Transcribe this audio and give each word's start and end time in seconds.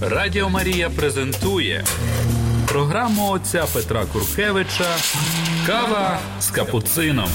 Радіо 0.00 0.48
Марія 0.48 0.90
презентує 0.90 1.84
програму 2.68 3.30
отця 3.30 3.66
Петра 3.74 4.04
Куркевича 4.12 4.96
Кава 5.66 6.18
з 6.40 6.50
капуцином. 6.50 7.28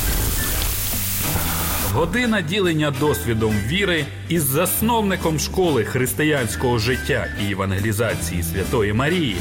Година 1.93 2.41
ділення 2.41 2.91
досвідом 2.99 3.55
віри 3.67 4.05
із 4.29 4.43
засновником 4.43 5.39
школи 5.39 5.83
християнського 5.83 6.77
життя 6.77 7.27
і 7.47 7.51
евангелізації 7.51 8.44
Святої 8.44 8.94
Марії. 8.94 9.37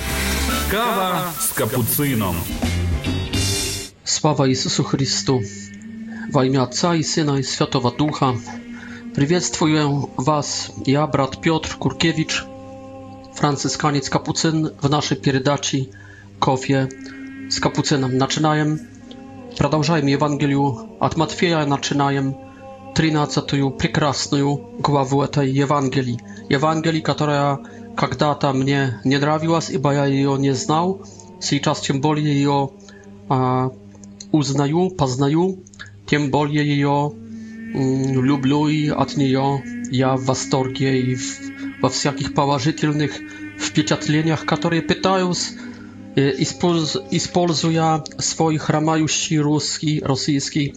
Кава 0.71 1.33
з 1.41 1.53
капуцином. 1.53 2.37
Слава 4.05 4.49
Иисусу 4.49 4.85
Христу! 4.85 5.43
Во 6.33 6.45
имя 6.45 6.63
Отца 6.63 6.95
и 6.95 7.03
Сына 7.03 7.39
и 7.39 7.43
Святого 7.43 7.91
Духа 7.91 8.35
приветствую 9.15 10.11
вас, 10.17 10.71
я, 10.87 11.07
брат 11.07 11.41
Петр 11.41 11.75
Куркевич, 11.79 12.45
Franciszkaniec 13.39 14.11
Kapucyn 14.11 14.71
w 14.83 14.91
naszej 14.91 15.17
передаczy 15.17 15.85
Kofie 16.39 16.89
z 17.49 17.61
Kapucynem. 17.61 18.19
Naczynajem, 18.19 18.79
продолжajmy 19.59 20.15
Ewangelię 20.15 20.73
od 21.01 21.17
Matwieja, 21.17 21.67
naczynajem 21.67 22.35
13. 22.95 23.43
piękną 23.79 24.59
głowę 24.81 25.29
tej 25.29 25.61
Ewangelii. 25.61 26.19
Ewangelii, 26.51 27.03
która 27.03 27.59
kiedyś 28.01 28.55
mnie 28.55 28.99
nie 29.05 29.19
nравiła, 29.19 29.61
bo 29.81 29.93
ja 29.93 30.07
jej 30.07 30.39
nie 30.39 30.55
znał. 30.55 30.99
Teraz 31.51 31.83
tym 31.83 32.01
bardziej 32.01 32.43
ją 32.43 32.69
e, 33.31 33.69
uznaję, 34.33 34.89
poznaję, 34.97 35.55
tym 36.07 36.31
bardziej 36.31 36.79
ją 36.79 37.11
mm, 37.75 38.21
lubię 38.21 38.71
i 38.71 38.91
od 38.91 39.17
niej 39.17 39.37
ja 39.93 40.17
w 40.17 40.25
wastorgie 40.25 41.01
i 41.01 41.17
w 41.17 41.58
во 41.81 41.89
всяких 41.89 42.35
положительных 42.35 43.13
впечатлениях, 43.59 44.45
которые 44.45 44.83
пытаюсь, 44.83 45.53
используя 46.17 48.05
свой 48.19 48.57
хромающий 48.59 49.39
русский, 49.39 50.01
российский, 50.01 50.75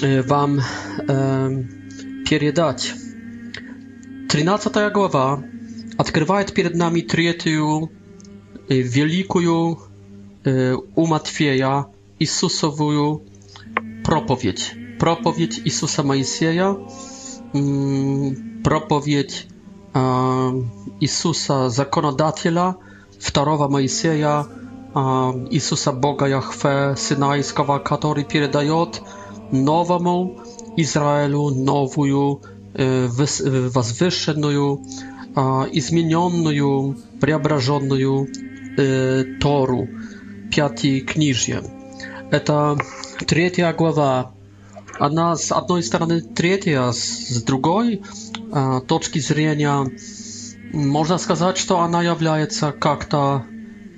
вам 0.00 0.60
передать. 2.28 2.94
13 4.28 4.92
глава 4.92 5.42
открывает 5.98 6.54
перед 6.54 6.74
нами 6.74 7.00
третью 7.00 7.90
великую 8.68 9.80
у 10.44 11.06
Матфея 11.06 11.86
Иисусовую 12.18 13.22
проповедь. 14.04 14.72
Проповедь 14.98 15.60
Иисуса 15.64 16.02
Моисея, 16.02 16.76
проповедь 18.64 19.46
э, 19.94 19.98
Иисуса 21.00 21.68
Законодателя, 21.68 22.76
второго 23.18 23.68
Моисея, 23.68 24.46
э, 24.94 24.98
Иисуса 25.50 25.92
Бога 25.92 26.26
Яхве 26.26 26.94
Синайского, 26.96 27.78
который 27.78 28.24
передает 28.24 29.02
новому 29.50 30.40
Израилю 30.76 31.50
новую 31.50 32.42
э, 32.74 33.08
возвышенную, 33.08 34.80
э, 35.34 35.40
измененную, 35.72 36.96
преображенную 37.20 38.28
э, 38.76 39.24
Тору, 39.40 39.88
пятие 40.50 41.00
книжье. 41.00 41.62
Это 42.30 42.76
третья 43.26 43.72
глава. 43.72 44.32
Она 44.98 45.36
с 45.36 45.50
одной 45.50 45.82
стороны 45.82 46.20
третья, 46.20 46.92
с 46.92 47.42
другой 47.42 48.02
точки 48.86 49.18
зрения, 49.20 49.86
можно 50.72 51.18
сказать, 51.18 51.56
что 51.58 51.80
она 51.80 52.02
является 52.02 52.72
как-то 52.72 53.44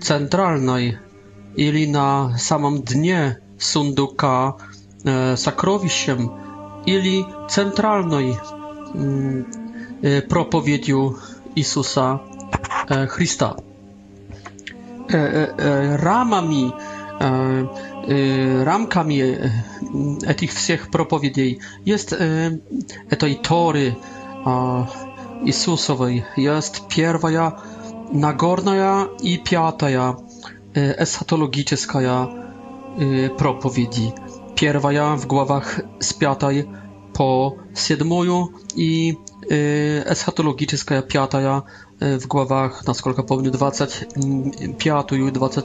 центральной 0.01 0.99
или 1.57 1.87
на 1.87 2.37
самом 2.39 2.83
дне 2.83 3.39
сундука 3.59 4.57
сокровищем, 5.37 6.33
или 6.87 7.25
центральной 7.49 8.37
проповедью 10.29 11.19
Иисуса 11.55 12.21
Христа. 13.09 13.57
Рамами, 15.09 16.73
рамками 18.65 19.53
этих 20.27 20.53
всех 20.53 20.91
проповедей 20.91 21.61
jest 21.85 22.11
tej 22.11 23.41
tory 23.43 23.95
Иисусовой 24.45 26.25
есть 26.37 26.83
первая 26.89 27.59
Нагорная 28.13 29.09
и 29.21 29.39
пятая 29.39 30.17
эсхатологическая 30.75 32.29
проповеди. 33.39 34.15
Первая 34.57 35.17
в 35.17 35.27
главах 35.27 35.81
с 35.99 36.13
пятой 36.13 36.69
po 37.13 37.57
siedmoju 37.75 38.49
i 38.77 39.17
eschatologiczna 40.07 41.03
piataja 41.03 41.63
w 42.01 42.27
głowach, 42.27 42.87
naskолько 42.87 43.23
помню, 43.23 43.51
25 43.51 45.13
i 45.13 45.33
20, 45.33 45.63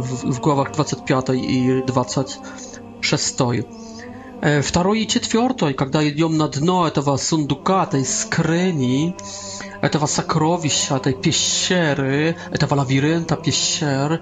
w, 0.00 0.34
w 0.34 0.40
głowach 0.40 0.70
25 0.72 1.26
i 1.34 1.82
26. 1.86 3.34
Второе 4.62 4.98
и 4.98 5.08
четвертое, 5.08 5.72
когда 5.72 6.06
идем 6.06 6.36
на 6.36 6.48
дно 6.48 6.86
этого 6.86 7.16
сундука, 7.16 7.84
этой 7.84 8.04
скрыни, 8.04 9.16
этого 9.80 10.04
сокровища, 10.04 10.96
этой 10.96 11.14
пещеры, 11.14 12.36
этого 12.50 12.74
лабиринта 12.74 13.36
пещер, 13.36 14.20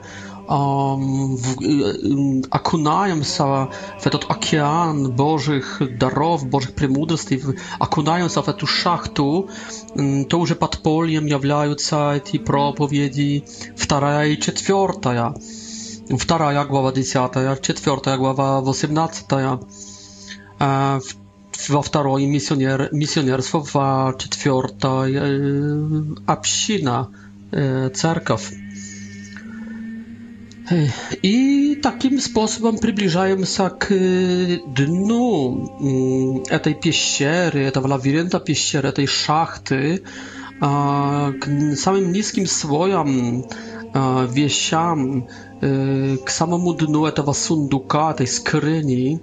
окунаемся 2.51 3.45
в 3.45 4.07
этот 4.07 4.31
океан 4.31 5.11
Божьих 5.11 5.83
даров, 5.99 6.47
Божьих 6.47 6.77
премудростей, 6.77 7.43
окунаемся 7.81 8.43
в 8.43 8.49
эту 8.49 8.69
шахту, 8.69 9.51
то 10.29 10.39
уже 10.39 10.55
подпольем 10.55 11.27
являются 11.27 12.13
эти 12.15 12.39
проповеди 12.39 13.45
вторая 13.77 14.29
и 14.29 14.41
четвертая. 14.41 15.35
Вторая 16.17 16.65
глава 16.65 16.93
10, 16.93 17.61
четвертая 17.61 18.17
глава 18.19 18.61
18 18.61 19.27
во 20.63 21.83
второй 21.83 22.27
миссионер, 22.27 22.89
миссионерство, 22.93 23.67
во 23.73 24.15
четвертой 24.19 25.17
община, 26.27 27.09
церковь. 27.93 28.53
И 31.23 31.81
таким 31.83 32.21
способом 32.21 32.79
приближаемся 32.79 33.69
к 33.69 33.89
дну 33.89 36.45
этой 36.49 36.75
пещеры, 36.75 37.65
этого 37.65 37.89
лабиринта 37.89 38.39
пещеры, 38.39 38.89
этой 38.89 39.07
шахты, 39.07 40.05
к 40.61 41.77
самым 41.77 42.13
низким 42.13 42.47
слоям, 42.47 43.45
вещам, 43.93 45.27
к 45.61 46.29
самому 46.29 46.75
дну 46.75 47.07
этого 47.07 47.33
сундука, 47.33 48.13
этой 48.13 48.29
скрыни 48.29 49.21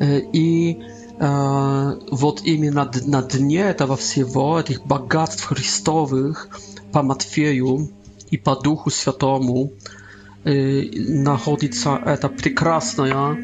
и 0.00 0.78
вот 1.18 2.42
именно 2.42 2.90
на 3.06 3.22
дне 3.22 3.60
этого 3.60 3.96
всего, 3.96 4.58
этих 4.58 4.84
богатств 4.84 5.44
христовых 5.44 6.48
по 6.92 7.02
Матфею 7.02 7.88
и 8.30 8.36
по 8.36 8.56
Духу 8.56 8.90
Святому 8.90 9.72
находится 10.44 12.00
эта 12.04 12.28
прекрасная, 12.28 13.36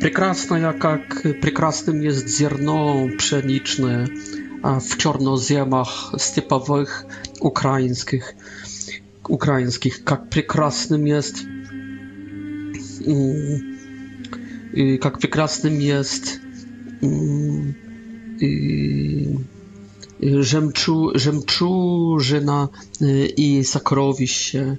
прекрасная, 0.00 0.72
как 0.72 1.22
прекрасным 1.22 2.00
есть 2.00 2.26
зерно 2.28 3.08
пшеничное 3.16 4.08
в 4.62 4.96
черноземах 4.98 6.14
степовых 6.18 7.04
украинских, 7.40 8.34
украинских, 9.28 10.04
как 10.04 10.30
прекрасным 10.30 11.04
есть 11.04 11.44
как 15.00 15.18
прекрасным 15.18 15.80
jest 15.80 16.40
rzemczu, 20.22 21.10
rzemczużyna 21.14 22.68
i 23.36 23.64
sakrowiście 23.64 24.76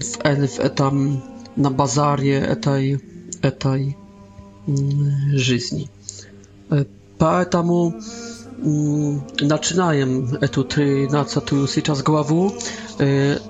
w, 0.00 0.16
w 0.48 0.60
etam 0.60 1.20
na 1.56 1.70
bazarie 1.70 2.48
etaj, 2.48 2.98
etaj 3.42 3.94
żyzni. 5.34 5.88
Поэтому 7.18 7.94
начинаем 9.40 10.34
эту 10.40 10.64
13 10.64 11.68
сейчас 11.68 12.02
главу. 12.02 12.52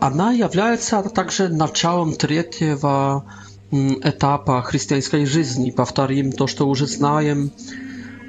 Она 0.00 0.32
является 0.32 1.02
также 1.02 1.48
началом 1.48 2.14
третьего 2.14 3.24
этапа 3.70 4.62
христианской 4.62 5.26
жизни. 5.26 5.70
Повторим 5.70 6.32
то, 6.32 6.46
что 6.46 6.68
уже 6.68 6.86
знаем, 6.86 7.52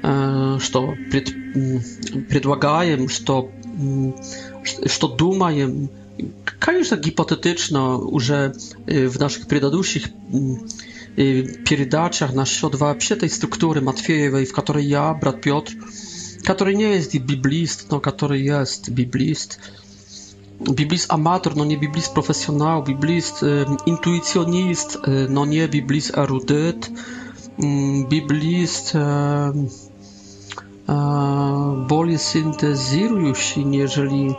что 0.00 0.94
пред, 1.10 1.32
предлагаем, 2.28 3.08
что, 3.08 3.50
что 4.86 5.08
думаем. 5.08 5.88
Конечно, 6.58 6.96
гипотетично 6.96 7.96
уже 7.96 8.54
в 8.86 9.18
наших 9.18 9.48
предыдущих 9.48 10.08
передачах 11.16 12.32
насчет 12.32 12.74
вообще 12.74 13.14
этой 13.14 13.28
структуры 13.28 13.80
Матфеевой, 13.80 14.46
в 14.46 14.52
которой 14.52 14.84
я, 14.84 15.12
брат 15.12 15.40
Петр, 15.42 15.72
который 16.44 16.74
не 16.74 16.94
есть 16.94 17.14
библист, 17.18 17.86
но 17.90 18.00
который 18.00 18.42
есть 18.42 18.88
библист, 18.88 19.58
biblist 20.70 21.12
amator, 21.12 21.56
no 21.56 21.64
nie 21.64 21.78
biblist 21.78 22.14
profesjonal, 22.14 22.82
biblist 22.82 23.42
intuicjonist, 23.86 24.96
e, 24.96 25.26
no 25.28 25.44
nie 25.44 25.68
biblist 25.68 26.18
erudyt, 26.18 26.90
um, 27.58 28.06
biblist 28.06 28.94
um, 28.94 29.68
um, 30.88 31.86
jeżeli 33.74 34.26
um, 34.28 34.34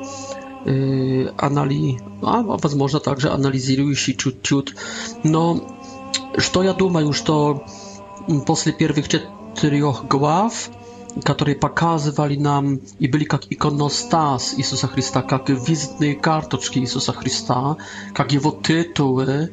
anali, 1.38 1.98
a, 2.22 2.44
a 2.54 2.58
także 3.00 3.32
analizujący 3.32 4.16
ciut, 4.16 4.42
ciut. 4.44 4.74
No, 5.24 5.56
co 6.52 6.64
ja 6.64 6.74
думаю, 6.74 7.14
że 7.14 7.24
po 8.46 8.56
pierwszych 8.78 9.08
czterech 9.08 9.84
głowach 10.10 10.83
которые 11.24 11.56
показывали 11.56 12.36
нам 12.36 12.80
и 13.00 13.08
были 13.08 13.24
как 13.26 13.44
иконостас 13.52 14.56
Иисуса 14.58 14.88
Христа, 14.88 15.22
как 15.22 15.50
визитные 15.50 16.16
карточки 16.16 16.80
Иисуса 16.80 17.14
Христа, 17.14 17.78
как 18.14 18.32
его 18.32 18.52
титулы, 18.52 19.52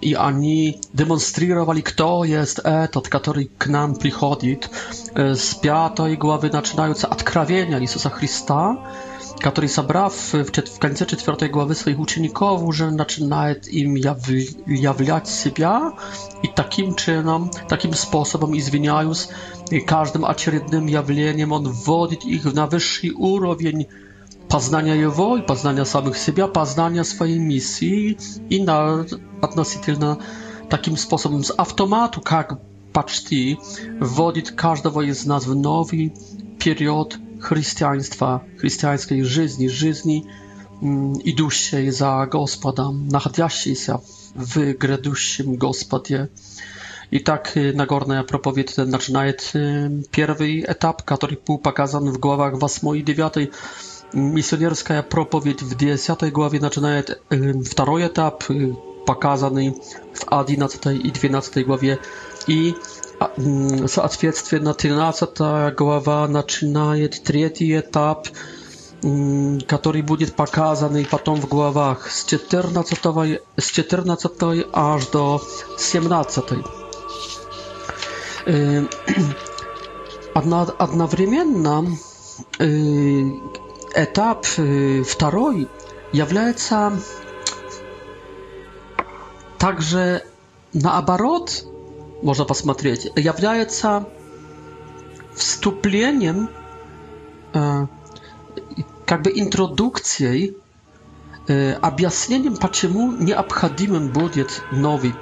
и 0.00 0.14
они 0.14 0.80
демонстрировали, 0.92 1.80
кто 1.80 2.24
есть 2.24 2.60
этот, 2.62 3.08
который 3.08 3.50
к 3.58 3.66
нам 3.66 3.94
приходит. 3.94 4.70
С 5.14 5.54
пятой 5.54 6.16
главы 6.16 6.50
начинаются 6.50 7.08
откровения 7.08 7.80
Иисуса 7.80 8.10
Христа, 8.10 8.78
который, 9.38 9.68
собрав 9.68 10.14
в, 10.14 10.44
в 10.44 10.78
конце 10.78 11.06
четвертой 11.06 11.48
главы 11.48 11.74
своих 11.74 11.98
учеников, 11.98 12.62
уже 12.62 12.90
начинает 12.90 13.68
им 13.68 13.94
яв, 13.94 14.28
являть 14.28 15.28
себя 15.28 15.92
и 16.42 16.48
таким 16.48 16.94
чином, 16.94 17.50
таким 17.68 17.94
способом, 17.94 18.56
извиняюсь, 18.56 19.28
и 19.70 19.80
каждым 19.80 20.24
очередным 20.24 20.86
явлением 20.86 21.52
он 21.52 21.68
вводит 21.68 22.24
их 22.24 22.44
на 22.52 22.66
высший 22.66 23.10
уровень 23.10 23.88
познания 24.48 24.94
его 24.94 25.36
и 25.36 25.42
познания 25.42 25.84
самих 25.84 26.16
себя, 26.16 26.46
познания 26.46 27.04
своей 27.04 27.38
миссии 27.38 28.18
и 28.48 28.62
на, 28.62 29.06
относительно 29.42 30.18
таким 30.70 30.96
способом 30.96 31.44
с 31.44 31.50
автомату, 31.50 32.20
как 32.20 32.60
почти, 32.92 33.58
вводит 34.00 34.50
каждого 34.52 35.02
из 35.02 35.24
нас 35.24 35.46
в 35.46 35.54
новый 35.54 36.14
период 36.58 37.18
chrześcijaństwa, 37.40 38.40
chrześcijańskiej 38.58 39.24
żyzni, 39.24 39.70
żyzni 39.70 40.24
mm, 40.82 41.12
idущей 41.24 41.90
za 41.92 42.26
Gospodem, 42.30 43.08
nachodzącej 43.08 43.76
się 43.76 43.98
w 44.36 44.74
grzeduszym 44.78 45.56
Gospodzie. 45.56 46.28
I 47.12 47.22
tak 47.22 47.56
y, 47.56 47.72
Nagorna 47.76 48.24
Propowiedź 48.24 48.74
zaczyna 48.74 49.26
y, 49.28 49.34
pierwszy 50.10 50.62
etap, 50.66 51.02
który 51.02 51.36
był 51.46 51.58
pokazany 51.58 52.12
w 52.12 52.18
głowach 52.18 52.52
8 52.60 52.96
i 52.96 53.04
9. 53.04 53.34
Misjonerska 54.14 55.02
Propowiedź 55.02 55.64
w 55.64 55.76
10 55.76 56.20
głowie 56.32 56.60
zaczyna 56.60 56.88
drugi 57.76 58.02
etap, 58.02 58.44
pokazany 59.06 59.72
w 60.14 60.48
11 60.48 60.94
i 60.94 61.12
12 61.12 61.64
głowie. 61.64 61.98
I 62.48 62.74
w 63.18 63.38
mm, 63.38 64.04
odpowiedzi 64.04 64.60
na 64.60 64.74
13 64.74 65.26
głowa 65.76 66.28
zaczynaje 66.32 67.08
trzeci 67.08 67.72
etap, 67.72 68.28
mm, 69.04 69.58
który 69.60 70.02
będzie 70.02 70.26
pokazany 70.26 71.04
potem 71.04 71.34
w 71.34 71.46
głowach 71.46 72.12
z 72.12 72.26
14, 72.26 72.96
z 73.60 73.72
14 73.72 74.28
aż 74.72 75.06
do 75.06 75.40
17. 75.78 76.42
Одновременно 80.78 81.84
этап 83.94 84.46
второй 85.04 85.68
является 86.12 86.92
также 89.58 90.22
наоборот 90.72 91.64
можно 92.20 92.44
посмотреть, 92.44 93.04
является 93.16 94.06
вступлением, 95.34 96.48
как 97.52 99.22
бы 99.22 99.30
интродукцией, 99.34 100.56
объяснением, 101.46 102.56
почему 102.56 103.12
необходимым 103.12 104.12
будет 104.12 104.64
новый 104.70 105.14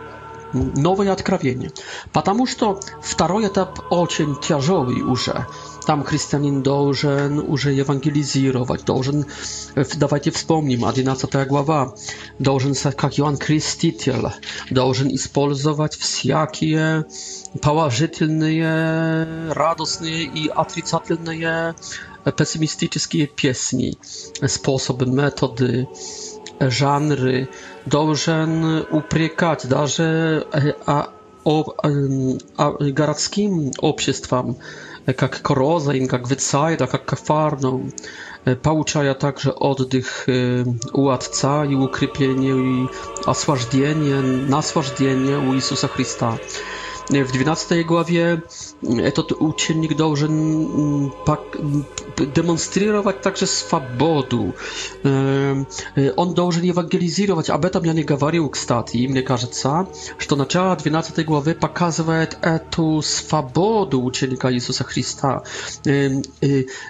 новое 0.77 1.13
откровение. 1.13 1.71
Потому 2.13 2.47
что 2.47 2.81
второй 3.03 3.47
этап 3.47 3.81
очень 3.91 4.37
тяжелый 4.41 5.03
уже. 5.03 5.47
Там 5.87 6.03
христианин 6.03 6.63
должен 6.63 7.39
уже 7.39 7.73
евангелизировать, 7.73 8.85
должен, 8.85 9.25
давайте 9.95 10.33
вспомним, 10.33 10.85
11 10.85 11.47
глава, 11.47 11.95
должен 12.41 12.75
стать 12.75 12.97
как 12.97 13.21
Иоанн 13.21 13.37
Креститель, 13.37 14.31
должен 14.69 15.15
использовать 15.15 15.95
всякие 15.95 17.07
положительные, 17.63 19.53
радостные 19.53 20.25
и 20.25 20.49
отрицательные 20.49 21.77
пессимистические 22.37 23.29
песни, 23.29 23.97
способы, 24.47 25.07
методы, 25.07 25.87
жанры 26.61 27.49
должен 27.85 28.87
упрекать 28.91 29.69
даже 29.69 30.47
а, 30.87 31.11
об, 31.45 31.71
а, 32.57 32.73
городским 32.81 33.73
обществам, 33.79 34.57
как 35.17 35.41
Корозин, 35.41 36.09
как 36.09 36.29
Вицайда, 36.29 36.87
как 36.87 37.05
Кафарну, 37.05 37.91
получая 38.63 39.15
также 39.15 39.51
отдых 39.51 40.29
у 40.93 41.09
Отца 41.09 41.65
и 41.65 41.75
укрепление 41.75 42.85
и 42.85 42.89
освобождение, 43.25 44.21
наслаждение 44.21 45.39
у 45.39 45.55
Иисуса 45.55 45.87
Христа. 45.87 46.39
W 47.11 47.33
12 47.33 47.85
głowie 47.85 48.41
to 49.15 49.23
uczennik 49.39 49.95
должен 49.95 51.11
demonstrować 52.35 53.17
także 53.23 53.47
swobodę. 53.47 54.53
On 56.17 56.35
должен 56.35 56.71
ewangelizować. 56.71 57.51
Об 57.51 57.65
этом 57.65 57.85
я 57.85 57.93
не 57.93 58.03
говорил, 58.05 58.51
кстати. 58.51 58.97
И 58.97 59.09
мне 59.09 59.23
кажется, 59.23 59.87
что 60.19 60.37
начало 60.37 60.77
12 60.77 61.25
главы 61.27 61.55
показывает 61.55 62.39
эту 62.43 63.03
свободу 63.03 64.03
ученика 64.03 64.51
Иисуса 64.53 64.85
Христа, 64.85 65.43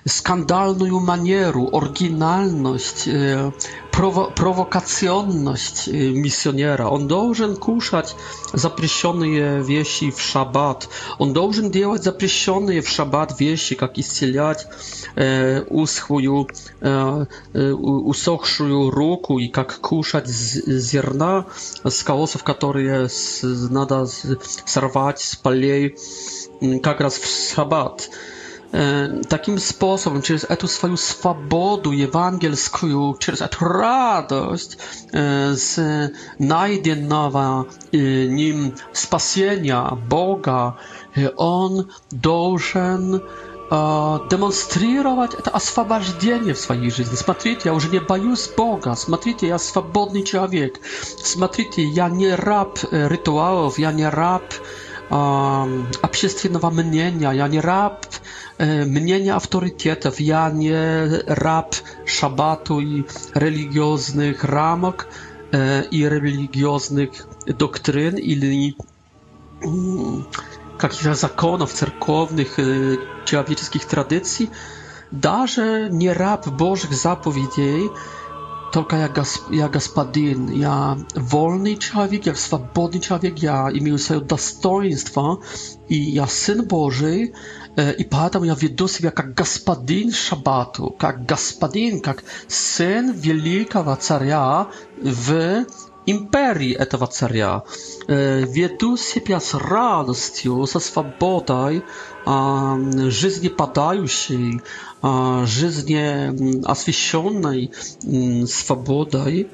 skandalną 0.07 1.01
manierę, 1.01 1.67
oryginalność, 1.73 3.09
prowo 3.91 4.33
prowokacyjność 4.35 5.91
misjonera. 6.15 6.91
On 6.91 7.07
должен 7.07 7.57
кушать 7.57 8.15
запрещенные 8.53 9.63
вещи 9.63 10.06
вещи 10.07 10.11
в 10.11 10.21
шаббат. 10.21 10.89
Он 11.19 11.33
должен 11.33 11.71
делать 11.71 12.05
запрещенные 12.05 12.81
в 12.81 12.89
шаббат 12.89 13.41
вещи, 13.41 13.75
как 13.75 13.99
исцелять 13.99 14.67
э, 15.15 15.63
узкую, 15.63 16.49
э, 16.81 17.27
усохшую 17.53 18.91
руку 18.91 19.39
и 19.39 19.49
как 19.49 19.81
кушать 19.81 20.29
зерна 20.29 21.47
с 21.85 22.03
колоссов, 22.03 22.43
которые 22.43 23.09
с, 23.09 23.43
надо 23.43 24.07
сорвать 24.65 25.21
с 25.21 25.37
полей 25.37 25.97
как 26.83 27.01
раз 27.01 27.19
в 27.19 27.55
шаббат. 27.55 28.09
Э, 28.11 28.36
takim 29.29 29.61
sposobem, 29.61 30.23
через 30.23 30.45
эту 30.45 30.69
swoją 30.69 30.97
swobodę 30.97 31.91
ewangelską, 31.91 33.15
через 33.19 33.41
эту 33.41 33.65
radość 33.65 34.77
z 35.53 35.81
znajdenego 36.41 37.65
nim 38.29 38.73
spasienia 38.93 39.97
Boga, 40.09 40.73
on 41.37 41.85
должен 42.13 43.21
демонстрировать 44.31 45.35
это 45.35 45.51
освобождение 45.51 46.55
в 46.55 46.59
своей 46.59 46.91
жизни. 46.91 47.17
Смотрите, 47.17 47.63
я 47.65 47.75
уже 47.75 47.89
не 47.89 47.99
боюсь 47.99 48.49
Бога. 48.57 48.95
Смотрите, 48.95 49.49
я 49.49 49.59
свободный 49.59 50.23
человек. 50.23 50.81
Смотрите, 51.25 51.83
я 51.83 52.09
не 52.09 52.35
раб 52.35 52.79
ритуалов, 52.93 53.79
я 53.79 53.93
не 53.93 54.09
раб 54.09 54.45
общественного 55.09 56.71
мнения, 56.71 57.33
я 57.33 57.49
не 57.49 57.61
раб 57.61 58.07
E, 58.59 58.87
mnienia 58.87 59.35
autorytetów. 59.35 60.21
Ja 60.21 60.49
nie 60.49 61.09
rab 61.27 61.75
szabatu 62.05 62.81
i 62.81 63.05
religioznych 63.35 64.45
ramok 64.45 65.09
e, 65.53 65.85
i 65.91 66.09
religioznych 66.09 67.27
doktryn 67.47 68.19
или 68.19 68.75
каких-то 70.79 71.15
законов 71.15 71.73
церковных, 71.73 72.57
человеческих 73.25 73.85
традиций, 73.85 74.51
даже 75.11 75.89
не 75.91 76.13
раб 76.13 76.49
Божьих 76.49 76.93
заповедей, 76.93 77.91
только 78.73 78.97
я, 78.97 79.09
госп, 79.09 79.51
я 79.51 79.69
господин, 79.69 80.51
я 80.51 80.99
вольный 81.15 81.77
человек, 81.77 82.27
я 82.27 82.35
свободный 82.35 83.01
человек, 83.01 83.39
я 83.39 83.71
имею 83.73 83.99
свое 83.99 84.21
достоинство, 84.21 85.41
и 85.89 85.95
я 85.97 86.27
сын 86.27 86.65
Божий, 86.67 87.35
и 87.77 88.05
поэтому 88.05 88.45
я 88.45 88.55
веду 88.55 88.89
себя 88.89 89.11
как 89.11 89.35
господин 89.35 90.11
Шабату, 90.11 90.95
как 90.99 91.27
господин, 91.27 92.01
как 92.01 92.25
сын 92.49 93.13
великого 93.13 93.97
царя 93.97 94.69
в 95.01 95.67
imperii 96.07 96.75
этого 96.75 97.07
царя, 97.07 97.63
ведущая 98.09 99.41
с 99.41 99.55
радостью, 99.55 100.67
со 100.67 100.81
свободой, 100.81 101.83
жизни 103.11 103.49
подающей, 103.49 104.61
жизни 105.47 106.65
освященной 106.65 107.71
свободой, 108.47 109.49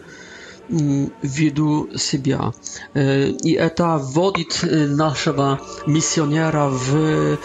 виду 0.69 1.89
себя. 1.97 2.53
И 2.95 3.53
это 3.53 3.99
вводит 3.99 4.61
нашего 4.63 5.61
миссионера 5.87 6.69
в 6.69 7.39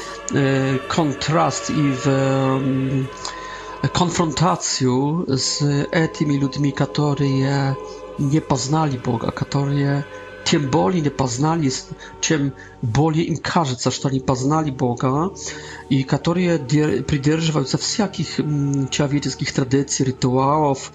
контраст 0.87 1.69
и 1.69 1.93
в 2.03 3.07
конфронтацию 3.93 5.25
с 5.37 5.61
этими 5.91 6.37
людьми, 6.37 6.71
которые 6.71 7.75
nie 8.19 8.41
poznali 8.41 8.99
Boga, 8.99 9.31
którzy 9.31 10.03
tym 10.51 10.69
boli 10.69 11.01
nie 11.01 11.11
poznali, 11.11 11.69
czym 12.21 12.51
boli 12.83 13.29
im 13.29 13.37
każe, 13.37 13.75
że 13.91 14.07
oni 14.07 14.21
poznali 14.21 14.71
Boga 14.71 15.29
i 15.89 16.05
którzy 16.05 16.59
przydrzewają 17.07 17.65
się 17.65 17.77
wszelkich 17.77 18.39
mm, 18.39 18.87
człowieczeskich 18.87 19.51
tradycji, 19.51 20.05
rytuałów, 20.05 20.91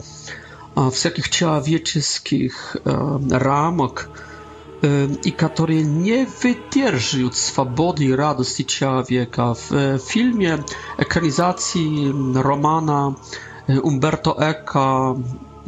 wszelkich 0.93 1.31
człowieczeskich 1.31 2.77
e, 2.87 3.39
ramok 3.39 4.09
e, 4.09 4.89
i 5.25 5.33
którzy 5.33 5.85
nie 5.85 6.27
wytrzymują 6.27 7.33
swobody 7.33 8.05
i 8.05 8.17
radości 8.17 8.65
człowieka. 8.65 9.55
W 9.55 9.73
e, 9.73 9.99
filmie 9.99 10.59
ekranizacji 10.99 12.05
mm, 12.07 12.37
romana 12.37 13.13
Umberto 13.83 14.43
Eco 14.43 15.17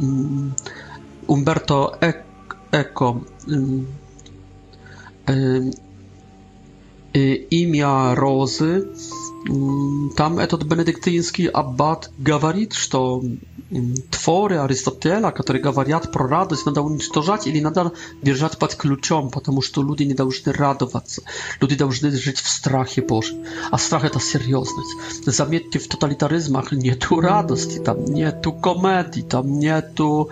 mm, 0.01 0.53
Umberto 1.27 1.91
Eco. 2.71 3.21
Y, 7.15 7.47
Imię 7.51 8.15
Rozy. 8.15 8.87
Tam 10.15 10.39
etod 10.39 10.63
benedyktyński 10.63 11.53
abbat 11.53 12.09
gawarit, 12.19 12.73
że 12.73 12.99
twory 14.09 14.59
Arystotela, 14.59 15.31
który 15.31 15.59
gawariat 15.59 16.07
pro 16.07 16.27
radość 16.27 16.65
nadal 16.65 16.83
unicestwiać 16.83 17.47
ili 17.47 17.61
nadal 17.61 17.91
bierzać 18.23 18.55
pod 18.55 18.75
kluczem, 18.75 19.29
ponieważ 19.29 19.71
to 19.71 19.81
ludzie 19.81 20.05
nie 20.05 20.15
dałżny 20.15 20.53
radować. 20.53 21.21
Ludzie 21.61 21.75
dałżny 21.75 22.17
żyć 22.17 22.41
w 22.41 22.49
strachie 22.49 23.01
Bożym. 23.01 23.43
A 23.71 23.77
strach 23.77 24.09
to 24.09 24.19
serioznoć. 24.19 24.85
Zamietnie 25.25 25.79
w 25.79 25.87
totalitaryzmach 25.87 26.71
nie 26.71 26.95
tu 26.95 27.21
radości, 27.21 27.79
nie 28.09 28.31
tu 28.31 28.53
komedii, 28.53 29.25
nie. 29.45 29.81
Tu 29.95 30.27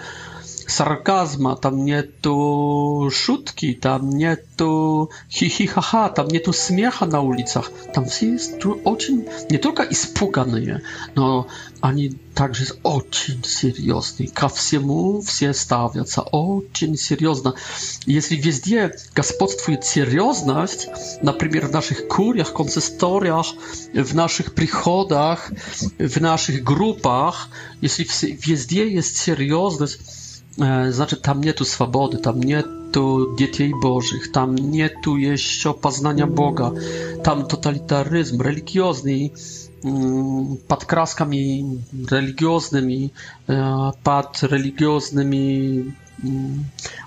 sarkazma, 0.68 1.56
tam 1.56 1.86
nie 1.86 2.04
tu 2.22 3.08
szutki, 3.12 3.76
tam 3.76 4.10
nie 4.10 4.38
tu 4.58 5.08
hihihaha, 5.30 6.10
tam 6.10 6.28
nie 6.28 6.40
tu 6.40 6.54
śmiecha 6.54 7.06
na 7.06 7.22
ulicach. 7.22 7.72
Tam 7.94 8.06
wszyscy 8.06 8.26
jest 8.26 8.60
tu 8.60 8.80
ocień, 8.86 9.24
nie 9.52 9.60
tylko 9.60 9.84
i 9.84 9.92
ispukane, 9.92 10.80
no 11.16 11.46
ani 11.82 12.10
także 12.34 12.64
jest 12.64 12.80
ocień 12.84 13.40
seriozny. 13.44 14.28
Ka 14.34 14.50
wsiemu 14.50 15.22
wsie 15.22 15.54
stawia, 15.54 16.04
co 16.04 16.32
ocień 16.32 16.98
seriozna. 16.98 17.54
Jeśli 18.08 18.42
wiezdzie 18.42 18.92
gospodstwo 19.16 19.72
jest 19.72 19.84
serioznaść, 19.84 20.88
na 21.24 21.34
przykład 21.34 21.66
w 21.66 21.74
naszych 21.74 22.08
kuriach, 22.08 22.54
konsystoriach, 22.54 23.46
w 23.94 24.16
naszych 24.16 24.50
przychodach, 24.54 25.52
w 26.00 26.22
naszych 26.22 26.64
grupach, 26.64 27.50
jeśli 27.82 28.06
wiezdzie 28.38 28.88
jest 28.88 29.18
serioznaść, 29.18 29.98
E, 30.62 30.92
znaczy, 30.92 31.18
tam 31.18 31.44
nie 31.44 31.54
tu 31.54 31.66
swobody, 31.66 32.18
tam 32.18 32.44
nie 32.44 32.64
tu 32.92 33.36
dzieci 33.36 33.72
bożych, 33.82 34.32
tam 34.32 34.56
nie 34.56 34.90
tu 35.04 35.18
jeszcze 35.18 35.74
poznania 35.74 36.28
Boga, 36.28 36.72
tam 37.24 37.48
totalitaryzm 37.48 38.42
religijny 38.42 39.30
mm, 39.86 40.58
pod 40.68 40.86
kraskami 40.86 41.66
religijnymi, 42.12 43.10
pod 44.04 44.44
religijnymi 44.44 45.84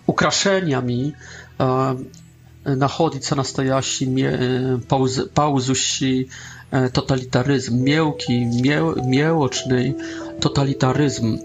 украшениями 0.07 1.15
находится 2.65 3.37
настоящий 3.37 4.07
паузущий 5.35 6.31
тоталитаризм, 6.71 7.77
мелкий, 7.77 8.45
мелочный 8.45 9.97
тоталитаризм. 10.41 11.39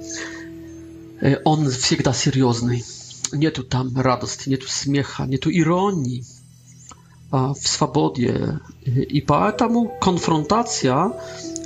Он 1.46 1.70
всегда 1.70 2.14
серьезный. 2.14 2.84
Нету 3.32 3.64
там 3.64 4.00
радости, 4.00 4.50
нету 4.50 4.68
смеха, 4.68 5.26
нету 5.26 5.50
иронии 5.52 6.24
в 7.32 7.56
свободе. 7.64 8.60
И 8.86 9.22
поэтому 9.22 9.98
конфронтация 10.02 11.14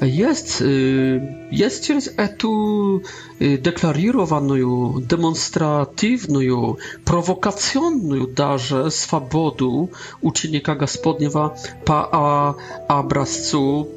jest, 0.01 0.61
jest 0.61 1.85
через 1.85 2.07
эту 2.07 3.03
декларированную, 3.39 5.01
демонстративную, 5.09 6.77
провокационную 7.03 8.27
даже 8.27 8.91
свободу 8.91 9.89
ученика 10.21 10.75
Господнего 10.75 11.57
по 11.85 12.57
образцу 12.87 13.89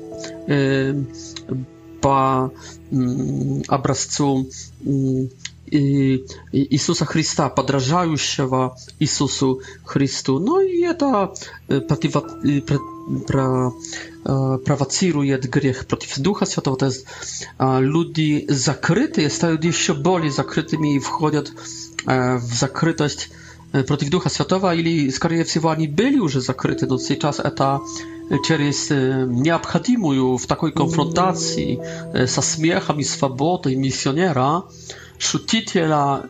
по 2.00 2.52
образцу 3.68 4.46
Иисуса 6.52 7.04
Христа, 7.04 7.48
подражающего 7.48 8.76
Иисусу 8.98 9.60
Христу. 9.84 10.38
Ну 10.38 10.60
и 10.60 10.82
это 10.82 11.34
провоцирует 14.64 15.48
грех 15.48 15.86
против 15.86 16.18
Духа 16.18 16.46
Святого. 16.46 16.76
То 16.76 16.86
есть 16.86 17.06
люди 17.58 18.46
закрытые 18.48 19.30
стают 19.30 19.64
еще 19.64 19.94
более 19.94 20.30
закрытыми 20.30 20.96
и 20.96 20.98
входят 20.98 21.52
w 22.06 22.54
zakrytość 22.54 23.30
против 23.86 24.10
Духа 24.10 24.30
Святого, 24.30 24.74
или, 24.74 25.10
скорее 25.10 25.44
всего, 25.44 25.68
они 25.68 25.88
были 25.88 26.18
уже 26.18 26.40
закрыты, 26.40 26.86
но 26.86 26.98
сейчас 26.98 27.38
это 27.38 27.80
через 28.46 28.90
необходимую 28.90 30.36
в 30.38 30.46
такой 30.46 30.72
конфронтации 30.72 31.78
со 32.26 32.40
смехом 32.42 33.00
и 33.00 33.04
свободой 33.04 33.74
миссионера 33.76 34.64
шутите 35.18 35.86
на 35.86 36.24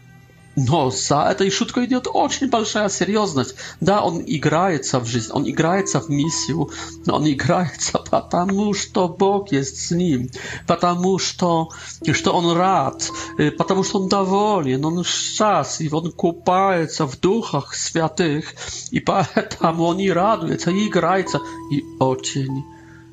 но 0.67 0.91
за 0.91 1.29
этой 1.31 1.51
шуткой 1.51 1.87
идет 1.87 2.09
очень 2.13 2.51
большая 2.51 2.89
серьезность. 2.89 3.55
Да, 3.81 4.03
он 4.03 4.25
играется 4.27 4.99
в 4.99 5.07
жизнь, 5.07 5.31
он 5.33 5.49
играется 5.49 6.01
в 6.01 6.09
миссию, 6.09 6.71
но 7.07 7.17
он 7.17 7.31
играется 7.31 7.99
потому, 7.99 8.75
что 8.75 9.09
Бог 9.09 9.53
есть 9.53 9.87
с 9.87 9.91
ним, 9.93 10.31
потому 10.67 11.19
что, 11.19 11.69
что 12.13 12.33
он 12.33 12.57
рад, 12.57 13.09
потому 13.57 13.85
что 13.85 14.01
он 14.01 14.09
доволен, 14.09 14.85
он 14.85 15.05
счастлив, 15.05 15.95
он 15.95 16.11
купается 16.11 17.07
в 17.07 17.21
духах 17.21 17.75
святых, 17.75 18.55
и 18.91 18.99
поэтому 18.99 19.85
он 19.85 20.01
и 20.01 20.09
радуется, 20.11 20.73
и 20.73 20.89
играется, 20.89 21.41
и 21.71 21.85
очень 22.01 22.65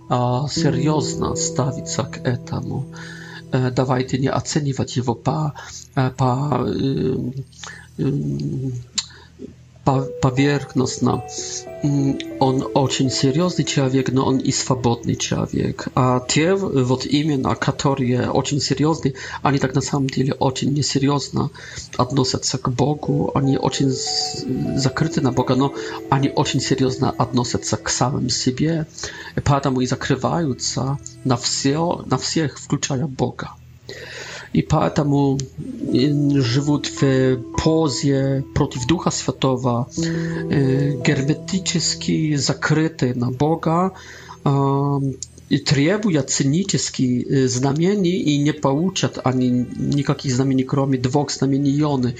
а, 0.09 0.47
серьезно 0.47 1.35
ставится 1.35 2.03
к 2.03 2.17
этому 2.17 2.87
давайте 3.71 4.17
не 4.17 4.27
оценивать 4.27 4.95
его 4.97 5.15
по, 5.15 5.53
по 5.93 6.67
поверхностно. 9.85 11.23
Он 12.39 12.67
очень 12.73 13.11
серьезный 13.11 13.63
человек, 13.63 14.11
но 14.11 14.25
он 14.25 14.37
и 14.39 14.51
свободный 14.51 15.15
человек. 15.15 15.87
А 15.93 16.19
те 16.27 16.55
вот 16.55 17.05
именно, 17.05 17.55
которые 17.55 18.31
очень 18.31 18.59
серьезны, 18.59 19.13
они 19.43 19.59
так 19.59 19.75
на 19.75 19.81
самом 19.81 20.09
деле 20.09 20.33
очень 20.33 20.73
несерьезно 20.73 21.51
относятся 21.97 22.57
к 22.57 22.69
Богу, 22.69 23.31
они 23.35 23.57
очень 23.57 23.91
закрыты 24.77 25.21
на 25.21 25.31
Бога, 25.31 25.55
но 25.55 25.75
они 26.09 26.29
очень 26.29 26.59
серьезно 26.59 27.11
относятся 27.11 27.77
к 27.77 27.89
самым 27.89 28.29
себе, 28.29 28.87
поэтому 29.43 29.81
и 29.81 29.85
закрываются 29.85 30.97
на 31.23 31.37
все, 31.37 32.03
на 32.07 32.17
всех, 32.17 32.57
включая 32.59 33.05
Бога 33.05 33.51
и 34.55 34.61
поэтому 34.61 35.37
живут 35.91 36.87
в 36.87 37.37
позе 37.61 38.45
против 38.53 38.87
Духа 38.87 39.11
Святого, 39.11 39.89
герметически 41.07 42.37
закрыты 42.37 43.13
на 43.15 43.31
Бога, 43.31 43.91
и 45.49 45.57
требуют 45.57 46.29
цинических 46.29 47.49
знамений 47.49 48.17
и 48.31 48.37
не 48.37 48.53
получат 48.53 49.19
они 49.25 49.65
никаких 49.75 50.33
знамений, 50.33 50.63
кроме 50.63 50.97
двух 50.99 51.31
знамений 51.31 51.77
Ионы. 51.81 52.15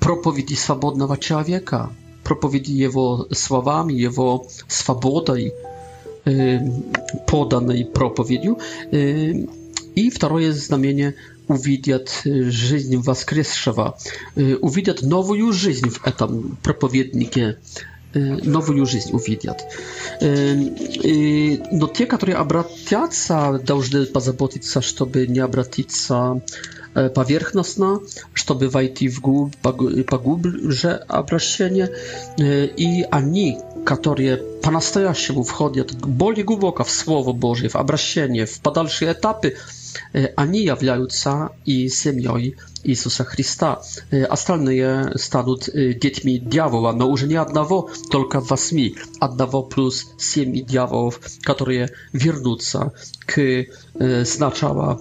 Проповеди 0.00 0.54
свободного 0.54 1.18
человека, 1.18 1.90
проповеди 2.22 2.72
его 2.72 3.26
словами, 3.30 3.92
его 3.92 4.46
свободой, 4.68 5.52
podanej 7.26 7.84
propowiedziu 7.92 8.56
i 9.96 10.10
drugie 10.10 10.52
znamienie 10.52 11.12
uwidiat 11.48 12.24
żyźń 12.48 12.96
Waskrzeszewa. 12.96 13.98
Y, 14.38 14.58
uwidiat 14.58 15.02
nową 15.02 15.34
już 15.34 15.56
żyźń 15.56 15.90
w 15.90 16.08
etam 16.08 16.56
propowiednikie. 16.62 17.54
Y, 18.16 18.36
nową 18.44 18.72
już 18.72 18.90
żyźń 18.90 19.12
uwidiat. 19.12 19.76
Y, 20.22 21.58
no 21.72 21.86
te, 21.86 22.06
które 22.06 22.38
obratiaca, 22.38 23.58
dałżdy 23.58 24.06
pozabotić 24.06 24.66
się, 24.66 24.80
żeby 24.82 25.28
nie 25.28 25.44
obratica 25.44 26.36
e, 26.94 27.10
powierzchowna, 27.10 27.98
żeby 28.34 28.68
wejść 28.68 29.08
w 29.08 29.20
pogłębsze 30.08 31.06
obraszenie. 31.08 31.84
E, 31.84 32.66
I 32.76 33.04
ani, 33.10 33.56
które 33.84 34.36
po 34.36 34.70
naszej 34.70 35.04
wchodzą 35.44 35.82
bardziej 36.06 36.44
głęboko 36.44 36.84
w 36.84 36.90
Słowo 36.90 37.34
Boże, 37.34 37.68
w 37.68 37.76
obraszenie, 37.76 38.46
w 38.46 38.60
dalsze 38.74 39.10
etapy, 39.10 39.52
они 40.36 40.62
являются 40.64 41.50
и 41.64 41.88
семьей 41.88 42.56
Иисуса 42.82 43.24
Христа. 43.24 43.80
Остальные 44.28 45.12
станут 45.16 45.68
детьми 45.72 46.38
дьявола, 46.38 46.92
но 46.92 47.08
уже 47.10 47.26
не 47.26 47.36
одного, 47.36 47.90
только 48.10 48.40
восьми. 48.40 48.96
Одного 49.20 49.62
плюс 49.62 50.06
семь 50.18 50.54
дьяволов, 50.64 51.20
которые 51.42 51.90
вернутся 52.12 52.92
к 53.26 53.66
сначала 54.24 55.00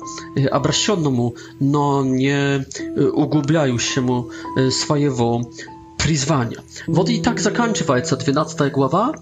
обращенному, 0.52 1.36
но 1.60 2.04
не 2.06 2.66
углубляющему 2.98 4.32
своего 4.72 5.52
призвания. 5.98 6.60
Вот 6.88 7.10
и 7.10 7.22
так 7.22 7.40
заканчивается 7.40 8.16
12 8.18 8.72
глава 8.72 9.16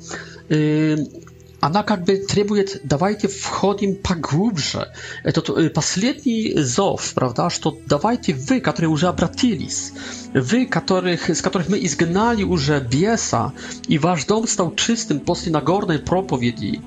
она 1.61 1.83
как 1.83 2.03
бы 2.03 2.17
требует, 2.17 2.81
давайте 2.83 3.27
входим 3.27 3.95
поглубже. 3.95 4.91
Это 5.23 5.41
последний 5.69 6.53
зов, 6.55 7.13
правда, 7.13 7.51
что 7.51 7.77
давайте 7.85 8.33
вы, 8.33 8.59
которые 8.59 8.89
уже 8.89 9.07
обратились, 9.07 9.93
вы, 10.33 10.65
которых, 10.65 11.29
с 11.29 11.41
которых 11.41 11.69
мы 11.69 11.77
изгнали 11.85 12.43
уже 12.43 12.79
беса, 12.79 13.53
и 13.87 13.99
ваш 13.99 14.25
дом 14.25 14.47
стал 14.47 14.75
чистым 14.75 15.19
после 15.19 15.51
Нагорной 15.51 15.99
проповеди, 15.99 16.81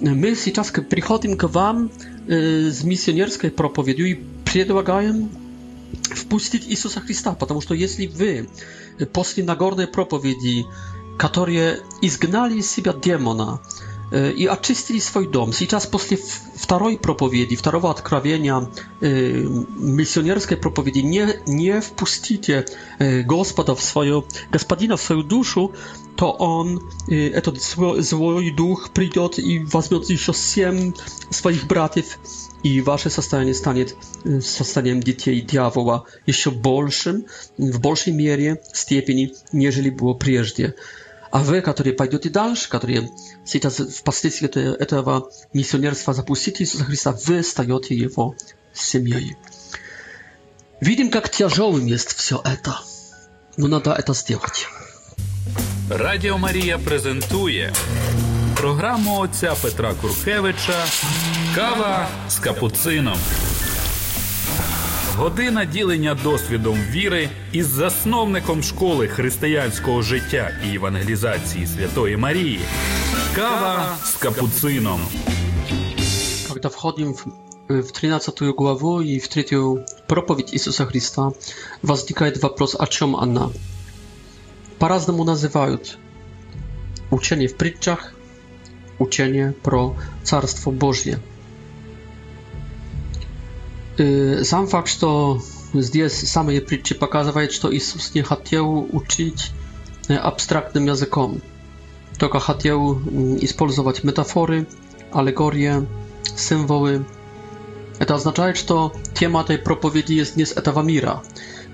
мы 0.00 0.36
сейчас 0.36 0.70
приходим 0.70 1.36
к 1.36 1.48
вам 1.48 1.90
с 2.28 2.84
миссионерской 2.84 3.50
проповедью 3.50 4.06
и 4.06 4.14
предлагаем 4.44 5.28
впустить 6.14 6.68
Иисуса 6.68 7.00
Христа, 7.00 7.32
потому 7.32 7.60
что 7.60 7.74
если 7.74 8.06
вы 8.06 8.48
после 9.12 9.42
Нагорной 9.42 9.88
проповеди, 9.88 10.64
которые 11.18 11.80
изгнали 12.00 12.58
из 12.58 12.70
себя 12.70 12.92
демона, 12.92 13.60
Y, 14.14 14.32
i 14.32 14.48
oczyścili 14.48 15.00
swój 15.00 15.28
dom. 15.28 15.50
I 15.60 15.66
czas 15.66 15.86
po 15.86 15.98
drugiej 16.68 16.98
propowiedzi, 16.98 17.56
w 17.56 17.62
drugiego 17.62 17.90
odkrawienia, 17.90 18.66
y, 19.02 19.44
misjonerskiej 19.78 20.56
propowiedzi, 20.56 21.04
nie 21.04 21.28
nie 21.46 21.80
wpuścicie 21.80 22.64
y, 23.00 23.24
gospoda 23.24 23.74
w 23.74 23.82
swoją, 23.82 24.22
gospodina 24.52 24.96
w 24.96 25.00
swoją 25.00 25.22
duszę, 25.22 25.66
to 26.16 26.38
on, 26.38 26.78
ten 27.42 27.54
zły 28.02 28.52
duch 28.56 28.88
przyjdzie 28.92 29.42
i 29.42 29.64
weźmie 29.64 29.98
jeszcze 30.08 30.34
siedem 30.34 30.92
swoich 31.30 31.64
braciów 31.64 32.18
i 32.64 32.82
wasze 32.82 33.10
stanie 33.10 33.54
stanie 33.54 33.84
stanem 34.40 35.04
dzieci 35.04 35.30
i 35.30 35.42
diabła 35.42 36.02
jeszcze 36.26 36.50
bolszym, 36.50 37.24
w 37.58 37.78
bolszej 37.78 38.14
mierze, 38.14 38.56
stopniu, 38.72 39.28
niżeli 39.52 39.92
było 39.92 40.14
wcześniej. 40.14 40.72
А 41.34 41.40
вы, 41.40 41.62
которые 41.62 41.94
пойдете 41.94 42.30
дальше, 42.30 42.68
которые 42.68 43.10
сейчас 43.44 43.78
впоследствии 43.78 44.80
этого 44.80 45.32
миссионерства 45.52 46.14
запустите 46.14 46.62
Иисуса 46.62 46.84
Христа, 46.84 47.18
вы 47.26 47.42
станете 47.42 47.96
его 47.96 48.36
семьей. 48.72 49.36
Видим, 50.80 51.10
как 51.10 51.28
тяжелым 51.28 51.86
есть 51.86 52.14
все 52.14 52.40
это. 52.44 52.78
Но 53.56 53.66
надо 53.66 53.94
это 53.94 54.14
сделать. 54.14 54.68
Радио 55.90 56.38
Мария 56.38 56.78
презентует 56.78 57.76
программу 58.56 59.24
отца 59.24 59.56
Петра 59.60 59.92
Куркевича 59.94 60.84
Кава 61.52 62.08
с 62.28 62.38
капуцином. 62.38 63.18
Година 65.16 65.64
ділення 65.64 66.18
досвідом 66.22 66.78
віри 66.90 67.28
із 67.52 67.66
засновником 67.66 68.62
школи 68.62 69.08
християнського 69.08 70.02
життя 70.02 70.50
і 70.66 70.76
евангелізації 70.76 71.66
Святої 71.66 72.16
Марії. 72.16 72.60
Кава 73.34 73.96
з 74.04 74.14
капуцином. 74.14 75.00
Когда 76.48 76.68
входим 76.68 77.14
в, 77.14 77.26
в 77.68 77.92
13 77.92 78.42
главу 78.42 79.02
и 79.02 79.18
в 79.18 79.28
третью 79.28 79.84
проповедь 80.08 80.52
Иисуса 80.52 80.84
Христа, 80.86 81.32
возникает 81.82 82.42
вопрос, 82.42 82.76
о 82.80 82.86
чем 82.86 83.16
она. 83.16 83.50
По-разному 84.78 85.24
называют 85.24 85.96
учение 87.10 87.48
в 87.48 87.56
притчах, 87.56 88.14
учение 88.98 89.54
про 89.62 89.96
Царство 90.24 90.72
Божье– 90.72 91.18
Y, 94.00 94.44
sam 94.44 94.66
fakt, 94.66 95.00
że 95.00 95.82
здесь 95.82 96.30
samej 96.30 96.60
przyczyny 96.60 97.00
pokazuje, 97.00 97.50
że 97.50 97.60
to 97.60 97.70
Jezus 97.70 98.14
nie 98.14 98.22
chciał 98.22 98.86
uczyć 98.92 99.52
y, 100.10 100.22
abstraktnym 100.22 100.86
językom, 100.86 101.40
tylko 102.18 102.40
chciał 102.40 103.00
mm, 103.12 103.38
używać 103.60 104.04
metafory, 104.04 104.64
alegorie, 105.12 105.82
symboly. 106.34 107.04
To 108.06 108.14
oznacza, 108.14 108.54
że 108.54 108.90
tema 109.14 109.44
tej 109.44 109.58
propowiedzi 109.58 110.16
jest 110.16 110.36
nie 110.36 110.46
z 110.46 110.54
tego 110.54 110.84
świata, 110.88 111.20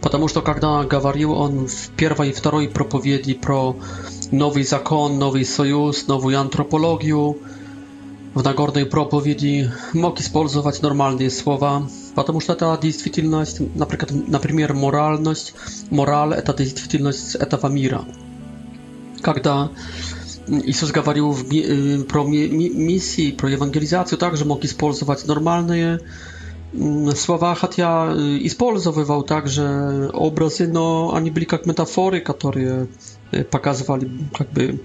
ponieważ 0.00 0.32
to, 0.32 0.42
kiedy 0.42 0.66
gawarił 0.88 1.34
on 1.34 1.68
w 1.68 1.88
pierwszej 1.88 2.30
i 2.30 2.42
drugiej 2.42 2.68
propowiedzi 2.68 3.34
pro 3.34 3.74
nowy 4.32 4.64
zakon, 4.64 5.18
nowy 5.18 5.44
sojusz, 5.44 6.06
nową 6.06 6.36
antropologię, 6.36 7.32
w 8.36 8.44
nagornej 8.44 8.86
propowiedzi 8.86 9.68
mógł 9.94 10.38
używać 10.38 10.82
normalne 10.82 11.30
słowa, 11.30 11.82
Потому 12.14 12.40
что 12.40 12.54
это 12.54 12.78
действительность, 12.80 13.60
например, 13.60 14.74
моральность. 14.74 15.54
Мораль– 15.90 16.34
это 16.36 16.52
действительность 16.54 17.34
этого 17.34 17.68
мира. 17.68 18.04
Когда 19.22 19.70
Иисус 20.48 20.90
говорил 20.90 21.30
в, 21.30 22.04
про 22.04 22.24
миссии, 22.24 23.30
про 23.30 23.50
евангелизацию, 23.50 24.18
также 24.18 24.44
мог 24.44 24.64
использовать 24.64 25.26
нормальные 25.26 26.00
слова, 27.16 27.54
хотя 27.54 28.12
использовал 28.12 29.22
также 29.22 30.10
образы, 30.12 30.68
но 30.68 31.14
они 31.14 31.30
были 31.30 31.44
как 31.44 31.66
метафоры, 31.66 32.20
которые 32.20 32.88
показывали, 33.50 34.10
как 34.36 34.50
бы 34.50 34.80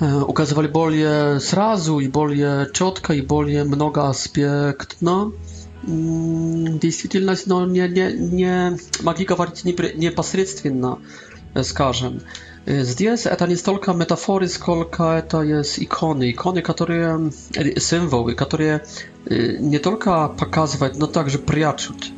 указывали 0.00 0.68
более 0.68 1.40
сразу 1.40 1.98
и 1.98 2.08
более 2.08 2.68
четко 2.72 3.14
и 3.14 3.20
более 3.20 3.64
многоаспектно 3.64 5.32
действительность, 5.82 7.46
но 7.46 7.66
не, 7.66 7.88
не, 7.88 8.12
не 8.12 8.78
могли 9.02 9.24
говорить 9.24 9.64
непосредственно, 9.64 10.98
скажем. 11.62 12.20
Здесь 12.66 13.24
это 13.24 13.46
не 13.46 13.56
столько 13.56 13.92
метафоры, 13.92 14.46
сколько 14.48 15.04
это 15.04 15.40
есть 15.40 15.78
иконы. 15.78 16.30
Иконы, 16.30 16.60
которые, 16.60 17.32
символы, 17.78 18.34
которые 18.34 18.84
не 19.24 19.78
только 19.78 20.28
показывают, 20.28 20.96
но 20.96 21.06
также 21.06 21.38
прячут. 21.38 22.10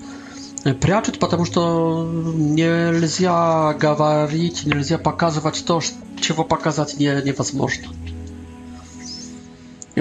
Прячут, 0.80 1.18
потому 1.18 1.44
что 1.44 2.04
нельзя 2.34 3.74
говорить, 3.74 4.66
нельзя 4.66 4.98
показывать 4.98 5.64
то, 5.64 5.80
чего 6.20 6.44
показать 6.44 6.98
не, 6.98 7.22
невозможно. 7.22 7.88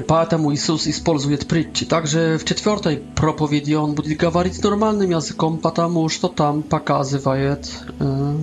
Поэтому 0.01 0.53
Иисус 0.53 0.87
использует 0.87 1.47
притчи. 1.47 1.85
Также 1.85 2.37
в 2.37 2.45
четвертой 2.45 2.97
проповеди 2.97 3.73
он 3.73 3.95
будет 3.95 4.17
говорить 4.17 4.63
нормальным 4.63 5.09
языком, 5.11 5.57
потому 5.57 6.09
что 6.09 6.27
там 6.27 6.63
показывает 6.63 7.71
э, 7.99 8.37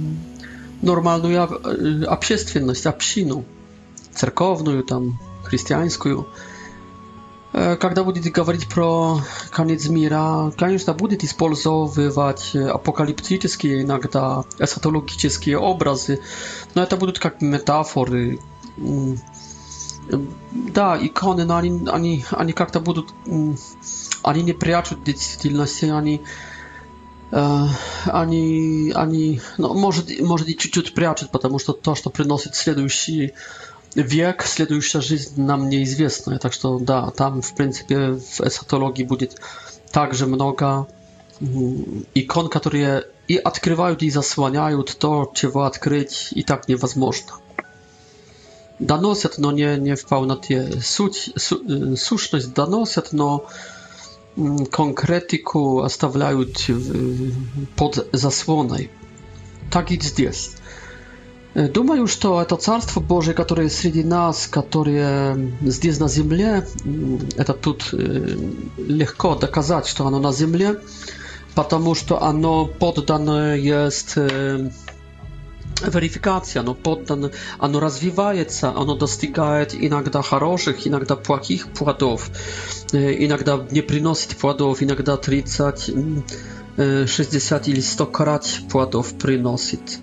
нормальную 0.82 2.10
общественность, 2.10 2.86
общину, 2.86 3.44
церковную, 4.14 4.82
там, 4.84 5.18
христианскую. 5.44 6.26
Когда 7.52 8.04
будет 8.04 8.30
говорить 8.32 8.68
про 8.68 9.20
конец 9.50 9.88
мира, 9.88 10.52
конечно, 10.58 10.92
будет 10.92 11.24
использовать 11.24 12.54
апокалиптические, 12.54 13.80
иногда 13.80 14.44
эсхатологические 14.58 15.58
образы, 15.58 16.20
но 16.74 16.82
это 16.82 16.98
будут 16.98 17.18
как 17.18 17.40
метафоры, 17.40 18.40
Да, 20.52 20.98
иконы, 21.00 21.44
но 21.44 21.56
они, 21.56 21.86
они, 21.88 22.24
они 22.30 22.52
как-то 22.52 22.80
будут... 22.80 23.10
Они 24.22 24.42
не 24.42 24.52
прячут 24.52 25.04
действительности, 25.04 25.86
они... 25.86 26.22
Uh, 27.32 27.68
они, 28.04 28.92
они, 28.94 29.40
ну, 29.58 29.74
может, 29.74 30.20
может 30.20 30.48
и 30.48 30.56
чуть-чуть 30.56 30.94
прячут, 30.94 31.32
потому 31.32 31.58
что 31.58 31.72
то, 31.72 31.96
что 31.96 32.08
приносит 32.08 32.54
следующий 32.54 33.34
век, 33.96 34.44
следующая 34.44 35.00
жизнь 35.00 35.42
нам 35.42 35.68
неизвестна. 35.68 36.38
Так 36.38 36.52
что, 36.52 36.78
да, 36.78 37.10
там, 37.10 37.42
в 37.42 37.54
принципе, 37.54 38.12
в 38.12 38.40
эсхатологии 38.40 39.02
будет 39.02 39.40
также 39.90 40.26
много 40.26 40.86
икон, 42.14 42.48
которые 42.48 43.04
и 43.28 43.36
открывают, 43.36 44.02
и 44.02 44.10
заслоняют 44.10 44.96
то, 44.98 45.30
чего 45.34 45.64
открыть 45.64 46.28
и 46.30 46.42
так 46.42 46.68
невозможно. 46.68 47.32
Даносят, 48.78 49.38
но 49.38 49.52
не, 49.52 49.76
не 49.76 49.94
впал 49.94 50.36
тие. 50.38 50.80
Суть, 50.80 51.32
су, 51.36 51.96
сущность 51.96 52.52
доносят, 52.52 53.12
но 53.12 53.46
конкретику 54.70 55.80
оставляют 55.80 56.68
под 57.76 58.08
заслоной. 58.12 58.90
Так 59.70 59.90
и 59.90 60.00
здесь. 60.00 60.52
Думаю, 61.54 62.06
что 62.06 62.42
это 62.42 62.56
Царство 62.56 63.00
Божие, 63.00 63.34
которое 63.34 63.70
среди 63.70 64.04
нас, 64.04 64.46
которое 64.46 65.54
здесь 65.62 65.98
на 65.98 66.06
земле, 66.06 66.68
это 67.38 67.54
тут 67.54 67.94
легко 68.76 69.36
доказать, 69.36 69.86
что 69.86 70.06
оно 70.06 70.18
на 70.18 70.32
земле, 70.32 70.80
потому 71.54 71.94
что 71.94 72.22
оно 72.22 72.66
поддано 72.66 73.54
есть 73.54 74.16
верификация, 75.82 76.60
оно 76.60 76.74
поддано, 76.74 77.30
оно 77.58 77.80
развивается, 77.80 78.70
оно 78.70 78.96
достигает 78.96 79.74
иногда 79.74 80.22
хороших, 80.22 80.86
иногда 80.86 81.16
плохих 81.16 81.68
плодов, 81.68 82.30
иногда 82.92 83.66
не 83.70 83.82
приносит 83.82 84.36
плодов, 84.36 84.82
иногда 84.82 85.16
30, 85.16 85.90
60 86.76 87.68
или 87.68 87.80
100 87.80 88.06
крат 88.06 88.46
плодов 88.70 89.14
приносит. 89.14 90.00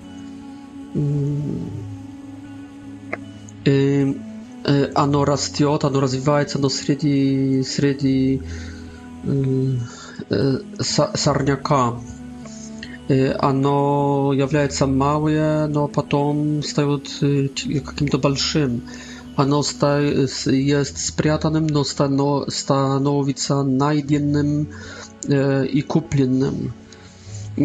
Оно 4.95 5.25
растет, 5.25 5.83
оно 5.83 5.99
развивается, 5.99 6.57
оно 6.57 6.69
среди, 6.69 7.63
среди 7.63 8.41
сорняка 10.79 11.99
оно 13.09 14.33
является 14.33 14.87
малое, 14.87 15.67
но 15.67 15.87
потом 15.87 16.63
стает 16.63 17.09
каким-то 17.19 18.17
большим. 18.17 18.81
Оно 19.35 19.63
есть 20.45 21.05
спрятанным, 21.05 21.67
но 21.67 21.83
становится 21.83 23.63
найденным 23.63 24.69
и 25.27 25.81
купленным. 25.81 26.73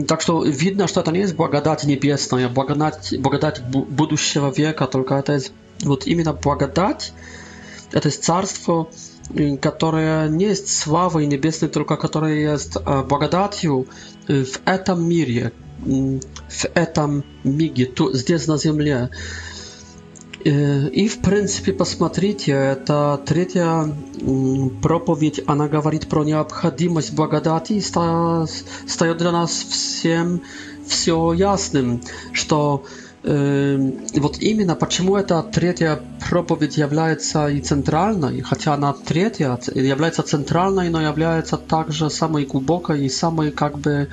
Так 0.07 0.21
что 0.21 0.43
видно, 0.45 0.87
что 0.87 1.01
это 1.01 1.13
не 1.13 1.21
есть 1.21 1.35
благодать 1.35 1.85
небесная, 1.85 2.49
благодать, 2.49 3.15
благодать 3.19 3.63
будущего 3.71 4.51
века, 4.51 4.87
только 4.87 5.15
это 5.15 5.35
есть 5.35 5.53
вот 5.83 6.07
именно 6.07 6.33
благодать, 6.33 7.13
это 7.93 8.09
есть 8.09 8.23
царство, 8.23 8.89
которое 9.63 10.29
не 10.29 10.47
есть 10.47 10.69
славой 10.69 11.27
небесной, 11.27 11.71
только 11.71 11.97
которое 11.97 12.53
есть 12.53 12.77
благодатью, 12.83 13.87
в 14.29 14.61
этом 14.65 15.09
мире, 15.09 15.53
в 15.81 16.65
этом 16.75 17.25
миге, 17.45 17.87
тут, 17.87 18.15
здесь 18.15 18.47
на 18.47 18.59
Земле. 18.59 19.11
И, 20.45 21.09
в 21.09 21.19
принципе, 21.21 21.73
посмотрите, 21.73 22.53
это 22.53 23.21
третья 23.27 23.93
проповедь, 24.83 25.41
она 25.47 25.67
говорит 25.67 26.09
про 26.09 26.23
необходимость 26.25 27.13
благодати 27.15 27.73
и 27.75 27.81
стает 27.81 29.19
для 29.19 29.33
нас 29.33 29.51
всем 29.51 30.43
все 30.87 31.33
ясным, 31.33 32.01
что 32.33 32.85
вот 33.23 34.39
именно 34.39 34.77
почему 34.77 35.17
эта 35.17 35.43
третья 35.43 35.99
проповедь 36.31 36.77
является 36.77 37.49
и 37.49 37.61
центральной, 37.61 38.41
хотя 38.43 38.75
она 38.75 38.93
третья 38.93 39.59
является 39.75 40.23
центральной, 40.23 40.89
но 40.89 41.01
является 41.01 41.57
также 41.57 42.11
самой 42.11 42.45
глубокой 42.45 43.05
и 43.05 43.09
самой 43.09 43.51
как 43.51 43.79
бы 43.79 44.09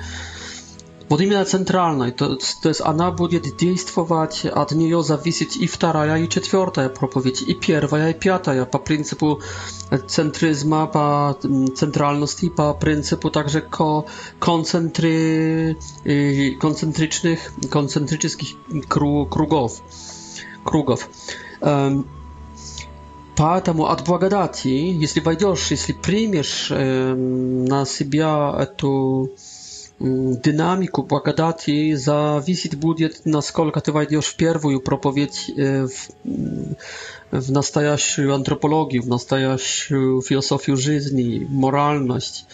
Владимира 1.08 1.44
центральной, 1.44 2.10
то, 2.10 2.36
то 2.62 2.68
есть 2.68 2.80
она 2.80 3.12
будет 3.12 3.56
действовать, 3.56 4.44
от 4.44 4.72
нее 4.72 5.02
зависит 5.04 5.54
и 5.56 5.68
вторая, 5.68 6.16
и 6.16 6.28
четвертая 6.28 6.88
проповедь, 6.88 7.42
и 7.42 7.54
первая, 7.54 8.10
и 8.10 8.14
пятая, 8.14 8.64
по 8.64 8.78
принципу 8.78 9.40
центризма, 10.08 10.86
по 10.86 11.38
центральности, 11.76 12.48
по 12.48 12.74
принципу 12.74 13.30
также 13.30 13.60
ко, 13.60 14.06
концентри, 14.40 15.78
концентричных, 16.58 17.52
концентрических 17.70 18.56
кругов. 18.88 19.80
кругов. 20.64 21.08
Поэтому 23.36 23.86
от 23.86 24.02
благодати, 24.04 24.68
если 24.68 25.20
войдешь, 25.20 25.70
если 25.70 25.92
примешь 25.92 26.68
э, 26.70 27.14
на 27.14 27.84
себя 27.84 28.56
эту 28.58 29.30
динамику 29.98 31.02
благодати 31.02 31.70
и 31.70 31.94
зависеть 31.94 32.76
будет, 32.76 33.22
насколько 33.24 33.80
ты 33.80 33.92
войдешь 33.92 34.26
в 34.26 34.36
первую 34.36 34.80
проповедь 34.80 35.50
в, 35.56 35.90
в 37.30 37.50
настоящую 37.50 38.34
антропологию, 38.34 39.02
в 39.02 39.08
настоящую 39.08 40.20
философию 40.20 40.76
жизни, 40.76 41.46
моральность, 41.48 42.46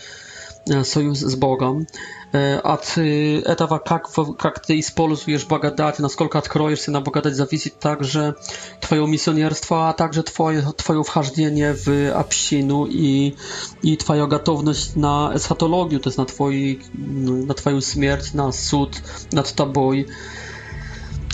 союз 0.84 1.18
с 1.18 1.34
Богом 1.34 1.86
от 2.32 2.96
этого, 2.96 3.78
как, 3.78 4.10
как 4.38 4.60
ты 4.60 4.80
используешь 4.80 5.44
благодать, 5.46 5.98
насколько 5.98 6.38
откроешься 6.38 6.90
на 6.90 7.00
благодать, 7.00 7.34
зависит 7.34 7.78
также 7.78 8.36
твое 8.80 9.06
миссионерство, 9.06 9.90
а 9.90 9.92
также 9.92 10.22
твое, 10.22 10.62
твое 10.72 11.02
вхождение 11.02 11.74
в 11.74 12.10
общину 12.12 12.86
и, 12.86 13.36
и 13.82 13.96
твоя 13.96 14.26
готовность 14.26 14.96
на 14.96 15.32
эсхатологию, 15.34 16.00
то 16.00 16.08
есть 16.08 16.18
на, 16.18 16.24
твой, 16.24 16.82
на 16.92 17.54
твою 17.54 17.80
смерть, 17.80 18.32
на 18.32 18.50
суд 18.52 18.96
над 19.30 19.52
тобой. 19.52 20.08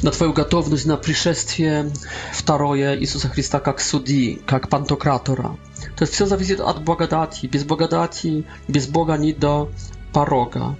на 0.02 0.10
Twoją 0.10 0.32
gotowność 0.32 0.84
na 0.84 0.96
przyszestie 0.96 1.84
wtaroje 2.32 2.96
Jezusa 3.00 3.28
Chrysta 3.28 3.60
jak 3.66 3.82
sudzi, 3.82 4.38
jak 4.52 4.66
pantokratora. 4.66 5.54
To 5.96 6.04
jest 6.04 6.12
wszystko 6.12 6.26
zależy 6.26 6.64
od 6.64 6.84
błagodati. 6.84 7.48
Bez 7.48 7.64
błagodati, 7.64 8.44
bez 8.68 8.86
Boga 8.86 9.16
nie 9.16 9.34
do 9.34 9.68
paroga. 10.12 10.74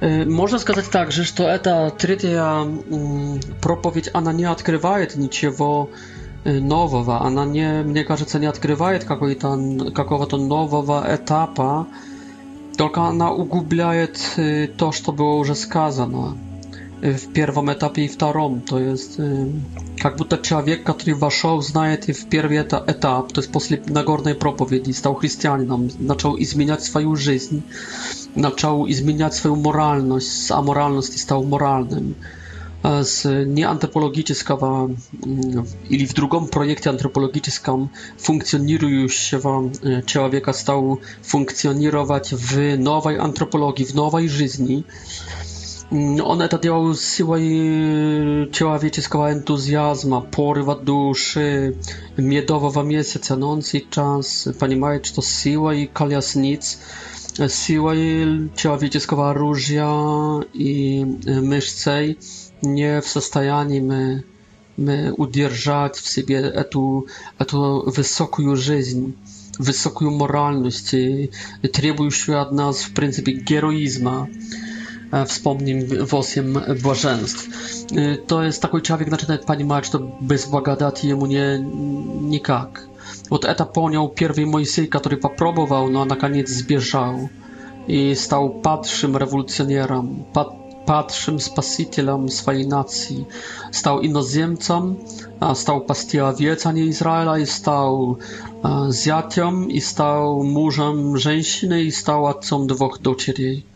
Можно 0.00 0.58
сказать 0.58 0.90
также, 0.90 1.24
что 1.24 1.44
это 1.44 1.90
третья 1.96 2.66
проповедь, 3.62 4.10
она 4.12 4.32
не 4.32 4.44
открывает 4.44 5.16
ничего 5.16 5.88
нового, 6.44 7.22
она 7.22 7.44
не, 7.46 7.82
мне 7.82 8.04
кажется, 8.04 8.38
не 8.38 8.46
открывает 8.46 9.04
какого-то 9.04 10.36
нового 10.36 11.04
этапа, 11.08 11.86
только 12.76 13.02
она 13.02 13.30
углубляет 13.32 14.18
то, 14.76 14.92
что 14.92 15.12
было 15.12 15.34
уже 15.34 15.54
сказано 15.54 16.36
w 17.04 17.32
pierwszym 17.32 17.68
etapie 17.68 18.04
i 18.04 18.08
w 18.08 18.16
drugim. 18.16 18.60
To 18.60 18.78
jest 18.78 19.20
y, 19.20 19.46
jakby 20.04 20.24
to 20.24 20.38
człowiek, 20.38 20.84
który 20.84 21.16
weszł, 21.16 21.62
znaje 21.62 21.96
w 21.96 22.28
pierwszy 22.28 22.64
etap, 22.86 23.32
to 23.32 23.40
jest 23.40 23.52
po 23.52 23.60
nagornej 23.92 24.34
propowiedzi, 24.34 24.94
stał 24.94 25.14
chrześcijaninem, 25.14 25.88
zaczął 26.06 26.36
zmieniać 26.40 26.84
swoją 26.84 27.16
życie, 27.16 27.60
zaczął 28.36 28.86
zmieniać 28.90 29.34
swoją 29.34 29.56
moralność, 29.56 30.26
z 30.26 30.50
amoralności 30.50 31.18
stał 31.18 31.44
moralnym. 31.44 32.14
E, 32.84 33.04
z 33.04 33.48
nieantropologicznego, 33.48 34.88
mm, 35.26 35.64
ili 35.90 36.06
w 36.06 36.14
drugim 36.14 36.48
projekcie 36.48 36.90
antropologicznym, 36.90 37.88
funkcjonuje 38.18 38.78
funkcjonującego 38.78 39.70
człowieka 40.06 40.52
stał 40.52 40.98
funkcjonować 41.22 42.34
w 42.34 42.78
nowej 42.78 43.18
antropologii, 43.18 43.86
w 43.86 43.94
nowej 43.94 44.28
życiu. 44.28 44.82
Mm, 45.94 46.20
on 46.24 46.48
to 46.48 46.58
działał 46.58 46.94
z 46.94 47.14
siłą 47.14 47.36
y, 47.36 48.48
człowieczego 48.52 49.30
entuzjazmu, 49.30 50.22
porywa 50.22 50.74
duszy, 50.74 51.76
miedowego 52.18 52.84
miesiąca, 52.84 53.36
no 53.36 53.50
on 53.52 53.62
czas, 53.90 54.48
panie 54.58 54.76
czy 55.02 55.14
to 55.14 55.22
siła 55.22 55.74
i 55.74 55.88
kalasnic, 55.88 56.78
siła 57.48 57.94
i 57.94 58.26
człowieczego 58.56 59.22
oruża 59.22 59.92
i 60.54 61.06
y, 61.28 61.42
myszcej. 61.42 62.16
Nie 62.62 63.00
w 63.02 63.08
stanie 63.08 63.82
my, 63.82 64.22
my 64.78 65.14
w 65.96 66.08
sobie 66.08 66.42
tę, 66.42 67.00
tę 67.46 67.80
wysoką 67.86 68.56
żyźń, 68.56 69.12
wysoką 69.60 70.10
moralność, 70.10 70.90
trzebującą 71.72 72.40
od 72.40 72.52
nas 72.52 72.84
w 72.84 72.92
pryncypie 72.92 73.44
heroizmu 73.48 74.26
wspomnień 75.26 75.86
w 76.06 76.14
osiem 76.14 76.60
błażeństw. 76.82 77.48
To 78.26 78.42
jest 78.42 78.62
такой 78.62 78.82
человек 78.82 79.10
начинает 79.10 79.44
понимать, 79.44 79.86
что 79.86 79.98
без 80.20 80.46
благодати 80.46 81.06
ему 81.06 81.26
не, 81.26 81.58
никак. 82.30 82.88
Вот 83.30 83.44
это 83.44 83.64
понял 83.64 84.08
первый 84.08 84.44
Моисей, 84.44 84.86
который 84.86 85.18
попробовал, 85.18 85.88
но 85.88 86.04
наконец 86.04 86.48
сбежал 86.50 87.28
и 87.86 88.14
стал 88.14 88.48
падшим 88.48 89.16
революционером, 89.16 90.26
пад, 90.32 90.48
падшим 90.86 91.38
спасителем 91.38 92.28
своей 92.28 92.66
нации. 92.66 93.26
Стал 93.72 94.04
иноземцем, 94.04 94.98
стал 95.54 95.80
пасти 95.80 96.18
овец, 96.18 96.66
а 96.66 96.72
не 96.72 96.90
Израиля, 96.90 97.42
и 97.42 97.46
стал 97.46 98.18
зятем, 98.88 99.68
и 99.68 99.80
стал 99.80 100.42
мужем 100.42 101.16
женщины, 101.16 101.84
и 101.84 101.90
стал 101.90 102.26
отцом 102.26 102.66
двух 102.66 103.00
дочерей 103.00 103.66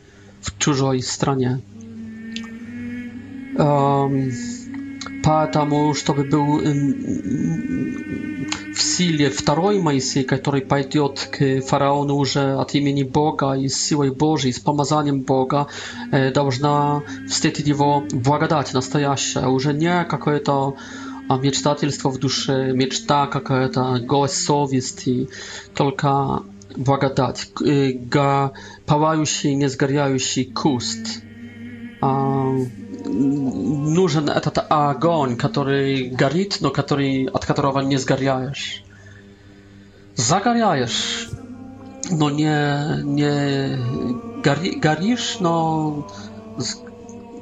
w 0.41 0.59
czużej 0.59 1.03
stronie. 1.03 1.59
Um, 3.59 4.31
po 5.23 5.47
temu, 5.47 5.95
żeby 5.95 6.25
był 6.25 6.51
um, 6.51 6.95
w 8.75 8.81
sile 8.81 9.31
drugiej 9.47 9.83
Mojsej, 9.83 10.25
który 10.25 10.61
pójdzie 10.61 11.01
k 11.31 11.39
faraonu, 11.67 12.25
że 12.25 12.57
od 12.57 12.75
imieni 12.75 13.05
Boga 13.05 13.57
i 13.57 13.69
z 13.69 13.89
siłą 13.89 14.11
Bożej, 14.11 14.53
z 14.53 14.61
pomazaniem 14.61 15.23
Boga, 15.23 15.67
e, 16.13 16.33
powinna 16.33 17.01
wstydzić 17.29 17.67
jego 17.67 18.03
błagadać, 18.15 18.73
nastajaścia, 18.73 19.49
już 19.49 19.67
nie 19.67 19.87
jakieś 19.87 20.43
to 20.45 20.73
a 21.29 21.37
mieć 21.37 21.63
w 22.05 22.19
duszy, 22.19 22.73
mieć 22.75 23.07
ta, 23.07 23.29
jaka 23.35 23.69
to 23.69 23.95
gołe 24.03 24.29
sowiest 24.29 25.07
tylko 25.75 26.43
благодать, 26.79 27.51
га 27.55 28.53
пылающий, 28.87 29.55
не 29.55 29.69
сгоряющий 29.69 30.45
куст. 30.45 31.23
А, 32.01 32.53
нужен 33.05 34.31
этот 34.31 34.65
огонь, 34.71 35.37
который 35.37 36.09
горит, 36.09 36.59
но 36.61 36.71
который, 36.71 37.27
от 37.27 37.45
которого 37.45 37.81
не 37.81 37.97
сгоряешь. 37.97 38.85
Загоряешь, 40.15 41.29
но 42.11 42.31
не, 42.31 43.03
не 43.03 44.43
гори, 44.43 44.79
горишь, 44.79 45.39
но, 45.41 46.09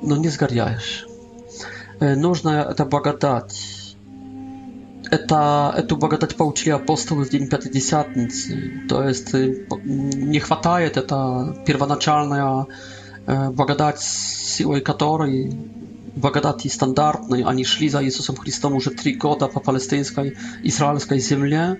но 0.02 0.16
не 0.16 0.28
сгоряешь. 0.28 1.06
Нужна 2.00 2.62
эта 2.62 2.84
благодать 2.84 3.75
это, 5.10 5.74
эту 5.76 5.96
благодать 5.96 6.36
получили 6.36 6.70
апостолы 6.70 7.24
в 7.24 7.30
день 7.30 7.48
Пятидесятницы. 7.48 8.82
То 8.88 9.02
есть 9.02 9.32
не 9.32 10.40
хватает 10.40 10.96
это 10.96 11.62
первоначальная 11.66 12.66
благодать, 13.26 14.00
силой 14.00 14.80
которой 14.80 15.52
благодати 16.14 16.68
стандартной 16.68 17.42
они 17.42 17.64
шли 17.64 17.88
за 17.88 18.04
Иисусом 18.04 18.36
Христом 18.36 18.74
уже 18.74 18.90
три 18.90 19.14
года 19.14 19.48
по 19.48 19.60
палестинской 19.60 20.36
израильской 20.62 21.18
земле. 21.18 21.78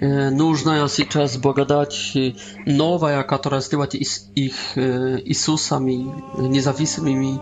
Нужная 0.00 0.86
сейчас 0.88 1.38
благодать 1.38 2.16
новая, 2.66 3.22
которая 3.22 3.62
сделает 3.62 3.94
их 3.94 4.76
Иисусами 4.76 6.12
независимыми 6.38 7.40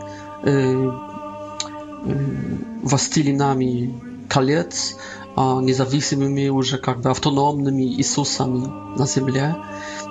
властелинами 2.83 4.14
колец, 4.29 4.97
независимыми 5.37 6.49
уже 6.49 6.79
как 6.79 7.01
бы 7.01 7.11
автономными 7.11 7.83
Иисусами 7.83 8.67
на 8.97 9.07
земле. 9.07 9.57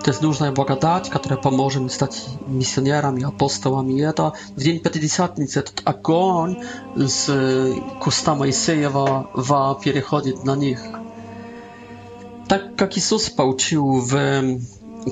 То 0.04 0.12
есть 0.12 0.21
нужная 0.21 0.52
благодать, 0.52 1.10
которая 1.10 1.39
поможет 1.39 1.84
им 1.84 1.89
стать 1.89 2.26
миссионерами, 2.45 3.23
апостолами. 3.23 3.93
И 3.93 4.02
это 4.02 4.34
в 4.49 4.60
день 4.60 4.80
Пятидесятницы 4.80 5.60
этот 5.60 5.82
огонь 5.86 6.62
с 6.97 7.73
куста 8.02 8.36
Моисеева 8.36 9.78
переходит 9.82 10.43
на 10.43 10.58
них. 10.58 10.82
Так 12.49 12.76
как 12.76 12.97
Иисус 12.97 13.30
получил 13.30 14.02
в 14.02 14.60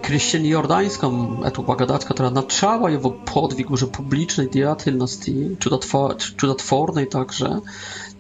крещении 0.04 0.50
Йорданском 0.50 1.44
эту 1.44 1.64
благодать, 1.64 2.04
которая 2.04 2.34
начала 2.34 2.90
его 2.90 3.12
подвиг 3.12 3.72
уже 3.72 3.88
публичной 3.88 4.50
деятельности, 4.50 5.58
чудотвор, 5.60 6.18
чудотворной 6.18 7.06
также, 7.06 7.62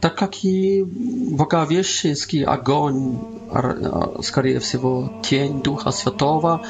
так 0.01 0.15
как 0.15 0.43
и 0.43 0.83
боговещенский 0.83 2.43
огонь, 2.43 3.19
скорее 4.23 4.59
всего, 4.59 5.13
тень 5.23 5.61
Духа 5.61 5.91
Святого, 5.91 6.65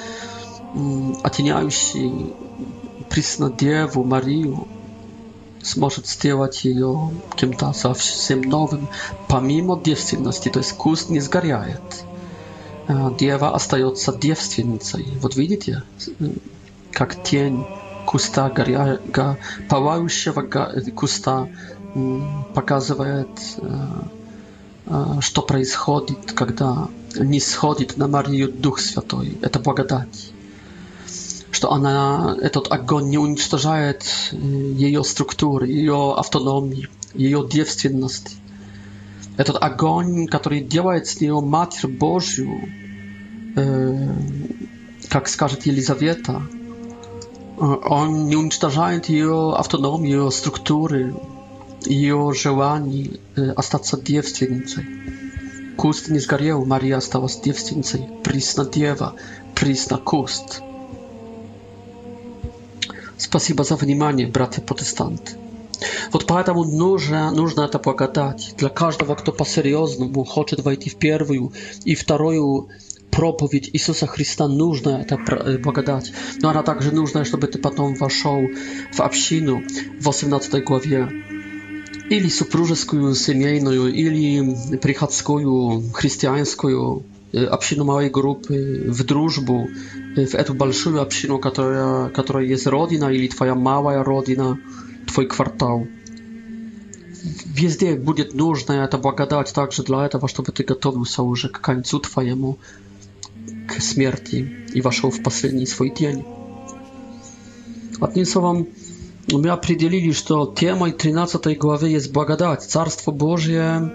оттеняющий 1.23 2.33
Преснодеву 3.09 4.03
Марию, 4.03 4.67
сможет 5.63 6.07
сделать 6.07 6.65
ее 6.65 7.11
кем-то 7.35 7.71
совсем 7.73 8.41
новым, 8.41 8.87
помимо 9.27 9.79
девственности, 9.79 10.49
то 10.49 10.59
есть 10.59 10.73
куст 10.73 11.09
не 11.09 11.19
сгоряет. 11.19 12.03
Дева 13.17 13.55
остается 13.55 14.13
девственницей. 14.17 15.07
Вот 15.21 15.35
видите, 15.35 15.83
как 16.91 17.23
тень 17.23 17.65
куста, 18.05 18.49
горя... 18.49 18.99
павающего 19.69 20.41
куста 20.91 21.47
показывает, 22.53 23.29
что 25.21 25.41
происходит, 25.41 26.31
когда 26.33 26.87
не 27.15 27.39
сходит 27.39 27.97
на 27.97 28.07
Марию 28.07 28.51
Дух 28.51 28.79
Святой. 28.79 29.37
Это 29.41 29.59
благодать. 29.59 30.31
Что 31.51 31.71
она, 31.73 32.35
этот 32.41 32.71
огонь 32.71 33.09
не 33.09 33.17
уничтожает 33.17 34.03
ее 34.31 35.03
структуры, 35.03 35.67
ее 35.67 36.13
автономии, 36.15 36.87
ее 37.13 37.47
девственности. 37.47 38.37
Этот 39.37 39.61
огонь, 39.61 40.27
который 40.27 40.61
делает 40.61 41.07
с 41.07 41.19
нее 41.21 41.39
Матерь 41.41 41.89
Божью, 41.89 42.61
как 45.09 45.27
скажет 45.27 45.65
Елизавета, 45.65 46.41
он 47.57 48.27
не 48.27 48.35
уничтожает 48.35 49.09
ее 49.09 49.53
автономию, 49.53 50.23
ее 50.23 50.31
структуры, 50.31 51.13
ее 51.85 52.33
желаний 52.35 53.19
остаться 53.55 53.99
девственницей. 53.99 54.85
Куст 55.77 56.09
не 56.09 56.19
сгорел, 56.19 56.65
Мария 56.65 56.97
осталась 56.97 57.39
девственницей. 57.39 58.07
Присна 58.23 58.65
дева, 58.65 59.15
присна 59.55 59.97
куст. 59.97 60.61
Спасибо 63.17 63.63
за 63.63 63.75
внимание, 63.75 64.27
братья-протестанты. 64.27 65.33
Вот 66.11 66.27
поэтому 66.27 66.63
нужна, 66.63 67.31
нужна 67.31 67.65
эта 67.65 67.79
благодать 67.79 68.53
для 68.57 68.69
каждого, 68.69 69.15
кто 69.15 69.31
по-серьезному 69.31 70.23
хочет 70.23 70.63
войти 70.63 70.89
в 70.89 70.97
первую 70.97 71.53
и 71.83 71.95
вторую 71.95 72.69
проповедь 73.09 73.69
Иисуса 73.73 74.07
Христа 74.07 74.47
нужна 74.47 75.01
эта 75.01 75.17
благодать, 75.57 76.11
но 76.41 76.49
она 76.49 76.63
также 76.63 76.91
нужна, 76.91 77.25
чтобы 77.25 77.47
ты 77.47 77.59
потом 77.59 77.95
вошел 77.95 78.41
в 78.93 78.99
общину 79.01 79.63
в 79.99 80.05
18 80.05 80.63
главе 80.63 81.09
или 82.11 82.27
супружескую, 82.27 83.15
семейную, 83.15 83.93
или 83.93 84.77
приходскую, 84.77 85.81
христианскую 85.93 87.05
общину 87.49 87.85
małej 87.85 88.11
grupy, 88.11 88.83
w 88.87 89.03
drużbu, 89.03 89.67
w 90.17 90.35
эту 90.35 90.53
большую 90.53 91.01
общину, 91.01 91.39
которая, 91.39 92.09
которая 92.09 92.45
jest 92.45 92.67
rodzina, 92.67 93.11
или 93.11 93.27
твоя 93.27 93.55
mała 93.55 94.03
rodzina, 94.03 94.57
twój 95.07 95.27
kwartał. 95.27 95.87
Везде 97.55 97.95
будет 97.95 98.33
нужна 98.33 98.83
эта 98.83 98.97
благодать 98.97 99.53
также 99.53 99.83
для 99.83 100.05
этого, 100.05 100.27
чтобы 100.27 100.51
ты 100.51 100.65
готовился 100.65 101.23
уже 101.23 101.47
к 101.47 101.61
концу 101.61 101.99
твоему, 101.99 102.57
к 103.69 103.81
смерти 103.81 104.67
и 104.73 104.81
вошел 104.81 105.11
в 105.11 105.23
последний 105.23 105.65
свой 105.65 105.89
день. 105.91 106.25
Одним 108.01 108.25
словом, 108.25 108.67
my 109.31 109.49
определили, 109.49 110.11
что 110.11 110.45
темой 110.45 110.91
13 110.91 111.57
главы 111.57 111.89
есть 111.89 112.11
благодать. 112.11 112.63
Царство 112.63 113.11
Божье 113.11 113.91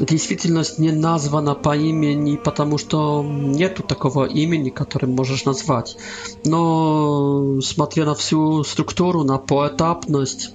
действительность 0.00 0.78
не 0.78 0.90
названа 0.90 1.54
по 1.54 1.76
имени, 1.76 2.36
потому 2.36 2.78
что 2.78 3.22
нету 3.22 3.82
такого 3.82 4.26
имени, 4.26 4.70
которым 4.70 5.12
можешь 5.12 5.44
назвать. 5.44 5.96
Но 6.44 7.60
смотря 7.60 8.04
на 8.04 8.14
всю 8.14 8.64
структуру, 8.64 9.22
на 9.22 9.38
поэтапность, 9.38 10.52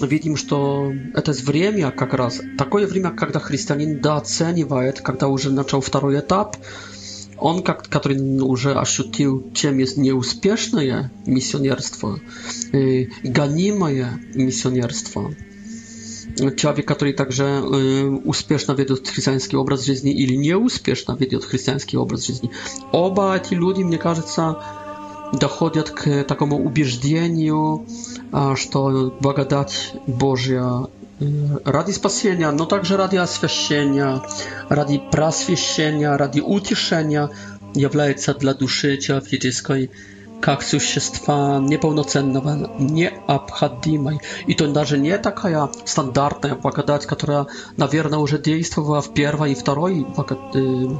видим, 0.00 0.36
что 0.36 0.92
это 1.14 1.32
время 1.32 1.90
как 1.90 2.14
раз, 2.14 2.40
такое 2.58 2.86
время, 2.86 3.10
когда 3.10 3.40
христианин 3.40 4.00
дооценивает, 4.00 5.00
когда 5.00 5.28
уже 5.28 5.50
начал 5.50 5.80
второй 5.80 6.18
этап, 6.18 6.56
он, 7.38 7.62
как, 7.62 7.88
который 7.88 8.18
уже 8.40 8.74
ощутил, 8.74 9.50
чем 9.54 9.78
есть 9.78 9.96
неуспешное 9.96 11.12
миссионерство, 11.26 12.18
э, 12.72 13.06
гонимое 13.22 14.20
миссионерство, 14.34 15.34
человек, 16.56 16.86
который 16.86 17.12
также 17.12 17.44
э, 17.44 18.04
успешно 18.24 18.72
ведет 18.72 19.08
христианский 19.08 19.56
образ 19.56 19.84
жизни 19.84 20.12
или 20.12 20.34
неуспешно 20.34 21.16
ведет 21.18 21.44
христианский 21.44 21.96
образ 21.96 22.26
жизни, 22.26 22.50
оба 22.92 23.36
эти 23.36 23.54
люди, 23.54 23.82
мне 23.82 23.98
кажется, 23.98 24.62
доходят 25.32 25.90
к 25.90 26.24
такому 26.24 26.64
убеждению, 26.64 27.86
что 28.54 29.16
благодать 29.20 29.92
Божья 30.06 30.86
Radi 31.18 31.92
spasienia, 31.92 32.52
no 32.52 32.66
także 32.66 32.96
ради 32.96 33.16
освящения, 33.16 34.20
ради 34.68 35.00
просвещения, 35.10 36.16
ради 36.16 36.40
утешения 36.40 37.30
является 37.74 38.34
для 38.34 38.52
души 38.54 38.98
человеческой 38.98 39.90
как 40.40 40.62
существа 40.62 41.58
неполноценного, 41.58 42.70
необходимой. 42.78 44.20
И 44.46 44.54
то 44.54 44.66
даже 44.68 44.98
не 44.98 45.16
такая 45.16 45.70
стандартная 45.86 46.54
благодать, 46.54 47.06
которая, 47.06 47.46
наверное, 47.78 48.18
уже 48.18 48.38
действовала 48.38 49.00
в 49.00 49.14
первой 49.14 49.52
и 49.52 49.54
второй 49.54 50.04
благодати, 50.04 50.98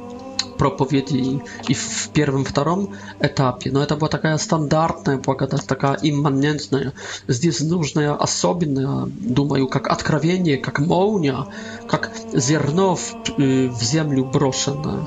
propowiedzi 0.58 1.40
i 1.68 1.74
w 1.74 2.08
pierwszym, 2.12 2.44
втором 2.44 2.94
этапе. 3.20 3.70
Но 3.70 3.82
это 3.82 3.96
была 3.96 4.08
такая 4.08 4.38
стандартная 4.38 5.18
благодать, 5.18 5.66
такая 5.66 5.98
имманентная. 6.02 6.92
Здесь 7.28 7.60
нужное 7.60 8.14
особенное, 8.14 9.06
думаю, 9.06 9.68
как 9.68 9.88
откровение, 9.88 10.56
как 10.56 10.78
молния, 10.78 11.46
как 11.88 12.10
зерно 12.32 12.96
в, 12.96 13.14
в 13.38 13.82
землю 13.82 14.24
брошенное 14.24 15.06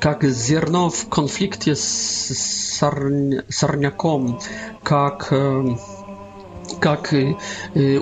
как 0.00 0.24
зерно 0.24 0.90
в 0.90 1.08
конфликте 1.08 1.76
с 1.76 2.76
сорня, 2.78 3.44
сорняком, 3.48 4.40
как, 4.82 5.32
как 6.80 7.14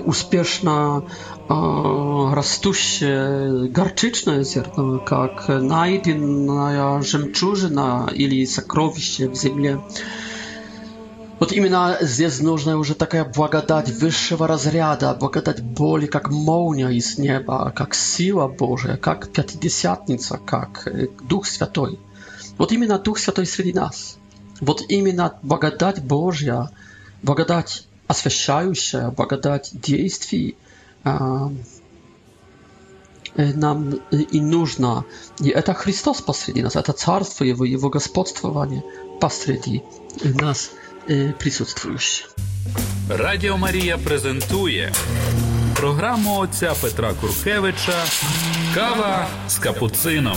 успешно 0.07 1.05
растущее 1.49 3.69
горчичное 3.71 4.43
зерно, 4.43 4.99
как 4.99 5.49
найденная 5.49 7.01
жемчужина 7.01 8.11
или 8.13 8.45
сокровище 8.45 9.29
в 9.29 9.35
земле. 9.35 9.81
Вот 11.39 11.53
именно 11.53 11.97
здесь 12.01 12.41
нужна 12.41 12.77
уже 12.77 12.95
такая 12.95 13.25
благодать 13.25 13.91
высшего 13.91 14.47
разряда, 14.47 15.15
благодать 15.15 15.63
боли, 15.63 16.07
как 16.07 16.31
молния 16.31 16.89
из 16.89 17.17
неба, 17.17 17.73
как 17.75 17.95
сила 17.95 18.49
Божия, 18.49 18.97
как 18.97 19.31
Пятидесятница, 19.31 20.39
как 20.45 20.89
Дух 21.29 21.47
Святой. 21.47 21.99
Вот 22.59 22.73
именно 22.73 22.99
Дух 22.99 23.19
Святой 23.19 23.47
среди 23.47 23.73
нас. 23.73 24.19
Вот 24.61 24.83
именно 24.89 25.39
благодать 25.43 26.03
Божья, 26.03 26.71
благодать 27.23 27.87
освящающая, 28.09 29.11
благодать 29.11 29.71
действий– 29.73 30.57
нам 33.37 34.01
и 34.11 34.41
нужно. 34.41 35.05
И 35.41 35.49
это 35.49 35.75
Христос 35.75 36.21
посреди 36.21 36.63
нас, 36.63 36.77
это 36.77 36.93
Царство 36.93 37.45
Его, 37.45 37.65
Его 37.65 37.89
господствование 37.91 38.83
посреди 39.21 39.83
нас 40.25 40.71
присутствующее. 41.39 42.29
Радіо 43.09 43.57
Марія 43.57 43.99
презентує 43.99 44.93
програму 45.77 46.39
отця 46.39 46.75
Петра 46.81 47.13
Куркевича 47.21 48.05
Кава 48.75 49.27
з 49.49 49.59
капуцином. 49.59 50.37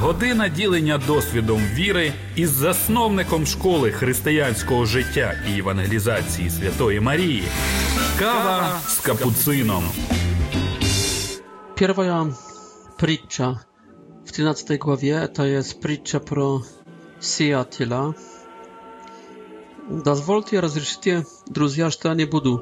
Година 0.00 0.48
ділення 0.48 0.98
досвідом 1.06 1.62
віри 1.74 2.12
із 2.36 2.50
засновником 2.50 3.46
школи 3.46 3.90
християнського 3.90 4.84
життя 4.84 5.34
і 5.50 5.58
евангелізації 5.58 6.50
Святої 6.50 7.00
Марії. 7.00 7.44
Kawa 8.18 8.80
z 8.88 9.02
kapucyną. 9.02 9.82
Pierwsza 11.74 12.26
pritcha 12.96 13.58
w 14.24 14.32
13 14.32 14.78
głowie 14.78 15.28
to 15.34 15.44
jest 15.44 15.80
pritcha 15.80 16.20
pro 16.20 16.60
Seattle. 17.20 18.12
Dozwolcie, 19.90 20.60
rozryszcie, 20.60 21.22
друзья, 21.46 21.90
że 21.90 21.98
ja 22.04 22.14
nie 22.14 22.26
budu. 22.26 22.60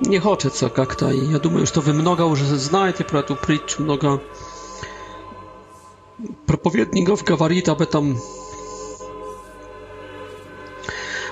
Nie 0.00 0.20
chcę 0.20 0.50
co 0.50 0.70
jak 0.78 0.94
to. 0.94 1.12
Ja 1.12 1.38
думаю, 1.38 1.66
że 1.66 1.72
to 1.72 1.82
wy 1.82 1.94
mnoga 1.94 2.24
już 2.24 2.42
znajdziecie 2.42 3.04
pro 3.04 3.22
tu 3.22 3.36
pritch 3.36 3.78
mnoga. 3.80 4.18
Проповедников 6.46 7.24
говорит 7.24 7.68
об 7.68 7.80
этом. 7.80 8.18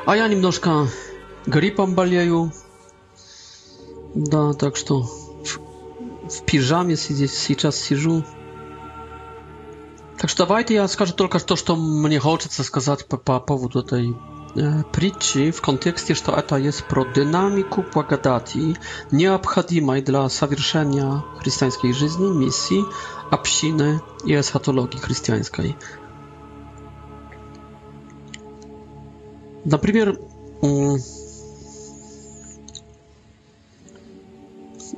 А 0.07 0.16
я 0.16 0.28
немножко 0.28 0.88
гриппом 1.48 1.94
болею. 1.94 2.52
Да, 4.14 4.52
так 4.52 4.76
что 4.76 5.02
в, 5.02 5.58
в 6.28 6.44
пижаме 6.44 6.96
сидеть, 6.96 7.32
сейчас 7.32 7.76
сижу. 7.76 8.24
Так 10.18 10.30
что 10.30 10.46
давайте 10.46 10.74
я 10.74 10.88
скажу 10.88 11.14
только 11.14 11.38
то, 11.38 11.56
что 11.56 11.76
мне 11.76 12.18
хочется 12.18 12.64
сказать 12.64 13.06
по, 13.06 13.16
по 13.16 13.40
поводу 13.40 13.80
этой 13.80 14.16
притчи 14.92 15.50
в 15.50 15.61
контексте, 15.61 16.14
что 16.14 16.32
это 16.32 16.56
есть 16.56 16.84
про 16.84 17.04
динамику 17.04 17.84
благодати, 17.92 18.76
необходимой 19.11 20.02
для 20.02 20.28
совершения 20.28 21.22
христианской 21.38 21.92
жизни, 21.92 22.26
миссии, 22.26 22.84
общины 23.30 24.00
и 24.24 24.34
эсхатологии 24.34 24.98
христианской. 24.98 25.76
Например, 29.64 30.18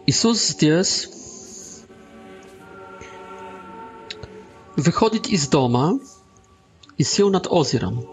Исус 0.06 0.48
здесь 0.48 1.08
выходит 4.76 5.26
из 5.26 5.48
дома 5.48 6.00
и 6.96 7.04
сел 7.04 7.30
над 7.30 7.46
озером. 7.48 8.06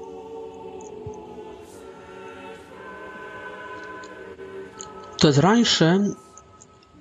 To 5.19 5.27
jest 5.29 5.39
раньше, 5.39 6.15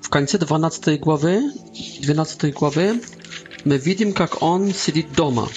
w 0.00 0.08
końcu 0.08 0.38
12 0.38 1.00
главы, 1.00 1.52
12 2.00 2.54
главы, 2.54 3.02
мы 3.64 3.76
видим, 3.76 4.14
как 4.14 4.42
он 4.42 4.72
сидит 4.72 5.12
дома. 5.12 5.48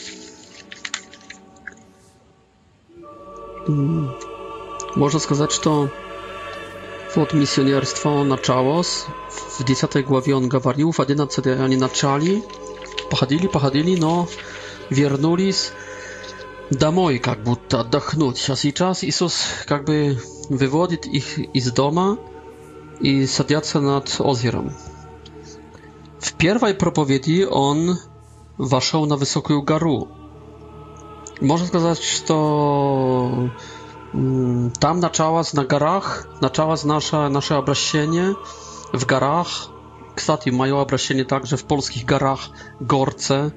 Можно 4.95 5.19
сказать, 5.19 5.51
что 5.51 5.89
wod 7.15 7.33
misjonerstwo 7.33 8.23
na 8.23 8.37
czałos. 8.37 9.05
W 9.59 9.63
10 9.63 9.91
głowie 10.05 10.37
on 10.37 10.49
gawarił, 10.49 10.91
w 10.91 10.99
11 10.99 11.41
oni 11.63 11.77
naczali, 11.77 12.41
pochodzili, 13.09 13.49
pochodzili, 13.49 13.99
no, 13.99 14.25
wiernuli 14.91 15.53
domoj, 16.71 17.21
jak 17.27 17.43
будто 17.43 17.79
oddechnąć. 17.79 18.49
A 18.49 18.55
teraz 18.73 19.03
Jezus 19.03 19.45
jakby 19.69 20.15
wywodzi 20.49 20.97
ich 21.13 21.63
z 21.63 21.73
domu 21.73 22.17
i 23.01 23.27
sadiaca 23.27 23.81
nad 23.81 24.17
ozierem. 24.21 24.69
W 26.21 26.33
pierwszej 26.33 26.75
propowiedzi 26.75 27.45
on 27.49 27.97
waszał 28.59 29.05
na 29.05 29.17
wysoką 29.17 29.61
garu. 29.61 30.07
Można 31.41 31.67
powiedzieć, 31.67 32.19
że 32.19 32.25
to... 32.25 33.31
Там 34.11 34.99
началось 34.99 35.53
на 35.53 35.65
горах, 35.65 36.27
началось 36.41 36.83
наше, 36.83 37.27
наше 37.29 37.53
обращение 37.53 38.35
в 38.91 39.05
горах. 39.05 39.69
Кстати, 40.15 40.49
мое 40.49 40.81
обращение 40.81 41.25
также 41.25 41.57
в 41.57 41.63
польских 41.63 42.05
горах 42.05 42.49
Горце 42.79 43.53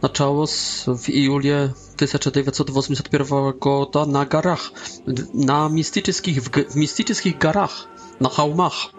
началось 0.00 0.84
в 0.86 1.08
июле 1.08 1.74
1981 1.96 3.58
года 3.58 4.04
на 4.04 4.24
горах, 4.24 4.72
на 5.06 5.68
мистических, 5.68 6.42
в, 6.44 6.50
в 6.50 6.76
мистических 6.76 7.36
горах, 7.36 7.86
на 8.20 8.28
холмах. 8.28 8.90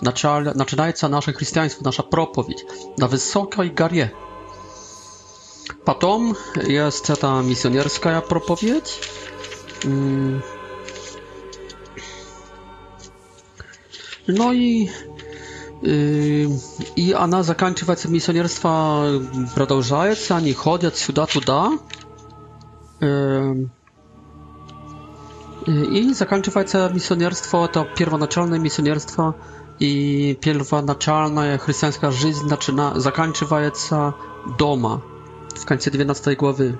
Началь, 0.00 0.50
начинается 0.54 1.08
наше 1.08 1.34
христианство, 1.34 1.84
наша 1.84 2.02
проповедь 2.02 2.64
на 2.96 3.08
высокой 3.08 3.68
горе. 3.68 4.12
Потом 5.84 6.34
jest 6.66 7.12
ta 7.20 7.42
misjonerska 7.42 8.20
propowiedź, 8.20 9.00
Mm. 9.84 10.40
No 14.28 14.52
i 14.52 14.88
y, 15.84 16.48
i 16.96 17.14
ona 17.14 17.42
zakończyła 17.42 17.94
misjonerstwa, 18.08 19.02
продолжает, 19.54 20.30
oni 20.30 20.54
chodzą 20.54 20.90
сюда 20.90 21.26
туда. 21.26 21.70
Y, 23.02 23.06
y, 25.68 25.86
I 25.86 26.14
zakończywa 26.14 26.64
misjonerstwo, 26.94 27.68
to 27.68 27.84
pierwonaczalne 27.84 28.58
misjonerstwo 28.58 29.34
i 29.80 30.36
pierwonaczalna 30.40 31.58
chrześcijańska 31.58 32.10
życie 32.10 32.48
zaczyna, 32.48 33.00
zakończywa 33.00 33.60
doma, 34.58 35.00
w 35.56 35.64
końcu 35.64 35.90
12 35.90 36.36
głowy. 36.36 36.76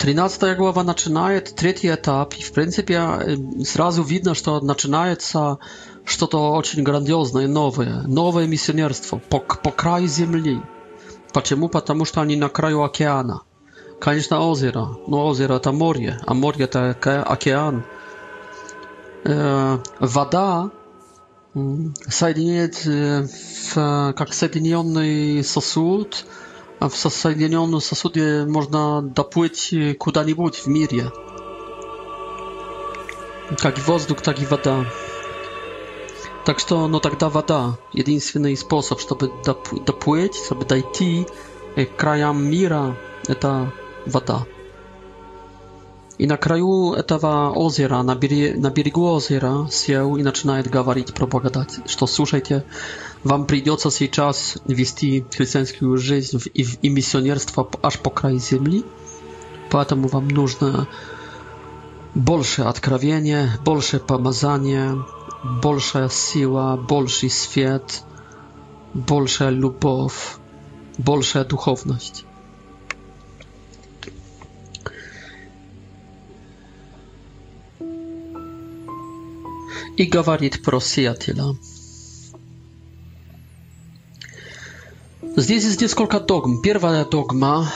13 0.00 0.56
глава 0.56 0.82
начинает 0.82 1.54
третий 1.54 1.92
этап, 1.92 2.32
и 2.32 2.42
в 2.42 2.52
принципе 2.52 3.36
сразу 3.66 4.02
видно, 4.02 4.34
что 4.34 4.58
начинается 4.62 5.58
что-то 6.06 6.52
очень 6.52 6.82
грандиозное, 6.82 7.46
новое, 7.46 8.00
новое 8.06 8.46
миссионерство 8.46 9.18
по, 9.18 9.40
по 9.40 9.70
краю 9.70 10.08
земли. 10.08 10.62
Почему? 11.34 11.68
Потому 11.68 12.06
что 12.06 12.22
они 12.22 12.36
на 12.36 12.48
краю 12.48 12.82
океана. 12.82 13.42
Конечно, 14.00 14.40
озеро, 14.40 14.88
но 15.06 15.26
озеро 15.26 15.56
это 15.56 15.70
море, 15.70 16.18
а 16.26 16.32
море 16.32 16.64
это 16.64 16.92
океан. 16.92 17.84
Э, 19.24 19.80
вода 19.98 20.70
соединяет 22.08 22.86
в, 22.86 24.14
как 24.16 24.32
соединенный 24.32 25.44
сосуд– 25.44 26.24
a 26.80 26.88
w 26.88 26.96
zasadnionym 26.96 27.80
sosudzie 27.80 28.46
można 28.48 29.02
dopłyć 29.04 29.74
y, 29.74 29.94
kuda-nibudź 29.98 30.56
w 30.60 30.66
mirie. 30.66 31.10
Jak 33.64 33.78
i 33.78 33.80
wozduk, 33.80 34.20
tak 34.20 34.40
i 34.42 34.46
woda. 34.46 34.84
Tak, 36.44 36.60
że 36.60 36.76
no 36.88 37.00
tak 37.00 37.12
тогда 37.12 37.28
woda, 37.28 37.74
jedyny 37.94 38.56
sposób, 38.56 39.00
żeby 39.08 39.28
dopłyć, 39.86 40.32
żeby 40.48 40.64
dojść 40.64 41.02
y, 41.78 41.86
krajom 41.96 42.50
mira, 42.50 42.94
y, 43.30 43.34
to 43.34 43.66
woda. 44.06 44.44
И 46.20 46.26
на 46.26 46.36
краю 46.36 46.92
этого 46.92 47.50
озера, 47.50 48.02
на, 48.02 48.14
бере, 48.14 48.54
на 48.54 48.68
берегу 48.68 49.10
озера, 49.10 49.66
сел 49.70 50.18
и 50.18 50.22
начинает 50.22 50.68
говорить, 50.68 51.14
проповедать, 51.14 51.78
что 51.86 52.06
слушайте, 52.06 52.66
вам 53.24 53.46
придется 53.46 53.90
сейчас 53.90 54.58
вести 54.66 55.24
христианскую 55.34 55.96
жизнь 55.96 56.38
и, 56.52 56.66
и 56.82 56.88
миссионерство 56.90 57.66
аж 57.80 57.98
по 58.00 58.10
краю 58.10 58.38
земли, 58.38 58.84
поэтому 59.70 60.08
вам 60.08 60.28
нужно 60.28 60.88
больше 62.14 62.64
откровения, 62.64 63.58
больше 63.64 63.98
помазания, 63.98 64.98
большая 65.62 66.10
сила, 66.10 66.76
больший 66.76 67.30
свет, 67.30 68.02
большая 68.92 69.48
любовь, 69.48 70.36
большая 70.98 71.46
духовность. 71.46 72.26
и 80.00 80.06
говорит 80.06 80.62
про 80.62 80.80
Сиатила. 80.80 81.58
Здесь 85.36 85.64
есть 85.64 85.82
несколько 85.82 86.20
догм. 86.20 86.62
Первая 86.62 87.04
догма, 87.04 87.70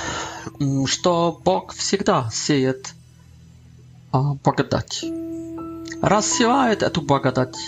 что 0.87 1.39
Бог 1.45 1.75
всегда 1.75 2.31
сеет 2.33 2.95
благодать. 4.11 5.05
Рассеивает 6.01 6.83
эту 6.83 7.03
благодать 7.03 7.59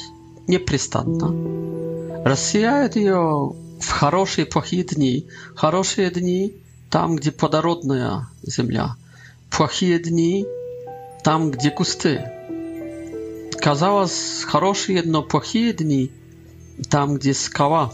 непрестанно. 0.47 2.25
Рассеяет 2.25 2.97
ее 2.97 3.53
в 3.79 3.91
хорошие 3.91 4.47
и 4.47 4.51
плохие 4.51 4.85
дни. 4.85 5.29
Хорошие 5.55 6.11
дни 6.11 6.57
там, 6.89 7.17
где 7.17 7.31
плодородная 7.31 8.31
земля. 8.43 8.97
Плохие 9.51 9.99
дни 9.99 10.47
там, 11.23 11.51
где 11.51 11.71
кусты 11.71 12.33
казалось, 13.61 14.45
хорошие, 14.45 15.03
но 15.03 15.23
плохие 15.23 15.73
дни 15.73 16.11
там, 16.91 17.17
где 17.17 17.35
скала, 17.35 17.93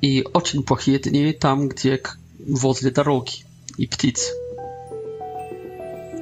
и 0.00 0.26
очень 0.32 0.62
плохие 0.62 0.98
дни 0.98 1.32
там, 1.32 1.68
где 1.68 2.02
возле 2.38 2.90
дороги 2.90 3.44
и 3.76 3.86
птиц. 3.86 4.30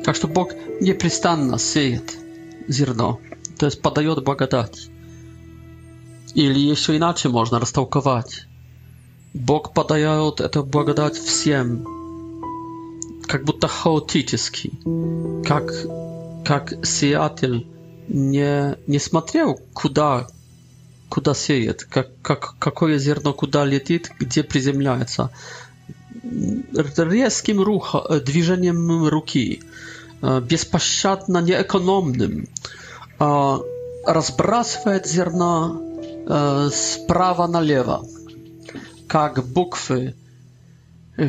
Так 0.04 0.16
что 0.16 0.26
Бог 0.26 0.52
непрестанно 0.80 1.58
сеет 1.58 2.16
зерно, 2.66 3.20
то 3.58 3.66
есть 3.66 3.82
подает 3.82 4.22
благодать. 4.24 4.88
Или 6.34 6.58
еще 6.58 6.96
иначе 6.96 7.28
можно 7.28 7.58
растолковать. 7.58 8.46
Бог 9.34 9.74
подает 9.74 10.40
эту 10.40 10.64
благодать 10.64 11.16
всем, 11.16 11.84
как 13.26 13.44
будто 13.44 13.68
хаотически, 13.68 14.72
как, 15.44 15.72
как 16.44 16.86
сеятель 16.86 17.66
не, 18.08 18.76
не 18.86 18.98
смотрел, 18.98 19.60
куда, 19.74 20.26
куда 21.08 21.34
сеет, 21.34 21.84
как, 21.84 22.08
как, 22.22 22.54
какое 22.58 22.98
зерно 22.98 23.32
куда 23.32 23.64
летит, 23.64 24.10
где 24.18 24.42
приземляется. 24.42 25.30
Резким 26.22 27.60
руха, 27.60 28.20
движением 28.20 29.06
руки, 29.06 29.62
беспощадно 30.20 31.38
неэкономным, 31.38 32.48
разбрасывает 33.18 35.06
зерна 35.06 35.78
справа 36.70 37.46
налево, 37.46 38.04
как 39.06 39.44
буквы, 39.46 40.14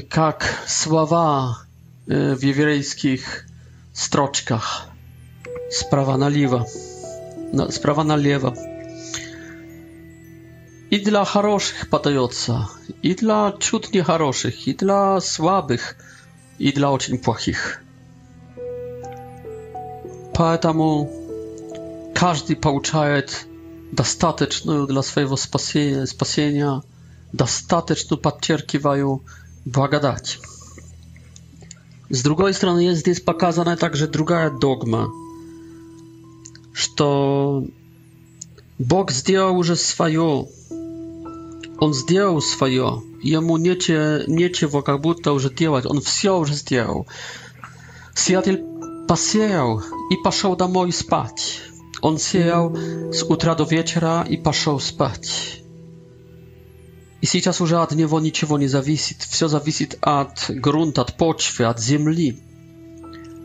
как 0.10 0.44
слова 0.68 1.60
в 2.06 2.42
еврейских 2.42 3.46
строчках– 3.94 4.86
sprawa 5.70 6.18
na 6.18 6.30
lewo. 6.30 6.66
No, 7.53 7.72
sprawa 7.72 8.03
na 8.03 8.16
lewo. 8.16 8.53
I 10.91 11.01
dla 11.01 11.26
хороших 11.26 11.86
podajotsa, 11.89 12.68
i 13.03 13.16
dla 13.16 13.53
ciut 13.60 13.93
niechoroszych, 13.93 14.68
i 14.68 14.76
dla 14.76 15.22
słabych, 15.22 15.95
i 16.60 16.74
dla 16.74 16.91
ocień 16.91 17.18
płachich. 17.18 17.84
Поэтому 20.34 21.07
każdy 22.14 22.55
pouczajet 22.55 23.45
dostateczną 23.93 24.88
dla 24.88 25.01
swojego 25.01 25.38
spasienia, 25.38 26.07
spasienia 26.07 26.82
dostateczną 27.34 28.18
podcierkiwają 28.18 29.20
błagadać. 29.66 30.39
Z 32.10 32.24
drugiej 32.24 32.53
strony 32.53 32.84
jest 32.84 33.05
tutaj 33.05 33.22
pokazana 33.26 33.78
także 33.78 34.07
druga 34.07 34.49
dogma 34.49 35.07
что 36.80 37.66
Бог 38.78 39.12
сделал 39.12 39.58
уже 39.58 39.76
свое. 39.76 40.48
Он 41.78 41.94
сделал 41.94 42.42
свое. 42.42 43.04
Ему 43.22 43.58
нечего, 43.58 44.24
нечего 44.28 44.82
как 44.82 45.02
будто 45.02 45.34
уже 45.34 45.50
делать. 45.50 45.86
Он 45.86 46.00
все 46.00 46.38
уже 46.38 46.54
сделал. 46.54 47.06
Сиятель 48.16 48.64
посеял 49.10 49.84
и 50.10 50.16
пошел 50.24 50.56
домой 50.56 50.94
спать. 50.94 51.60
Он 52.02 52.18
сеял 52.18 52.74
с 53.12 53.24
утра 53.24 53.56
до 53.56 53.66
вечера 53.66 54.26
и 54.28 54.38
пошел 54.38 54.80
спать. 54.80 55.62
И 57.20 57.26
сейчас 57.26 57.60
уже 57.60 57.76
от 57.76 57.92
него 57.92 58.22
ничего 58.22 58.58
не 58.58 58.68
зависит. 58.68 59.18
Все 59.22 59.50
зависит 59.50 59.98
от 60.00 60.46
грунта, 60.48 61.02
от 61.02 61.18
почвы, 61.18 61.66
от 61.66 61.82
земли. 61.82 62.42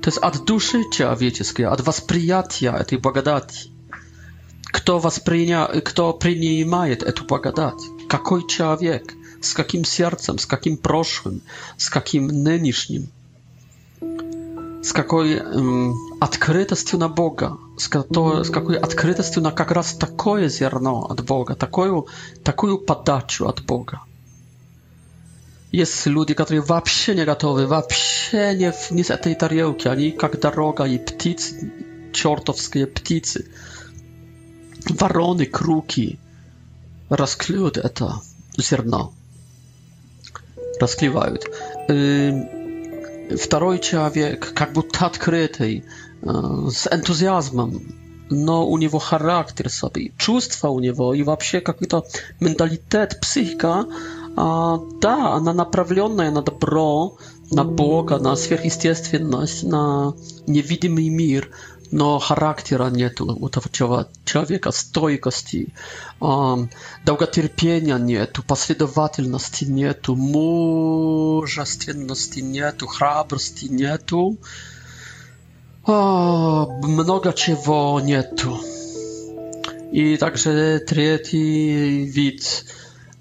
To 0.04 0.10
jest 0.10 0.24
od 0.24 0.38
duszy 0.38 0.84
człowieczej, 0.92 1.66
od 1.66 1.80
was 1.80 2.00
przyjęcia 2.00 2.84
tej 2.84 2.98
błogodati. 2.98 3.72
Kto 4.72 5.00
was 5.00 5.20
przyjmie, 5.20 5.66
kto 5.84 6.12
przyjmie 6.12 6.96
tę 6.96 7.22
błogodat? 7.28 7.74
Jaki 8.12 8.46
człowiek? 8.46 9.14
Z 9.40 9.58
jakim 9.58 9.84
sercem, 9.84 10.38
z 10.38 10.46
jakim 10.52 10.76
przeszłym, 10.78 11.40
z 11.78 11.94
jakim 11.94 12.42
nynieszym? 12.42 13.06
Z 14.82 14.96
jakiej 14.96 15.40
otwartością 16.20 16.96
mm, 16.98 17.00
na 17.00 17.08
Boga? 17.08 17.56
Z 17.78 17.94
jakiej 18.54 18.80
otwartością 18.82 19.40
na 19.40 19.52
jak 19.58 19.70
raz 19.70 19.98
takie 19.98 20.50
ziarno 20.50 21.08
od 21.08 21.20
Boga, 21.20 21.54
taką 21.54 22.02
taką 22.42 22.78
podaczę 22.78 23.44
od 23.44 23.60
Boga? 23.60 24.00
jest 25.76 26.06
ludzie, 26.06 26.34
którzy 26.34 26.60
w 26.60 26.70
ogóle 26.70 27.14
nie 27.14 27.26
gotowy, 27.26 27.66
w 27.66 27.72
ogóle 27.72 28.56
nie, 28.56 28.72
nie 28.90 29.04
z 29.04 29.22
tej 29.22 29.36
tarjełki, 29.36 29.88
ani 29.88 30.16
jak 30.22 30.40
droga 30.40 30.86
i 30.86 30.98
ptycy, 30.98 31.70
czortowskie 32.12 32.86
ptycy. 32.86 33.48
Warony, 34.90 35.46
kruki, 35.46 36.18
rozkliwają 37.10 37.88
to 37.94 38.20
ziarno. 38.60 39.12
Rozkliwają. 40.80 41.34
Drugi 43.50 43.80
człowiek, 43.80 44.52
jakby 44.60 44.80
odkryty, 44.80 45.82
tak 46.24 46.34
y, 46.68 46.70
z 46.70 46.92
entuzjazmem, 46.92 47.80
no 48.30 48.64
u 48.64 48.78
niego 48.78 48.98
charakter 48.98 49.70
sobie, 49.70 50.10
czustwa 50.18 50.68
u 50.70 50.80
niego 50.80 51.14
i 51.14 51.24
w 51.24 51.28
ogóle 51.28 51.86
to 51.88 52.02
mentalitet, 52.40 53.18
psychika, 53.20 53.84
а, 54.36 54.78
да, 55.00 55.34
она 55.34 55.52
направленная 55.52 56.30
на 56.30 56.42
добро, 56.42 57.16
на 57.50 57.64
Бога, 57.64 58.18
на 58.18 58.36
сверхъестественность, 58.36 59.62
на 59.62 60.14
невидимый 60.46 61.08
мир, 61.08 61.50
но 61.92 62.18
характера 62.18 62.90
нету 62.90 63.26
у 63.26 63.48
того 63.48 63.68
человека, 64.24 64.72
стойкости, 64.72 65.72
а, 66.20 66.58
долготерпения 67.04 67.98
нету, 67.98 68.42
последовательности 68.42 69.64
нету, 69.64 70.16
мужественности 70.16 72.40
нету, 72.40 72.88
храбрости 72.88 73.66
нету, 73.66 74.36
а, 75.86 76.66
много 76.66 77.32
чего 77.32 78.00
нету. 78.00 78.58
И 79.92 80.16
также 80.16 80.82
третий 80.84 82.04
вид– 82.06 82.64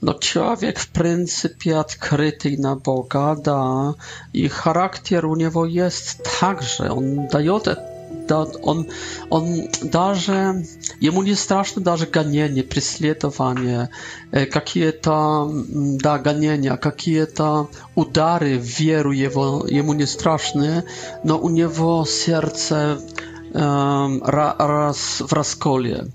No 0.03 0.13
człowiek 0.13 0.79
w 0.79 0.87
pryncypie 0.87 1.79
odkryty 1.79 2.57
na 2.59 2.75
Boga 2.75 3.35
da 3.35 3.93
i 4.33 4.49
charakter 4.49 5.25
u 5.25 5.35
niego 5.35 5.65
jest 5.65 6.39
także. 6.39 6.91
On 6.91 7.27
daje 7.27 7.59
on, 8.61 8.85
on 9.29 9.43
darze, 9.83 10.53
jemu 11.01 11.23
nie 11.23 11.35
straszne 11.35 11.81
darze 11.81 12.07
ganienie, 12.07 12.63
prysletowanie, 12.63 13.87
jakie 14.33 14.87
e, 14.87 14.93
to, 14.93 15.49
mm, 15.51 15.97
da 15.97 16.19
ganienia, 16.19 16.77
jakie 16.85 17.27
to 17.27 17.67
udary 17.95 18.59
wieru 18.59 19.13
jego, 19.13 19.63
jemu 19.67 19.93
nie 19.93 20.07
straszne, 20.07 20.83
no 21.23 21.35
u 21.35 21.49
niego 21.49 22.05
serce 22.05 22.97
um, 23.53 24.21
ra, 24.25 24.55
raz 24.59 25.23
w 25.27 25.31
rozkolie, 25.31 26.05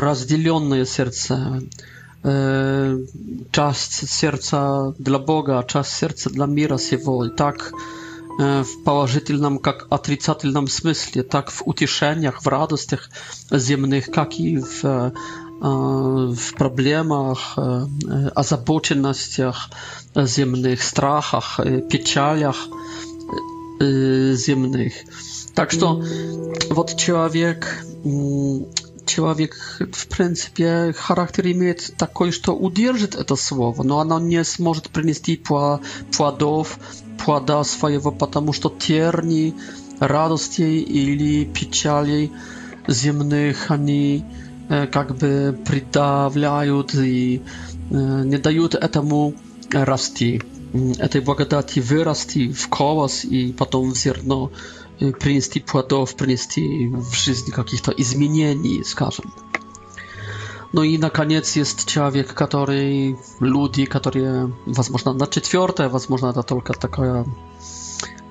rozdzielone 0.00 0.86
serce. 0.86 1.60
E, 2.24 2.96
czas 3.50 3.90
serca 4.10 4.92
dla 4.98 5.18
Boga, 5.18 5.62
czas 5.62 5.96
serca 5.96 6.30
dla 6.30 6.46
Mira 6.46 6.78
z 6.78 6.92
Jego, 6.92 7.28
tak, 7.28 7.36
tak 7.36 7.72
w 8.64 8.82
położytelnym, 8.84 9.58
jak 9.66 9.86
atrycatelnym 9.90 10.68
smyśle, 10.68 11.24
tak 11.24 11.50
w 11.50 11.62
utieszeniach, 11.62 12.42
w 12.42 12.46
radościach 12.46 13.08
ziemnych, 13.58 14.08
jak 14.16 14.40
i 14.40 14.58
w, 14.58 14.84
e, 14.84 15.10
w 16.36 16.52
problemach, 16.52 17.56
e, 17.58 17.86
azabocznościach 18.34 19.68
ziemnych, 20.26 20.84
strachach, 20.84 21.56
pieczaliach 21.88 22.56
ziemnych. 24.46 25.04
Tak, 25.54 25.72
że 25.72 25.86
mm. 25.86 26.96
człowiek 26.96 27.84
человек, 29.10 29.56
в 29.92 30.06
принципе, 30.06 30.94
характер 30.96 31.46
имеет 31.48 31.96
такой, 31.96 32.30
что 32.30 32.52
удержит 32.52 33.14
это 33.14 33.36
слово, 33.36 33.82
но 33.82 33.98
оно 33.98 34.20
не 34.20 34.44
сможет 34.44 34.90
принести 34.90 35.42
плодов, 36.16 36.78
плода 37.24 37.64
своего, 37.64 38.12
потому 38.12 38.52
что 38.52 38.68
терни, 38.70 39.54
радостей 39.98 40.80
или 40.80 41.44
печалей 41.44 42.30
земных 42.88 43.70
они 43.70 44.24
как 44.68 45.16
бы 45.16 45.58
придавляют 45.66 46.94
и 46.94 47.42
не 47.90 48.38
дают 48.38 48.74
этому 48.74 49.34
расти, 49.72 50.42
этой 50.98 51.20
благодати 51.20 51.80
вырасти 51.80 52.52
в 52.52 52.68
колос 52.68 53.24
и 53.24 53.52
потом 53.52 53.90
в 53.90 53.96
зерно 53.96 54.52
принести 55.20 55.60
плодов, 55.60 56.14
принести 56.14 56.88
в 56.88 57.14
жизнь 57.14 57.50
каких-то 57.50 57.92
изменений, 57.92 58.84
скажем. 58.84 59.32
No 60.72 60.84
i 60.84 60.98
na 60.98 61.10
koniec 61.10 61.56
jest 61.56 61.84
człowiek, 61.84 62.34
który, 62.34 63.14
ludzie, 63.40 63.86
którzy, 63.86 64.48
возможно, 64.66 65.14
na 65.14 65.26
czwarte, 65.26 65.88
возможно, 65.88 66.32
to 66.32 66.42
tylko 66.42 66.74
taka, 66.74 67.24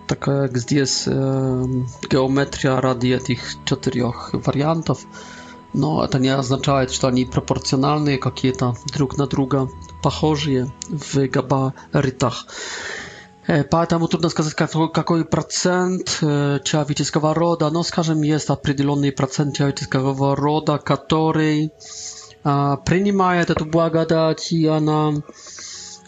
taka 0.08 0.32
jak 0.32 0.58
здесь, 0.58 1.08
e, 1.08 1.64
geometria 2.10 2.82
radia 2.82 3.20
tych 3.20 3.56
czterech 3.66 4.32
wariantów. 4.34 5.08
Но 5.74 6.04
это 6.04 6.20
не 6.20 6.30
означает, 6.30 6.92
что 6.92 7.08
они 7.08 7.26
пропорциональные 7.26 8.18
какие-то 8.18 8.76
друг 8.94 9.18
на 9.18 9.28
друга, 9.28 9.70
похожие 10.02 10.72
в 10.90 11.28
габаритах. 11.28 12.48
Поэтому 13.72 14.08
трудно 14.08 14.30
сказать, 14.30 14.54
какой, 14.54 14.92
какой 14.92 15.26
процент 15.26 16.20
человеческого 16.20 17.34
рода, 17.34 17.70
но, 17.72 17.84
скажем, 17.84 18.22
есть 18.22 18.50
определенный 18.50 19.12
процент 19.12 19.56
человеческого 19.56 20.36
рода, 20.36 20.78
который 20.78 21.72
принимает 22.44 23.50
эту 23.50 23.66
благодать, 23.66 24.52
и 24.52 24.68
она, 24.68 25.14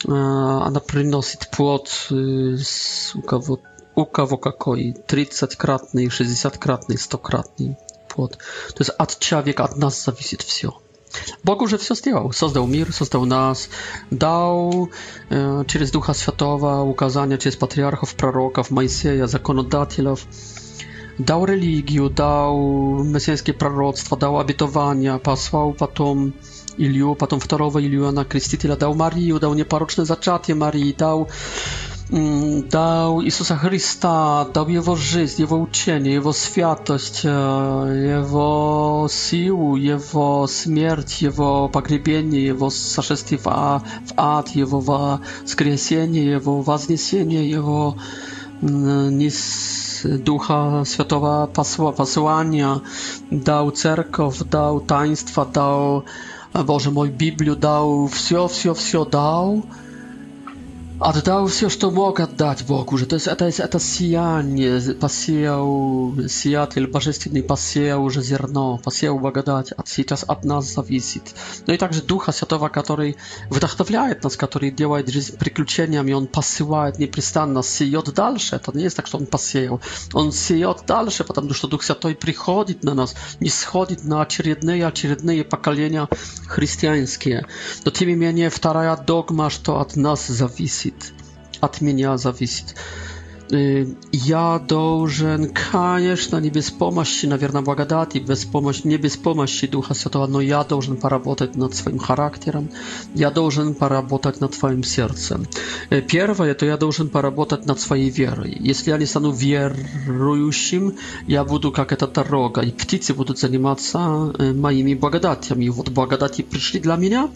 она 0.05 0.79
приносит 0.81 1.49
плод 1.49 1.89
у 2.11 3.21
кого, 3.21 3.59
у 3.95 4.05
кого 4.05 4.37
какой, 4.37 4.91
30-кратный, 5.07 6.07
60-кратный, 6.07 6.95
100-кратный 6.95 7.77
плод. 8.07 8.37
То 8.75 8.81
есть 8.81 8.91
от 8.91 9.17
человека, 9.19 9.63
от 9.63 9.77
нас 9.77 10.03
зависит 10.03 10.41
все. 10.41 10.80
Бог 11.43 11.61
уже 11.61 11.77
все 11.77 11.95
сделал. 11.95 12.31
Создал 12.31 12.67
мир, 12.67 12.93
создал 12.93 13.25
нас, 13.25 13.69
дал 14.09 14.89
э, 15.29 15.63
через 15.67 15.91
Духа 15.91 16.13
Святого 16.13 16.81
указания, 16.81 17.37
через 17.37 17.55
патриархов, 17.55 18.15
пророков, 18.15 18.69
Моисея, 18.69 19.27
законодателей, 19.27 20.15
дал 21.17 21.45
религию, 21.45 22.09
дал 22.09 23.03
мессианские 23.03 23.53
пророчества, 23.53 24.17
дал 24.17 24.39
обетования, 24.39 25.17
послал 25.17 25.73
потом 25.73 26.33
Илью, 26.77 27.15
потом 27.15 27.39
второго 27.39 27.79
Ильюана 27.79 28.25
Крестителя, 28.25 28.75
дал 28.75 28.95
Марию, 28.95 29.39
дал 29.39 29.53
непорочное 29.53 30.05
зачатие 30.05 30.55
Марии, 30.55 30.93
дал 30.97 31.29
Mm, 32.11 32.67
dał 32.69 33.21
Jezusa 33.21 33.55
Chrysta, 33.57 34.45
dał 34.53 34.69
Jego 34.69 34.95
życie, 34.95 35.35
Jego 35.39 35.55
uczenie, 35.55 36.11
Jego 36.11 36.33
świętość, 36.33 37.25
e, 37.25 37.29
Jego 38.05 39.05
siłę, 39.09 39.79
Jego 39.79 40.45
śmierć, 40.47 41.21
Jego 41.21 41.69
pogrebienie, 41.71 42.39
Jego 42.39 42.69
zaszestie 42.69 43.37
w, 43.37 43.43
w 44.05 44.13
ад, 44.15 44.55
Jego 44.55 44.81
воскресение, 44.81 46.25
Jego 46.25 46.63
возniesienie, 46.63 47.47
Jego 47.47 47.93
mm, 48.63 49.19
Ducha 50.19 50.83
Świętego 50.85 51.47
posłania, 51.97 52.79
dał 53.31 53.71
cerkow, 53.71 54.43
dał 54.49 54.79
taństwa, 54.79 55.45
dał, 55.45 56.01
Boże 56.65 56.91
mój, 56.91 57.09
Biblię, 57.09 57.55
dał, 57.55 58.07
wszystko, 58.07 58.47
wszystko, 58.47 58.73
wszystko 58.73 59.05
dał, 59.05 59.61
отдал 61.01 61.47
все, 61.47 61.67
что 61.69 61.89
мог 61.89 62.19
отдать 62.19 62.63
Богу 62.65 62.95
уже. 62.95 63.07
То 63.07 63.15
есть 63.15 63.27
это, 63.27 63.45
это 63.45 63.79
сияние, 63.79 64.79
посеял, 64.93 66.13
сиятель 66.29 66.87
божественный 66.87 67.41
посеял 67.41 68.03
уже 68.03 68.21
зерно, 68.21 68.77
посеял 68.77 69.17
благодать, 69.17 69.71
от, 69.71 69.87
сейчас 69.87 70.23
от 70.23 70.45
нас 70.45 70.71
зависит. 70.71 71.23
Ну 71.65 71.73
и 71.73 71.77
также 71.77 72.03
Духа 72.03 72.31
Святого, 72.31 72.69
который 72.69 73.17
вдохновляет 73.49 74.23
нас, 74.23 74.37
который 74.37 74.69
делает 74.69 75.09
жизнь 75.09 75.37
приключениями, 75.37 76.13
Он 76.13 76.27
посылает 76.27 76.99
непрестанно, 76.99 77.63
сеет 77.63 78.13
дальше. 78.13 78.55
Это 78.57 78.71
не 78.77 78.83
есть 78.83 78.95
так, 78.95 79.07
что 79.07 79.17
Он 79.17 79.25
посеял. 79.25 79.81
Он 80.13 80.31
сеет 80.31 80.83
дальше, 80.85 81.23
потому 81.23 81.53
что 81.53 81.67
Дух 81.67 81.81
Святой 81.81 82.13
приходит 82.13 82.83
на 82.83 82.93
нас, 82.93 83.15
не 83.39 83.49
сходит 83.49 84.03
на 84.03 84.21
очередные, 84.21 84.85
очередные 84.85 85.43
поколения 85.43 86.07
христианские. 86.45 87.47
Но 87.85 87.91
тем 87.91 88.09
не 88.09 88.15
менее, 88.15 88.51
вторая 88.51 88.95
догма, 88.95 89.49
что 89.49 89.79
от 89.79 89.95
нас 89.95 90.27
зависит 90.27 90.90
зависит, 90.91 91.13
от 91.59 91.81
меня 91.81 92.17
зависит. 92.17 92.75
Я 94.13 94.59
должен, 94.65 95.51
конечно, 95.71 96.37
не 96.37 96.49
без 96.49 96.71
помощи, 96.71 97.25
наверное, 97.25 97.61
благодати, 97.61 98.19
без 98.19 98.45
помощи, 98.45 98.87
не 98.87 98.95
без 98.95 99.17
помощи 99.17 99.67
Духа 99.67 99.93
Святого, 99.93 100.25
но 100.27 100.39
я 100.39 100.63
должен 100.63 100.95
поработать 100.95 101.57
над 101.57 101.75
своим 101.75 101.99
характером, 101.99 102.69
я 103.13 103.29
должен 103.29 103.73
поработать 103.73 104.39
над 104.39 104.53
своим 104.53 104.85
сердцем. 104.85 105.47
Первое, 106.07 106.53
то 106.53 106.65
я 106.65 106.77
должен 106.77 107.09
поработать 107.09 107.65
над 107.65 107.77
своей 107.81 108.09
верой. 108.09 108.55
Если 108.57 108.91
я 108.91 108.97
не 108.97 109.05
стану 109.05 109.31
верующим, 109.31 110.95
я 111.27 111.43
буду 111.43 111.73
как 111.73 111.91
эта 111.91 112.07
дорога, 112.07 112.61
и 112.61 112.71
птицы 112.71 113.13
будут 113.13 113.37
заниматься 113.37 113.99
моими 114.55 114.93
благодатями. 114.93 115.67
Вот 115.67 115.89
благодати 115.89 116.41
пришли 116.41 116.79
для 116.79 116.95
меня, 116.95 117.29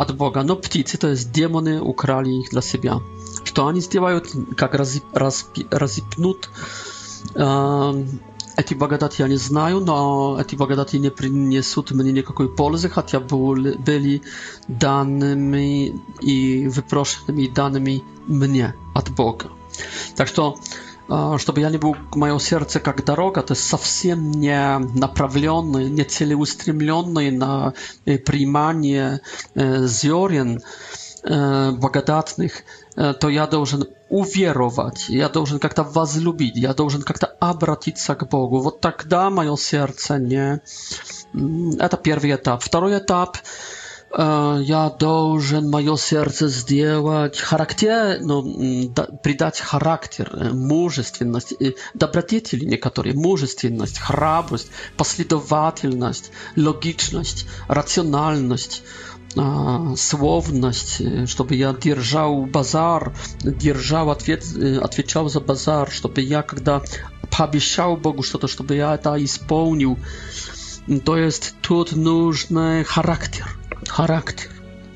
от 0.00 0.16
Бога. 0.16 0.42
Но 0.42 0.56
птицы, 0.56 0.98
то 0.98 1.08
есть 1.08 1.30
демоны, 1.32 1.80
украли 1.80 2.30
их 2.30 2.50
для 2.50 2.62
себя. 2.62 3.00
Что 3.44 3.66
они 3.66 3.80
сделают, 3.80 4.32
как 4.56 4.74
разып, 4.74 5.04
распи, 5.12 5.66
разыпнут 5.70 6.48
э, 7.34 8.04
эти 8.56 8.74
благодати, 8.74 9.22
я 9.22 9.28
не 9.28 9.36
знаю, 9.36 9.80
но 9.80 10.38
эти 10.40 10.56
благодати 10.56 10.96
не 10.96 11.10
принесут 11.10 11.90
мне 11.90 12.12
никакой 12.12 12.48
пользы, 12.48 12.88
хотя 12.88 13.20
были, 13.20 13.76
были 13.76 14.22
данными 14.68 16.00
и 16.20 16.68
выпрошенными 16.68 17.46
данными 17.46 18.02
мне 18.26 18.74
от 18.94 19.10
Бога. 19.10 19.50
Так 20.16 20.28
что 20.28 20.56
чтобы 21.38 21.60
я 21.60 21.70
не 21.70 21.78
был, 21.78 21.96
мое 22.14 22.38
сердце 22.38 22.78
как 22.78 23.04
дорога, 23.04 23.42
то 23.42 23.54
есть 23.54 23.66
совсем 23.66 24.30
не 24.30 24.78
направленный, 24.78 25.90
не 25.90 26.04
целеустремленный 26.04 27.30
на 27.32 27.74
принимание 28.04 29.20
зерен 29.54 30.62
благодатных, 31.24 32.62
то 32.94 33.28
я 33.28 33.46
должен 33.46 33.88
уверовать, 34.08 35.08
я 35.08 35.28
должен 35.28 35.58
как-то 35.58 35.82
возлюбить, 35.82 36.56
я 36.56 36.74
должен 36.74 37.02
как-то 37.02 37.26
обратиться 37.26 38.14
к 38.14 38.28
Богу. 38.28 38.60
Вот 38.60 38.80
тогда 38.80 39.30
мое 39.30 39.56
сердце 39.56 40.18
не... 40.18 40.60
Это 41.78 41.96
первый 41.96 42.34
этап. 42.34 42.62
Второй 42.62 42.98
этап 42.98 43.36
я 44.12 44.90
должен 44.98 45.70
мое 45.70 45.96
сердце 45.96 46.48
сделать 46.48 47.38
характер, 47.38 48.18
ну, 48.20 48.88
да, 48.88 49.04
придать 49.04 49.60
характер, 49.60 50.50
мужественность, 50.52 51.54
добродетели 51.94 52.64
некоторые, 52.64 53.14
мужественность, 53.14 53.98
храбрость, 53.98 54.68
последовательность, 54.96 56.32
логичность, 56.56 57.46
рациональность, 57.68 58.82
словность, 59.96 61.28
чтобы 61.28 61.54
я 61.54 61.72
держал 61.72 62.46
базар, 62.46 63.14
держал 63.44 64.10
ответ, 64.10 64.44
отвечал 64.82 65.28
за 65.28 65.40
базар, 65.40 65.88
чтобы 65.88 66.20
я, 66.20 66.42
когда 66.42 66.82
пообещал 67.30 67.96
Богу 67.96 68.24
что-то, 68.24 68.48
чтобы 68.48 68.74
я 68.74 68.96
это 68.96 69.22
исполнил. 69.24 69.96
То 71.04 71.16
есть 71.16 71.54
тут 71.62 71.92
нужен 71.92 72.84
характер. 72.84 73.56
Характер. 73.90 74.50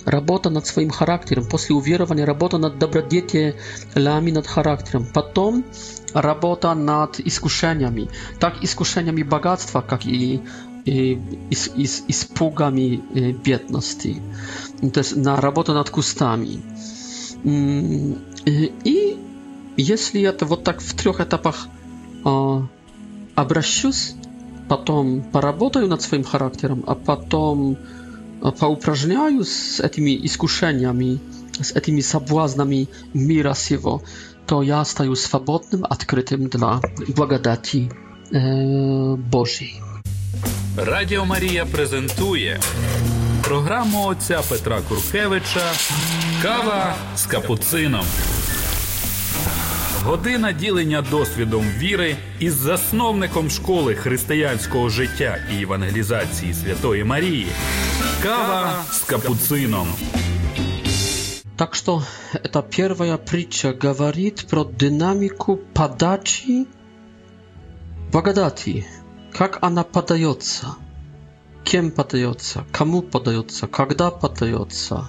Работа 0.05 0.51
над 0.51 0.67
своим 0.67 0.91
характером, 0.91 1.47
после 1.47 1.75
уверования 1.75 2.27
работа 2.27 2.59
над 2.59 2.79
добродетелями, 2.79 4.31
над 4.31 4.47
характером. 4.47 5.07
Потом 5.15 5.65
работа 6.13 6.75
над 6.75 7.21
искушениями, 7.21 8.09
так 8.39 8.63
искушениями 8.63 9.23
богатства, 9.23 9.81
как 9.81 10.07
и 10.07 10.43
i, 10.87 11.19
i, 11.51 11.89
i 12.09 12.13
z 12.13 12.25
pługami 12.25 13.03
biedności. 13.45 14.21
To 14.93 15.01
jest 15.01 15.17
na 15.17 15.41
robotę 15.41 15.75
nad 15.75 15.91
kustami. 15.91 16.63
I 18.85 19.17
jeśli 19.77 20.23
ja 20.23 20.33
to 20.33 20.47
вот 20.47 20.65
так 20.65 20.83
в 20.83 20.95
трех 20.95 21.21
этапах 21.21 21.69
обращусь, 23.35 24.15
потом 24.69 25.23
поработаю 25.33 25.89
над 25.89 26.03
своим 26.03 26.25
характером, 26.25 26.85
а 26.87 26.95
потом 26.95 27.77
поупражняюсь 28.51 29.49
с 29.49 29.81
этими 29.81 30.27
искушениями, 30.27 31.19
с 31.61 31.73
этими 31.73 32.01
соблазнами 32.01 32.89
мира 33.15 33.55
сего, 33.55 34.03
то 34.47 34.63
я 34.63 34.85
стаю 34.85 35.15
свободным, 35.17 35.85
открытым 35.85 36.49
для 36.49 36.81
благодати 37.09 37.91
э, 38.31 39.17
Божьей. 39.17 39.81
Радіо 40.77 41.25
Марія 41.25 41.67
презентує 41.67 42.61
програму 43.43 44.07
отця 44.07 44.43
Петра 44.49 44.81
Куркевича 44.89 45.73
Кава 46.43 46.95
з 47.17 47.27
капуцином. 47.27 48.05
Година 50.05 50.53
ділення 50.53 51.05
досвідом 51.11 51.65
віри 51.79 52.17
із 52.39 52.55
засновником 52.55 53.51
школи 53.51 53.95
християнського 53.95 54.89
життя 54.89 55.39
і 55.53 55.63
евангелізації 55.63 56.55
Святої 56.55 57.05
Марії. 57.05 57.47
Kawa 58.25 58.85
z 58.91 59.05
kapucyną. 59.05 59.87
Tak, 61.57 61.81
to 61.81 62.03
ta 62.53 62.63
pierwsza 62.63 63.19
pricia 63.19 63.73
gawarit 63.73 64.43
pro 64.43 64.65
dynamiku 64.65 65.59
padaci 65.75 66.67
bagadati. 68.13 68.85
Jak 69.41 69.65
ona 69.65 69.85
padająca? 69.85 70.75
Kiem 71.65 71.91
padająca? 71.91 72.65
Kamu 72.73 73.03
padająca? 73.03 73.67
Kiedy 73.67 74.11
padająca? 74.21 75.09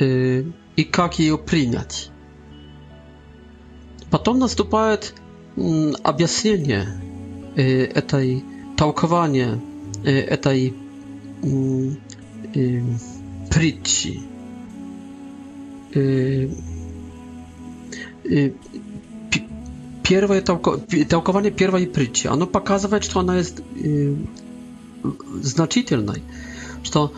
Y, 0.00 0.44
I 0.76 0.90
jak 0.98 1.20
jej 1.20 1.30
opryniać? 1.32 2.10
Potem 4.10 4.38
nastąpa 4.38 4.96
mm, 5.58 5.94
objaśnienie 6.04 7.00
y 7.96 8.02
tej 8.02 8.44
tałkowanie 8.76 9.58
y 10.32 10.38
tej 10.38 10.87
Y, 11.44 12.82
Pritchi. 13.50 14.22
Y, 15.96 16.50
y, 18.26 18.54
Pierwsze 20.02 20.42
tłumaczenie 21.08 21.50
pierwszej 21.52 21.86
Pritchi, 21.86 22.28
ono 22.28 22.46
pokazuje, 22.46 23.02
że 23.02 23.20
ona 23.20 23.36
jest 23.36 23.62
znaczytelna, 25.42 26.12
że 26.82 27.08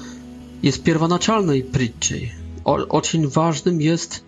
jest 0.62 0.82
pierwonaczalnej 0.82 1.62
Pritchi. 1.62 2.30
Bardzo 2.64 3.28
ważnym 3.28 3.80
jest 3.80 4.24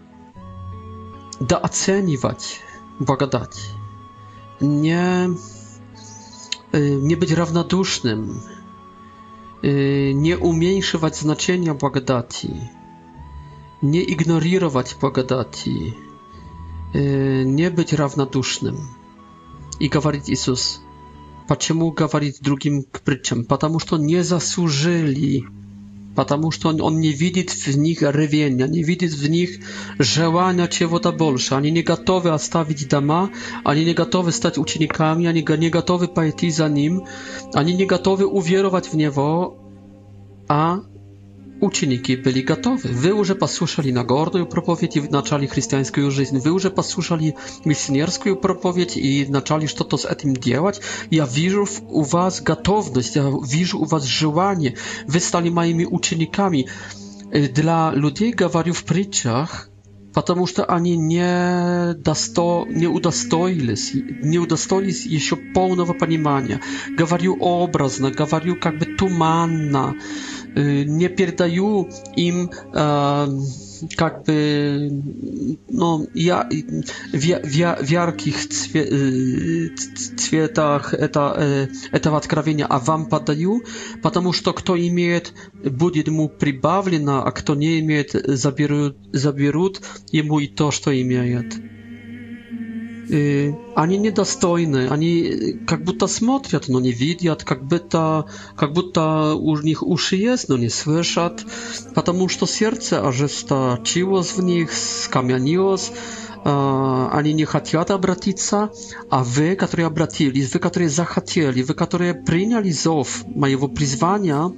doceniwać 1.41 2.61
błagadać. 3.01 3.51
Nie, 4.61 5.29
nie 7.03 7.17
być 7.17 7.31
równodusznym. 7.31 8.41
Y, 9.65 10.13
nie 10.17 10.39
umniejszać 10.39 11.17
znaczenia 11.17 11.75
błagodati, 11.75 12.51
nie 13.83 14.03
ignorować 14.03 14.95
błagodati, 14.95 15.93
y, 16.95 17.45
nie 17.47 17.71
być 17.71 17.93
равнодушnym. 17.93 18.77
I 19.81 19.91
mówić 20.05 20.29
Jezus, 20.29 20.81
dlaczego 21.47 22.09
mówić 22.13 22.41
drugim 22.41 22.85
przyczem? 23.05 23.45
Ponieważ 23.45 23.85
nie 23.99 24.25
zasłużyli 24.25 25.45
потому 26.15 26.51
что 26.51 26.69
он, 26.69 26.81
он 26.81 27.01
не 27.01 27.13
видит 27.13 27.51
в 27.51 27.77
них 27.77 28.03
рвения, 28.03 28.67
не 28.67 28.83
видит 28.83 29.13
в 29.13 29.29
них 29.29 29.61
желания 29.99 30.69
чего-то 30.69 31.13
больше. 31.13 31.55
Они 31.55 31.71
не 31.71 31.83
готовы 31.83 32.31
оставить 32.31 32.89
дома, 32.89 33.31
они 33.65 33.85
не 33.85 33.95
готовы 33.95 34.33
стать 34.33 34.59
учениками, 34.59 35.27
они 35.27 35.45
не 35.59 35.71
готовы 35.71 36.09
пойти 36.09 36.51
за 36.51 36.69
ним, 36.69 37.07
они 37.55 37.75
не 37.75 37.87
готовы 37.87 38.27
уверовать 38.27 38.93
в 38.93 38.97
него, 38.97 39.59
а 40.49 40.81
uczniki 41.63 42.17
byli 42.17 42.45
gotowi. 42.45 42.89
Wy 42.89 43.09
już 43.09 43.33
posłuchali 43.41 43.93
nagorną 43.93 44.47
propowiedź 44.47 44.97
i 44.97 45.03
zaczęli 45.11 45.47
chrześcijańską 45.49 46.11
życie. 46.11 46.41
Wy 46.41 46.51
już 46.51 46.67
posłuchali 46.75 47.33
misjonerską 47.67 48.37
propowiedź 48.37 48.97
i 48.97 49.27
zaczęli 49.33 49.69
coś 49.69 49.75
to 49.75 49.99
z 49.99 50.07
tym 50.19 50.37
działać. 50.37 50.81
Ja 51.11 51.27
widzę 51.27 51.65
u 51.89 52.05
was 52.05 52.41
gotowość, 52.41 53.17
ja 53.17 53.25
widzę 53.49 53.77
u 53.77 53.87
was 53.87 54.05
żywanie. 54.05 54.73
Wy 55.09 55.21
stali 55.21 55.51
moimi 55.51 55.87
uczennikami. 55.87 56.67
E, 57.31 57.49
dla 57.49 57.91
ludzi 57.91 58.31
gawariu 58.31 58.75
w 58.75 58.85
przyciach, 58.85 59.73
потому 60.13 60.47
что 60.47 60.65
они 60.65 60.97
не, 60.97 61.95
досто... 61.95 62.67
не 62.69 62.87
удостоились, 62.87 63.93
не 64.23 64.39
удостоились 64.39 65.07
еще 65.07 65.37
полного 65.37 65.95
понимания. 65.95 66.61
Говорю 66.91 67.37
образно, 67.41 68.11
говорю 68.11 68.57
как 68.57 68.79
бы 68.79 68.85
туманно 68.85 69.95
не 70.55 71.09
передаю 71.09 71.89
им 72.17 72.51
как 73.97 74.25
бы 74.25 74.91
ну, 75.69 76.07
я, 76.15 76.49
вя, 77.13 77.41
вя, 77.43 77.77
в 77.81 77.89
ярких 77.89 78.49
цве, 78.49 79.71
цветах 80.17 80.95
это, 80.95 81.69
этого 81.91 82.17
откровения, 82.17 82.67
а 82.67 82.79
вам 82.79 83.07
подаю, 83.07 83.63
потому 84.03 84.33
что 84.33 84.53
кто 84.53 84.79
имеет, 84.79 85.33
будет 85.53 86.07
ему 86.07 86.29
прибавлено, 86.29 87.25
а 87.25 87.33
кто 87.33 87.55
не 87.55 87.81
имеет, 87.81 88.13
заберут, 88.13 88.97
заберут 89.13 89.81
ему 90.11 90.39
и 90.39 90.47
то, 90.47 90.71
что 90.71 90.99
имеет 91.01 91.82
они 93.09 93.99
недостойны, 93.99 94.89
они 94.89 95.59
как 95.67 95.85
будто 95.85 96.07
смотрят, 96.07 96.69
но 96.69 96.81
не 96.81 96.93
видят, 96.93 97.45
как 97.45 97.65
будто, 97.65 98.27
как 98.57 98.73
будто 98.73 99.35
у 99.35 99.57
них 99.59 99.83
уши 99.83 100.17
есть, 100.17 100.49
но 100.49 100.57
не 100.57 100.69
слышат, 100.69 101.45
потому 101.95 102.29
что 102.29 102.47
сердце 102.47 103.07
ожесточилось 103.07 104.33
в 104.37 104.43
них, 104.43 104.73
скамянилось, 104.73 105.93
они 106.45 107.33
не 107.33 107.45
хотят 107.45 107.91
обратиться, 107.91 108.71
а 109.11 109.23
вы, 109.23 109.55
которые 109.55 109.87
обратились, 109.87 110.53
вы, 110.53 110.61
которые 110.61 110.89
захотели, 110.89 111.63
вы, 111.63 111.75
которые 111.75 112.15
приняли 112.15 112.71
зов 112.71 113.25
моего 113.27 113.69
призвания, 113.69 114.53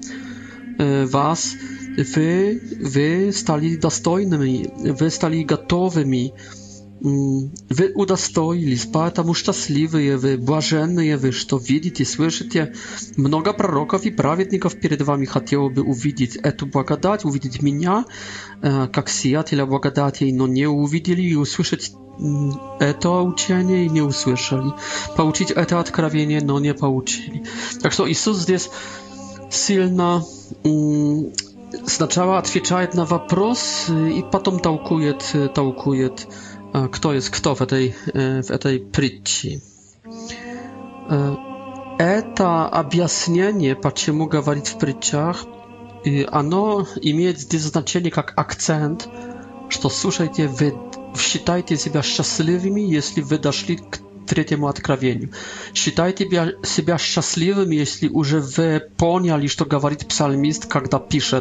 вас, 0.78 1.52
вы, 1.96 2.60
вы 2.80 3.32
стали 3.32 3.76
достойными, 3.76 4.70
вы 4.92 5.10
стали 5.10 5.42
готовыми, 5.42 6.32
Вы 7.06 7.92
удостоились, 7.94 8.86
поэтому 8.90 9.34
счастливые 9.34 10.16
вы, 10.16 10.38
блаженные 10.38 11.18
вы, 11.18 11.32
что 11.32 11.58
видите, 11.58 12.02
слышите. 12.06 12.74
Много 13.18 13.52
пророков 13.52 14.06
и 14.06 14.10
праведников 14.10 14.80
перед 14.80 15.02
вами 15.02 15.26
хотело 15.26 15.68
бы 15.68 15.82
увидеть 15.82 16.36
эту 16.36 16.64
благодать, 16.64 17.26
увидеть 17.26 17.60
меня, 17.60 18.06
как 18.62 19.10
сиятеля 19.10 19.66
благодати, 19.66 20.24
но 20.32 20.46
не 20.46 20.66
увидели 20.66 21.20
и 21.20 21.34
услышать 21.34 21.92
это 22.80 23.10
учение 23.20 23.84
и 23.84 23.90
не 23.90 24.00
услышали. 24.00 24.72
Получить 25.14 25.50
это 25.50 25.80
откровение, 25.80 26.40
но 26.40 26.58
не 26.58 26.72
получили. 26.72 27.44
Так 27.82 27.92
что 27.92 28.10
Иисус 28.10 28.38
здесь 28.38 28.70
сильно 29.50 30.24
сначала 31.86 32.38
отвечает 32.38 32.94
на 32.94 33.04
вопрос 33.04 33.90
и 33.90 34.24
потом 34.32 34.58
толкует, 34.58 35.22
толкует 35.54 36.26
kto 36.92 37.12
jest 37.12 37.30
kto 37.30 37.54
w 37.54 37.66
tej, 37.66 37.94
e, 38.14 38.42
w 38.42 38.58
tej 38.58 38.80
pryci. 38.80 39.60
E, 41.10 41.36
eta 41.98 42.70
objaśnienie, 42.70 43.76
dlaczego 43.82 44.18
mówić 44.18 44.68
w 44.68 44.76
pryciach, 44.76 45.44
ono 46.30 46.84
ma 47.14 47.58
znaczenie 47.58 48.10
jak 48.16 48.32
akcent, 48.36 49.08
że 49.70 49.90
słuchajcie, 49.90 50.48
wy 50.48 50.72
считajcie 51.16 51.76
siebie 51.76 52.02
szczęśliwymi, 52.02 52.90
jeśli 52.90 53.22
wy 53.22 53.38
doszli 53.38 53.76
k 53.76 53.98
trzeciemu 54.26 54.66
odkrawieniu. 54.66 55.28
Считajcie 55.74 56.24
siebie 56.64 56.98
szczęśliwymi, 56.98 57.76
jeśli 57.76 58.08
już 58.08 58.34
wy 58.34 58.80
poniali, 58.96 59.48
co 59.48 59.80
mówi 59.82 59.96
psalmist, 59.96 60.72
kiedy 60.72 60.98
pisze 61.08 61.40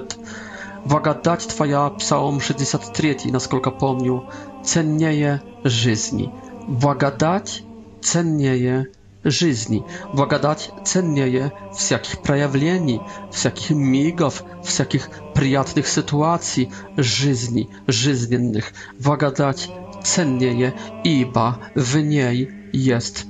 Wagadać 0.85 1.47
Twoja, 1.47 1.89
psalm 1.89 2.41
63, 2.41 3.15
na 3.31 3.39
skolka 3.39 3.71
pomniu 3.71 4.21
ценнее 4.63 5.41
жизни. 5.63 6.31
Благодать 6.67 7.63
ценнее 8.01 8.89
жизни. 9.23 9.83
Благодать 10.13 10.71
ценнее 10.85 11.53
всяких 11.75 12.21
проявлений, 12.21 13.01
всяких 13.31 13.71
мигов, 13.71 14.43
всяких 14.63 15.09
приятных 15.33 15.87
ситуаций 15.87 16.71
жизни, 16.97 17.69
жизненных. 17.87 18.73
Благодать 18.99 19.69
ценнее, 20.03 20.73
ибо 21.03 21.59
в 21.75 21.97
ней 21.97 22.49
есть 22.73 23.25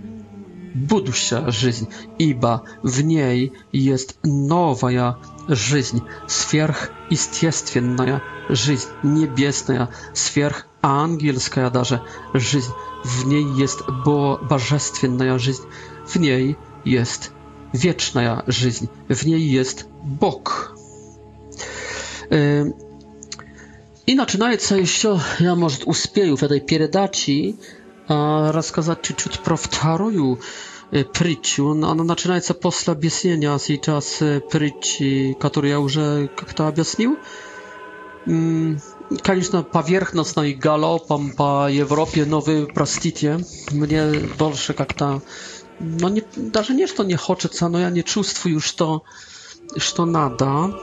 будущая 0.74 1.52
жизнь, 1.52 1.88
ибо 2.18 2.64
в 2.82 3.02
ней 3.02 3.54
есть 3.72 4.18
новая 4.24 5.18
жизнь, 5.48 6.02
сверхъестественная 6.28 8.24
жизнь, 8.50 8.90
небесная, 9.04 9.90
сверх 10.14 10.68
ангельская 10.84 11.72
даже 11.72 12.04
жизнь. 12.34 12.72
В 13.04 13.26
ней 13.26 13.44
есть 13.44 13.80
божественная 13.88 15.40
жизнь. 15.40 15.64
В 16.06 16.16
ней 16.18 16.58
есть 16.84 17.32
вечная 17.72 18.44
жизнь. 18.46 18.90
W 19.08 19.26
niej 19.26 19.40
jest 19.40 19.88
Bóg. 20.04 20.76
I 24.06 24.16
начинается 24.16 24.76
еще, 24.76 25.20
я, 25.40 25.56
может, 25.56 25.84
успею 25.86 26.36
в 26.36 26.44
этой 26.44 26.60
передаче 26.60 27.56
рассказать 28.08 29.02
чуть-чуть 29.02 29.40
про 29.40 29.56
вторую 29.56 30.42
притчу. 31.14 31.70
Она 31.72 31.94
начинается 31.94 32.54
после 32.54 32.94
объяснения 32.94 33.58
сейчас 33.60 34.20
притчи, 34.52 35.36
которую 35.40 35.72
я 35.72 35.80
уже 35.80 36.30
как-то 36.36 36.68
объяснил 36.68 37.18
конечно, 39.22 39.64
поверхностно 39.64 40.42
и 40.42 40.54
галопом 40.54 41.32
по 41.32 41.70
Европе, 41.70 42.26
но 42.26 42.40
вы 42.40 42.66
простите, 42.66 43.40
мне 43.72 44.14
больше 44.38 44.74
как-то, 44.74 45.22
ну, 45.80 46.08
не, 46.10 46.24
даже 46.36 46.74
не, 46.74 46.88
что 46.88 47.04
не 47.04 47.16
хочется, 47.16 47.68
но 47.68 47.80
я 47.80 47.90
не 47.90 48.04
чувствую, 48.04 48.60
что, 48.60 49.04
что 49.78 50.06
надо. 50.06 50.74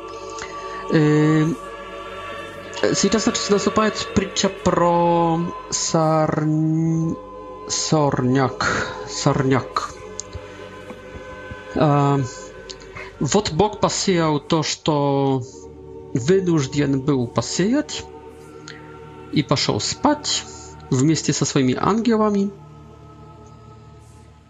Сейчас, 2.95 3.25
значит, 3.25 3.51
наступает 3.51 4.09
притча 4.15 4.49
про 4.49 5.39
сор... 5.71 6.45
сорняк. 7.69 8.95
Сорняк. 9.09 9.91
Вот 13.21 13.53
Бог 13.53 13.81
посеял 13.81 14.41
то, 14.41 14.63
что 14.63 15.43
вынужден 16.15 17.01
был 17.01 17.27
посеять 17.27 18.05
и 19.33 19.43
пошел 19.43 19.81
спать 19.81 20.45
вместе 20.91 21.33
со 21.33 21.45
своими 21.45 21.77
ангелами. 21.79 22.51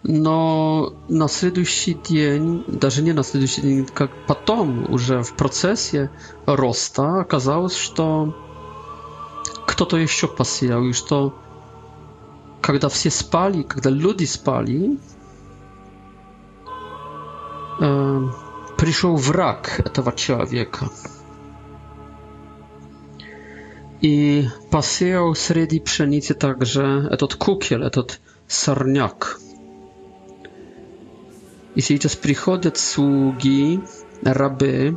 Но 0.02 0.94
на 1.08 1.28
следующий 1.28 1.92
день, 1.92 2.64
даже 2.66 3.02
не 3.02 3.12
на 3.12 3.22
следующий 3.22 3.60
день, 3.60 3.86
как 3.86 4.10
потом, 4.26 4.90
уже 4.90 5.22
в 5.22 5.34
процессе 5.34 6.10
роста, 6.46 7.20
оказалось, 7.20 7.76
что 7.76 8.34
кто-то 9.66 9.98
еще 9.98 10.26
посеял, 10.26 10.82
и 10.84 10.92
что 10.92 11.34
когда 12.62 12.88
все 12.88 13.10
спали, 13.10 13.62
когда 13.62 13.90
люди 13.90 14.24
спали, 14.24 14.98
э, 17.78 18.22
пришел 18.78 19.16
враг 19.16 19.80
этого 19.84 20.12
человека– 20.12 20.88
i 24.02 24.48
pasiał 24.70 25.34
sredi 25.34 25.80
pszenicy 25.80 26.34
także 26.34 27.08
etot 27.10 27.36
kukiel, 27.36 27.82
etot 27.84 28.20
sarniak. 28.48 29.38
I 31.76 31.82
teraz 31.82 32.16
przychodzą 32.16 32.70
sługi, 32.74 33.80
raby, 34.24 34.94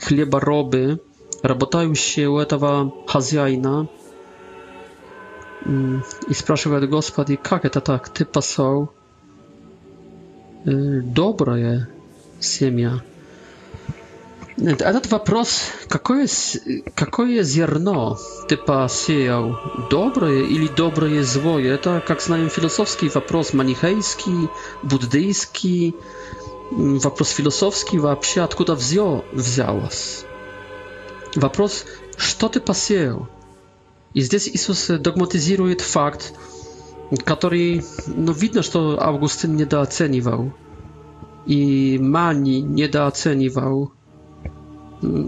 chlebaroby, 0.00 0.98
robotają 1.42 1.94
się 1.94 2.30
u 2.30 2.44
tego 2.44 2.90
hazjajna 3.06 3.86
mm, 5.66 6.02
i 6.28 6.34
spraszają 6.34 6.86
gospody, 6.86 7.38
jak 7.52 7.72
to 7.72 7.80
tak, 7.80 8.08
ty 8.08 8.24
pasał, 8.26 8.88
y, 10.66 11.02
dobra 11.04 11.58
je 11.58 11.86
siemia. 12.40 13.15
Этот 14.56 15.10
вопрос, 15.10 15.64
какое, 15.88 16.26
какое 16.94 17.42
зерно 17.42 18.18
ты 18.48 18.56
посеял, 18.56 19.58
доброе 19.90 20.44
или 20.44 20.66
доброе 20.66 21.22
злое, 21.24 21.74
это, 21.74 22.02
как 22.06 22.22
знаем, 22.22 22.48
философский 22.48 23.10
вопрос, 23.10 23.52
манихейский, 23.52 24.48
буддийский, 24.82 25.94
вопрос 26.70 27.30
философский 27.30 27.98
вообще, 27.98 28.40
откуда 28.40 28.74
взял, 28.74 29.26
взялось. 29.30 30.24
Вопрос, 31.34 31.84
что 32.16 32.48
ты 32.48 32.60
посеял? 32.60 33.28
И 34.14 34.22
здесь 34.22 34.48
Иисус 34.48 34.86
догматизирует 34.86 35.82
факт, 35.82 36.32
который, 37.24 37.84
ну, 38.06 38.32
видно, 38.32 38.62
что 38.62 38.98
Августин 38.98 39.54
недооценивал. 39.54 40.54
И 41.44 41.98
Мани 42.00 42.62
недооценивал 42.62 43.92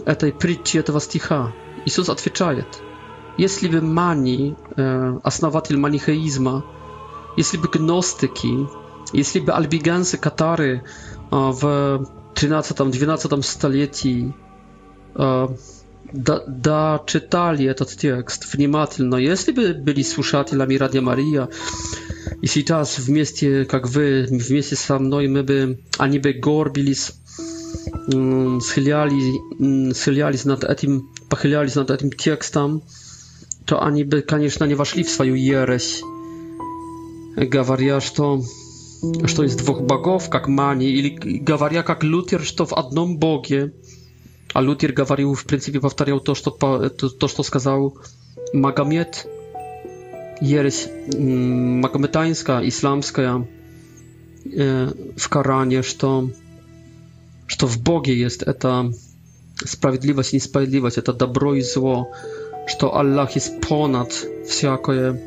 этой 0.06 0.32
притчи 0.32 0.78
этого 0.78 1.00
стиха. 1.00 1.52
Иисус 1.84 2.08
отвечает, 2.08 2.66
если 3.36 3.68
бы 3.68 3.80
мани, 3.80 4.56
основатель 5.22 5.76
манихеизма, 5.76 6.64
если 7.36 7.56
бы 7.56 7.68
гностики, 7.68 8.68
если 9.12 9.40
бы 9.40 9.52
альбиганцы 9.52 10.18
катары 10.18 10.82
в 11.30 12.06
13-12 12.34 13.42
столетии 13.42 14.34
дочитали 16.12 17.66
этот 17.66 17.90
текст 17.90 18.52
внимательно, 18.54 19.16
если 19.16 19.52
бы 19.52 19.74
были 19.74 20.02
слушателями 20.02 20.74
Радио 20.74 21.02
Мария, 21.02 21.48
и 22.40 22.46
сейчас 22.46 22.98
вместе, 22.98 23.64
как 23.64 23.88
вы, 23.88 24.26
вместе 24.28 24.76
со 24.76 24.98
мной, 24.98 25.28
мы 25.28 25.42
бы, 25.42 25.80
они 25.98 26.18
бы 26.18 26.32
горбились 26.32 27.12
Mm, 28.14 28.60
schyliali, 28.60 29.38
mm, 29.60 29.94
schyliali 29.94 30.38
nad 30.46 30.80
tym, 30.80 31.02
pochyliali 31.28 31.70
nad 31.76 31.98
tym 31.98 32.10
tekstem, 32.10 32.80
to 33.66 33.80
oni 33.80 34.04
by, 34.04 34.22
koniecznie, 34.22 34.68
nie 34.68 34.76
weszli 34.76 35.04
w 35.04 35.10
swoją 35.10 35.34
jereś. 35.34 36.02
Gawaria, 37.36 38.00
to, 38.14 38.38
że 39.24 39.34
to 39.34 39.42
jest 39.42 39.58
dwóch 39.58 39.82
bogów, 39.82 40.28
jak 40.34 40.48
mani, 40.48 40.98
ili 40.98 41.18
gawaria, 41.42 41.84
jak 41.88 42.02
Luther, 42.02 42.40
że 42.40 42.52
to 42.52 42.66
w 42.66 42.72
jednym 42.76 43.18
bogie. 43.18 43.70
A 44.54 44.60
Luther 44.60 44.94
gawarił, 44.94 45.34
w 45.34 45.44
pryncypie 45.44 45.80
powtarzał 45.80 46.20
to, 46.20 46.34
co 46.34 46.50
to, 46.50 46.90
to, 46.90 47.28
to, 47.28 47.44
skazał 47.44 47.94
Magomet. 48.54 49.28
Jereś 50.42 50.88
mm, 51.14 51.80
magometańska, 51.80 52.62
islamska, 52.62 53.22
e, 53.22 53.42
w 55.18 55.28
Karanie, 55.28 55.82
że 55.82 55.94
to, 55.94 56.28
что 57.48 57.66
в 57.66 57.82
Боге 57.82 58.16
есть 58.16 58.42
эта 58.42 58.92
справедливость 59.64 60.32
и 60.32 60.36
несправедливость, 60.36 60.98
это 60.98 61.12
добро 61.12 61.54
и 61.54 61.62
зло, 61.62 62.08
что 62.68 62.94
Аллах 62.94 63.34
есть 63.34 63.60
понад 63.60 64.12
всякое 64.46 65.20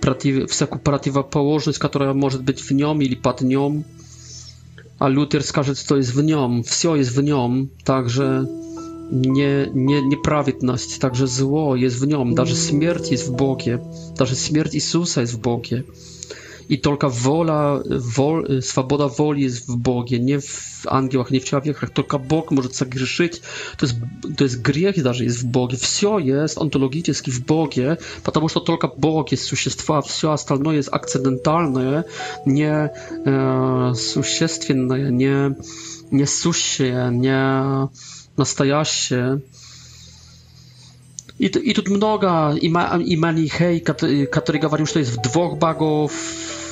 против, 0.00 0.50
всякую 0.50 0.80
противоположность, 0.80 1.78
которая 1.78 2.12
может 2.12 2.42
быть 2.42 2.60
в 2.60 2.70
нем 2.72 3.00
или 3.00 3.14
под 3.14 3.40
нем. 3.40 3.84
А 4.98 5.08
Лютер 5.08 5.42
скажет, 5.44 5.78
что 5.78 5.96
есть 5.96 6.12
в 6.12 6.22
нем, 6.22 6.64
все 6.64 6.96
есть 6.96 7.12
в 7.12 7.22
нем, 7.22 7.70
также 7.84 8.48
nie, 9.10 9.70
nie, 9.72 10.02
nieprawiedność, 10.02 10.98
także 10.98 11.26
zło 11.26 11.76
jest 11.76 12.00
w 12.00 12.06
nią, 12.06 12.34
także 12.34 12.56
śmierć 12.56 13.10
jest 13.10 13.28
w 13.28 13.30
Bogie, 13.30 13.78
także 14.16 14.36
śmierć 14.36 14.74
Jezusa 14.74 15.20
jest 15.20 15.34
w 15.34 15.38
Bogie. 15.38 15.84
I 16.68 16.78
tylko 16.78 17.10
wola, 17.10 17.80
wol, 18.16 18.62
swoboda 18.62 19.08
woli 19.08 19.42
jest 19.42 19.66
w 19.66 19.76
Bogie, 19.76 20.20
nie 20.20 20.40
w 20.40 20.86
ангелах, 20.86 21.30
nie 21.30 21.40
w 21.40 21.44
człowiekach. 21.44 21.90
Tylko 21.90 22.18
Bóg 22.18 22.50
może 22.50 22.68
zagrzeszyć. 22.68 23.40
To 23.76 23.86
jest, 23.86 23.96
to 24.36 24.44
jest 24.44 24.62
grzech 24.62 25.02
даже 25.02 25.24
jest 25.24 25.40
w 25.40 25.44
Bogie. 25.44 25.76
Все 25.76 26.16
jest 26.20 26.58
ontologicznie 26.58 27.14
w 27.26 27.40
Bogie, 27.40 27.96
потому 28.24 28.48
to 28.48 28.60
только 28.60 28.88
Bóg 28.88 29.32
jest 29.32 29.44
существа, 29.44 30.00
все 30.02 30.32
остальное 30.32 30.76
jest 30.76 30.88
akcydentalne, 30.92 32.04
nie 32.46 32.72
e, 33.26 33.92
существенное, 33.94 35.10
nie, 35.10 35.54
nie 36.12 36.26
сущее, 36.26 37.10
nie 37.12 37.62
настоящее. 38.36 39.40
I, 41.38 41.46
I, 41.46 41.74
тут 41.74 41.88
mnoga 41.88 42.54
и, 42.60 42.66
и 42.66 43.16
Манихей, 43.16 43.80
который, 43.80 44.26
который 44.26 44.86
to 44.92 44.98
jest 44.98 45.12
w 45.12 45.20
dwóch 45.22 45.48
двух 45.48 45.58
богов, 45.58 46.12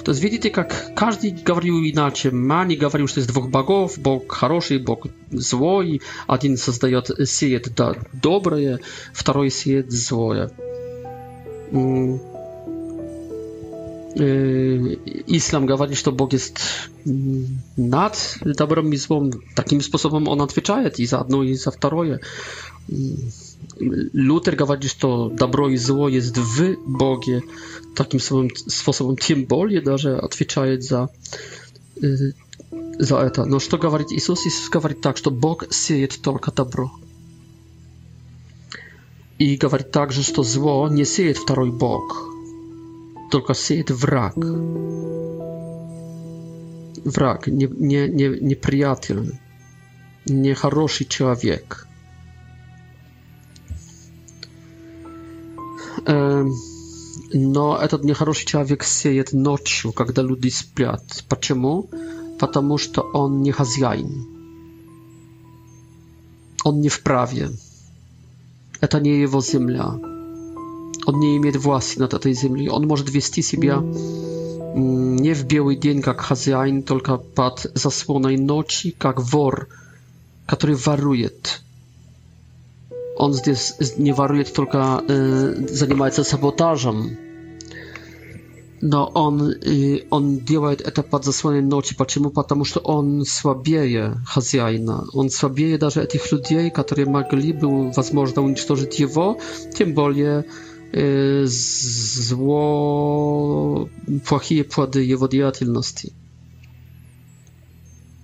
То 0.07 0.13
есть 0.13 0.23
видите, 0.23 0.51
как 0.51 0.95
каждый 0.95 1.33
говорил 1.33 1.81
иначе. 1.81 2.31
Мани 2.31 2.77
говорил, 2.77 3.09
что 3.09 3.19
есть 3.19 3.29
двух 3.29 3.51
богов, 3.51 3.99
бог 3.99 4.31
хороший, 4.31 4.79
бог 4.79 5.09
злой. 5.33 6.01
Один 6.29 6.57
создает, 6.57 7.11
сеет 7.29 7.75
да, 7.75 7.97
доброе, 8.13 8.79
второй 9.13 9.51
сеет 9.51 9.91
злое. 9.91 10.53
Islam 15.27 15.67
mówi, 15.67 15.95
że 15.97 16.13
Bóg 16.13 16.33
jest 16.33 16.61
nad 17.77 18.39
dobrem 18.45 18.95
i 18.95 18.97
złom. 18.97 19.31
Takim 19.55 19.83
sposobem 19.83 20.29
on 20.29 20.41
odpowiada 20.41 20.91
i 20.99 21.07
za 21.07 21.19
jedno, 21.19 21.43
i 21.43 21.55
za 21.55 21.71
drugie. 21.71 22.19
Luter 23.79 24.57
gawali, 24.57 24.89
что 24.89 25.29
добро 25.29 25.69
и 25.69 25.77
зло 25.77 26.09
jest 26.09 26.39
w 26.39 26.77
Bogie. 26.87 27.43
Takim 27.95 28.21
samym 28.21 28.49
sposobem 28.69 29.17
tym 29.17 29.45
более 29.45 29.83
даже 29.83 30.17
отвечает 30.17 30.85
за 30.85 31.09
за 32.99 33.17
это. 33.19 33.45
Но 33.45 33.61
что 33.61 33.79
говорит 33.79 34.13
Иисус? 34.13 34.47
Иисус 34.47 34.69
говорит 34.71 35.01
так, 35.01 35.17
что 35.17 35.31
Бог 35.31 35.73
сеет 35.73 36.21
только 36.23 36.53
добро. 36.53 36.91
И 39.39 39.57
говорит 39.57 39.91
также, 39.91 40.23
что 40.23 40.43
зло 40.43 40.89
не 40.89 41.05
сеет 41.05 41.37
второй 41.37 41.71
Бог, 41.71 42.31
только 43.31 43.55
сеет 43.55 43.91
враг. 43.91 44.35
Враг, 47.05 47.47
не, 47.47 47.67
не, 47.67 48.09
не, 48.09 48.29
неприятель, 48.41 49.39
нехороший 50.25 51.07
человек– 51.07 51.86
но 56.07 57.79
этот 57.79 58.05
нехороший 58.05 58.47
человек 58.47 58.85
сеет 58.85 59.33
ночью, 59.33 59.93
когда 59.93 60.23
люди 60.23 60.49
спят. 60.49 61.25
Почему? 61.29 61.89
Потому 62.39 62.79
что 62.79 63.03
он 63.03 63.43
не 63.43 63.51
хозяин. 63.51 64.27
Он 66.65 66.81
не 66.81 66.89
вправе. 66.89 67.51
Это 68.81 69.01
не 69.01 69.21
его 69.21 69.41
земля. 69.41 69.87
Он 71.07 71.21
не 71.21 71.37
имеет 71.37 71.57
власти 71.57 71.99
над 71.99 72.15
этой 72.15 72.33
землей. 72.33 72.69
Он 72.69 72.87
может 72.87 73.11
вести 73.11 73.43
себя 73.43 73.81
не 74.77 75.35
в 75.35 75.45
белый 75.47 75.77
день 75.77 76.03
как 76.03 76.21
хозяин, 76.21 76.83
только 76.83 77.17
под 77.17 77.71
заслоной 77.75 78.37
ночи, 78.37 78.91
как 78.91 79.21
вор, 79.23 79.69
который 80.45 80.77
ворует 80.77 81.63
он 83.17 83.33
здесь 83.33 83.75
не 83.97 84.13
ворует 84.13 84.53
только, 84.53 85.03
э, 85.09 85.55
занимается 85.69 86.25
саботажем. 86.25 87.17
Но 88.83 89.07
он, 89.15 89.51
э, 89.51 90.03
он 90.11 90.39
делает 90.39 90.81
это 90.83 91.03
под 91.03 91.25
заслоном 91.25 91.69
ночи. 91.69 91.97
Почему? 91.97 92.31
Потому 92.31 92.65
что 92.65 92.81
он 92.81 93.25
слабее 93.25 94.17
хозяина. 94.27 95.05
Он 95.15 95.31
слабее 95.31 95.79
даже 95.79 96.03
этих 96.03 96.31
людей, 96.33 96.71
которые 96.71 97.07
могли 97.07 97.53
бы, 97.53 97.91
возможно, 97.91 98.43
уничтожить 98.43 98.99
его. 99.01 99.39
Тем 99.75 99.95
более 99.95 100.45
э, 100.93 101.45
зло, 102.27 102.69
плохие 104.29 104.65
плоды 104.65 105.03
его 105.03 105.27
деятельности. 105.27 106.13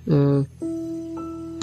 Э, 0.06 0.44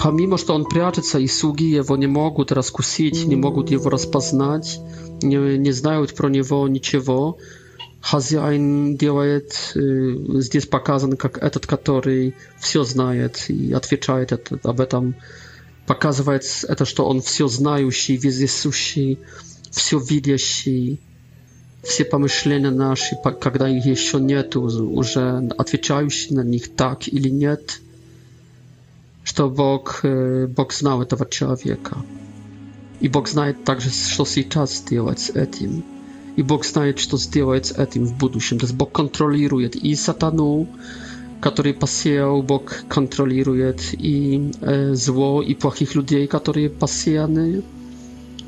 Помимо, 0.02 0.38
что 0.38 0.54
он 0.54 0.64
прячется, 0.64 1.18
и 1.18 1.26
слуги 1.26 1.70
его 1.70 1.94
не 1.94 2.06
могут 2.06 2.52
раскусить, 2.52 3.26
не 3.26 3.36
могут 3.36 3.70
его 3.70 3.90
распознать, 3.90 4.80
не, 5.20 5.58
не 5.58 5.72
знают 5.72 6.14
про 6.14 6.28
него 6.28 6.66
ничего. 6.68 7.36
Хозяин 8.00 8.96
делает, 8.96 9.72
здесь 9.74 10.64
показан 10.64 11.18
как 11.18 11.36
этот, 11.36 11.66
который 11.66 12.34
все 12.58 12.82
знает 12.84 13.50
и 13.50 13.74
отвечает 13.74 14.32
это, 14.32 14.58
об 14.62 14.80
этом. 14.80 15.16
Показывает 15.86 16.44
это, 16.66 16.86
что 16.86 17.06
он 17.06 17.20
все 17.20 17.46
знающий, 17.46 18.16
вездесущий, 18.16 19.18
все 19.70 19.98
видящий. 19.98 20.98
Все 21.82 22.06
помышления 22.06 22.70
наши, 22.70 23.16
когда 23.40 23.68
их 23.68 23.84
еще 23.84 24.18
нету, 24.18 24.62
уже 24.62 25.48
отвечающий 25.58 26.34
на 26.34 26.42
них 26.42 26.74
так 26.74 27.06
или 27.06 27.28
нет– 27.28 27.80
что 29.24 29.50
Бог, 29.50 30.00
Бог 30.02 30.72
знал 30.72 31.02
этого 31.02 31.28
человека. 31.28 31.98
И 33.00 33.08
Бог 33.08 33.28
знает 33.28 33.64
также, 33.64 33.90
что 33.90 34.24
сейчас 34.24 34.76
сделать 34.76 35.20
с 35.20 35.30
этим. 35.30 35.84
И 36.36 36.42
Бог 36.42 36.64
знает, 36.64 36.98
что 36.98 37.16
сделать 37.18 37.66
с 37.66 37.72
этим 37.72 38.04
в 38.04 38.16
будущем. 38.16 38.58
То 38.58 38.66
есть 38.66 38.76
Бог 38.76 38.92
контролирует 38.92 39.76
и 39.76 39.94
сатану, 39.94 40.68
который 41.40 41.72
посеял, 41.74 42.42
Бог 42.42 42.84
контролирует 42.88 43.94
и 43.94 44.52
э, 44.60 44.94
зло, 44.94 45.42
и 45.42 45.54
плохих 45.54 45.94
людей, 45.94 46.26
которые 46.26 46.68
посеяны 46.68 47.62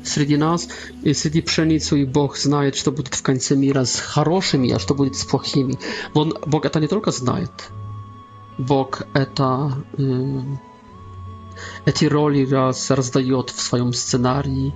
среди 0.03 0.37
нас, 0.37 0.67
и 1.01 1.13
среди 1.13 1.41
пшеницы, 1.41 2.01
и 2.01 2.05
Бог 2.05 2.37
знает, 2.37 2.75
что 2.75 2.91
будет 2.91 3.15
в 3.15 3.21
конце 3.21 3.55
мира 3.55 3.85
с 3.85 3.99
хорошими, 3.99 4.71
а 4.71 4.79
что 4.79 4.93
будет 4.93 5.15
с 5.15 5.23
плохими. 5.23 5.77
Он, 6.13 6.33
Бог 6.45 6.65
это 6.65 6.79
не 6.79 6.87
только 6.87 7.11
знает, 7.11 7.51
Бог 8.57 9.03
это 9.13 9.73
эти 11.85 12.05
роли 12.05 12.45
раз 12.45 12.91
раздает 12.91 13.49
в 13.49 13.61
своем 13.61 13.93
сценарии, 13.93 14.73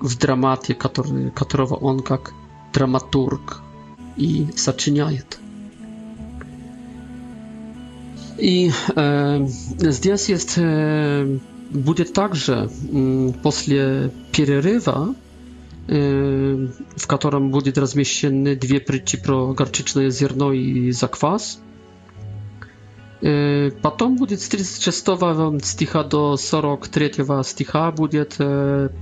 в 0.00 0.16
драмате, 0.18 0.74
который, 0.74 1.30
которого 1.30 1.74
он 1.74 2.00
как 2.00 2.32
драматург 2.72 3.62
и 4.16 4.48
сочиняет. 4.56 5.38
И 8.38 8.70
э, 8.94 9.46
здесь 9.46 10.28
есть, 10.28 10.54
э, 10.58 11.38
будет 11.70 12.12
также 12.12 12.70
э, 12.70 13.32
после 13.42 14.12
перерыва, 14.30 15.16
э, 15.88 16.68
в 16.96 17.06
котором 17.08 17.50
будет 17.50 17.78
размещены 17.78 18.54
две 18.54 18.78
притчи 18.78 19.20
про 19.20 19.54
горчичное 19.54 20.10
зерно 20.10 20.52
и 20.52 20.92
заквас, 20.92 21.58
Потом 23.20 24.16
будет 24.16 24.40
с 24.40 24.48
36 24.48 25.64
стиха 25.64 26.04
до 26.04 26.36
43 26.36 27.14
стиха 27.42 27.90
будет 27.90 28.36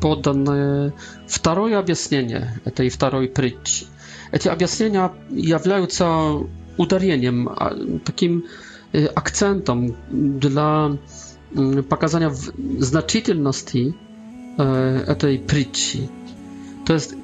подано 0.01 0.93
второе 1.27 1.79
объяснение 1.79 2.61
этой 2.65 2.89
второй 2.89 3.29
притчи. 3.29 3.87
Эти 4.33 4.49
объяснения 4.49 5.13
являются 5.29 6.39
ударением, 6.79 8.01
таким 8.05 8.47
акцентом 8.93 9.97
для 10.11 10.97
показania 11.89 12.31
значительности 12.31 13.95
этой 14.57 15.39
притчи. 15.39 16.09
То 16.87 16.95
есть 16.95 17.15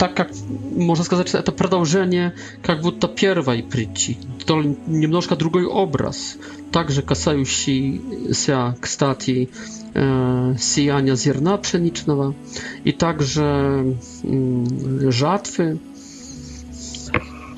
так 0.00 0.14
как, 0.14 0.30
можно 0.48 1.04
сказать, 1.04 1.34
это 1.34 1.52
продолжение 1.52 2.34
как 2.62 2.80
будто 2.80 3.06
первой 3.06 3.62
притчи, 3.62 4.16
то 4.46 4.62
немножко 4.62 5.36
другой 5.36 5.66
образ, 5.66 6.38
также 6.72 7.02
касающийся, 7.02 8.78
кстати, 8.80 9.50
сияния 9.92 11.16
зерна 11.16 11.58
пшеничного 11.58 12.34
и 12.82 12.92
также 12.92 13.98
жатвы. 14.22 15.78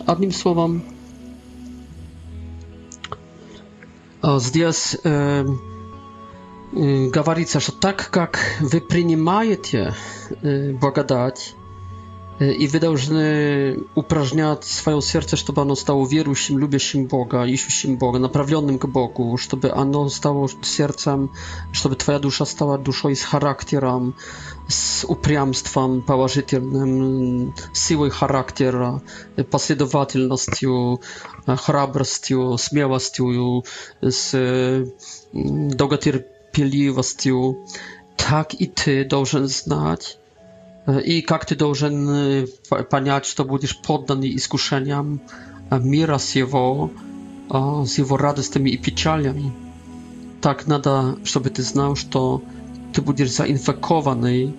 Одним 0.04 0.32
словом, 0.32 0.82
здесь 4.20 4.96
говорится, 6.72 7.60
что 7.60 7.70
так 7.70 8.10
как 8.10 8.40
вы 8.58 8.80
принимаете 8.80 9.94
благодать, 10.42 11.54
Y, 12.40 12.54
i 12.54 12.68
wydałżny 12.68 13.26
uprażniać 13.94 14.64
swoje 14.64 15.02
serce, 15.02 15.36
żeby 15.36 15.60
ono 15.60 15.76
stało 15.76 16.06
wierzącym, 16.06 16.58
lubiącym 16.58 17.06
Boga, 17.06 17.46
iśćącym 17.46 17.96
Boga, 17.96 18.18
naprawionym 18.18 18.78
k 18.78 18.88
Bogu, 18.88 19.38
żeby 19.38 19.74
ono 19.74 20.10
stało 20.10 20.46
sercem, 20.62 21.28
żeby 21.72 21.96
twoja 21.96 22.18
dusza 22.18 22.44
stała 22.44 22.78
duszą 22.78 23.08
i 23.08 23.16
z 23.16 23.24
charakterem, 23.24 24.12
z 24.68 25.04
upriamstwem 25.04 26.02
pałażytelnym, 26.02 27.52
siłą 27.74 28.10
charaktera, 28.10 29.00
pasjedowatelnością, 29.50 30.98
chrabrością, 31.64 32.56
śmiałością, 32.58 33.24
z 34.02 34.34
mm, 35.34 35.76
dogotierpliwością. 35.76 37.54
Tak 38.16 38.60
i 38.60 38.68
ty 38.68 39.04
должен 39.04 39.48
znać, 39.48 40.21
И 41.04 41.22
как 41.22 41.46
ты 41.46 41.54
должен 41.54 42.46
понять, 42.90 43.26
что 43.26 43.44
будешь 43.44 43.80
поддан 43.80 44.22
искушениям 44.22 45.20
мира 45.70 46.18
с 46.18 46.34
его, 46.34 46.90
с 47.48 47.98
его 47.98 48.16
радостями 48.16 48.70
и 48.70 48.76
печалями. 48.76 49.52
Так 50.40 50.66
надо, 50.66 51.18
чтобы 51.24 51.50
ты 51.50 51.62
знал, 51.62 51.94
что 51.94 52.42
ты 52.92 53.00
будешь 53.00 53.32
заинфекованный 53.32 54.54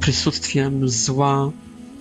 присутствием 0.00 0.88
зла 0.88 1.52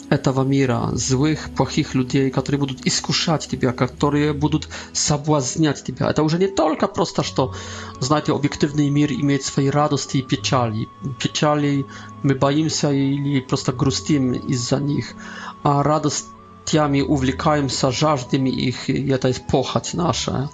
этого 0.10 0.44
мира, 0.44 0.91
злых, 0.94 1.50
плохих 1.56 1.96
людей, 1.96 2.30
которые 2.30 2.60
будут 2.60 2.86
искушать 2.86 3.48
тебя, 3.48 3.72
которые 3.74 4.34
будут 4.34 4.70
соблазнять 4.91 5.84
тебя. 5.84 6.10
Это 6.10 6.24
уже 6.24 6.38
не 6.38 6.48
только 6.48 6.88
просто, 6.88 7.24
что, 7.24 7.56
знаете, 8.00 8.32
объективный 8.32 8.89
мир 8.89 9.12
имеет 9.12 9.44
свои 9.44 9.70
радости 9.70 10.18
и 10.18 10.22
печали, 10.22 10.88
печали 11.20 11.86
Мы 12.24 12.36
боимся 12.36 12.91
или 12.91 13.41
просто 13.41 13.74
грустим 13.74 14.34
из-за 14.34 14.78
них, 14.78 15.13
а 15.61 15.84
радостями 15.84 17.01
увлекаемся, 17.01 17.91
жаждами 17.91 18.49
их, 18.49 18.89
и 18.89 19.09
это 19.09 19.28
есть 19.28 19.45
похоть 19.47 19.93
наша. 19.93 20.49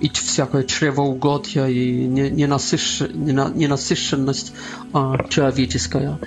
И 0.00 0.10
всякое 0.10 0.64
чревоугодие 0.64 1.72
и 1.72 2.06
ненасыщенность 2.06 4.52
человеческая 5.30 6.18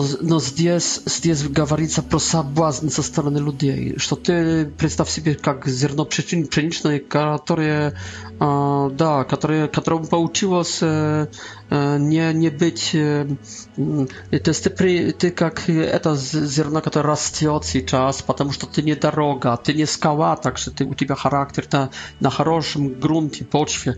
но 0.00 0.40
здесь, 0.40 1.02
здесь 1.04 1.42
говорится 1.42 2.02
про 2.02 2.18
соблазн 2.18 2.88
со 2.88 3.02
стороны 3.02 3.38
людей, 3.38 3.98
что 3.98 4.16
ты 4.16 4.66
представь 4.66 5.10
себе 5.10 5.34
как 5.34 5.66
зерно 5.66 6.04
пшеничное, 6.04 6.98
которое, 6.98 7.94
да, 8.38 9.24
которое, 9.28 9.68
которому 9.68 10.06
получилось 10.06 10.80
не, 10.80 12.32
не 12.32 12.50
быть, 12.50 12.90
то 12.92 14.08
есть 14.30 14.74
ты, 14.74 15.12
ты 15.12 15.30
как 15.30 15.68
это 15.68 16.16
зерно, 16.16 16.80
которое 16.80 17.08
растет 17.08 17.64
сейчас, 17.64 18.22
потому 18.22 18.52
что 18.52 18.66
ты 18.66 18.82
не 18.82 18.94
дорога, 18.94 19.56
ты 19.56 19.74
не 19.74 19.86
скала, 19.86 20.36
так 20.36 20.58
что 20.58 20.70
ты, 20.70 20.84
у 20.84 20.94
тебя 20.94 21.14
характер 21.14 21.66
на, 21.72 21.90
на 22.20 22.30
хорошем 22.30 23.00
грунте, 23.00 23.44
почве. 23.44 23.96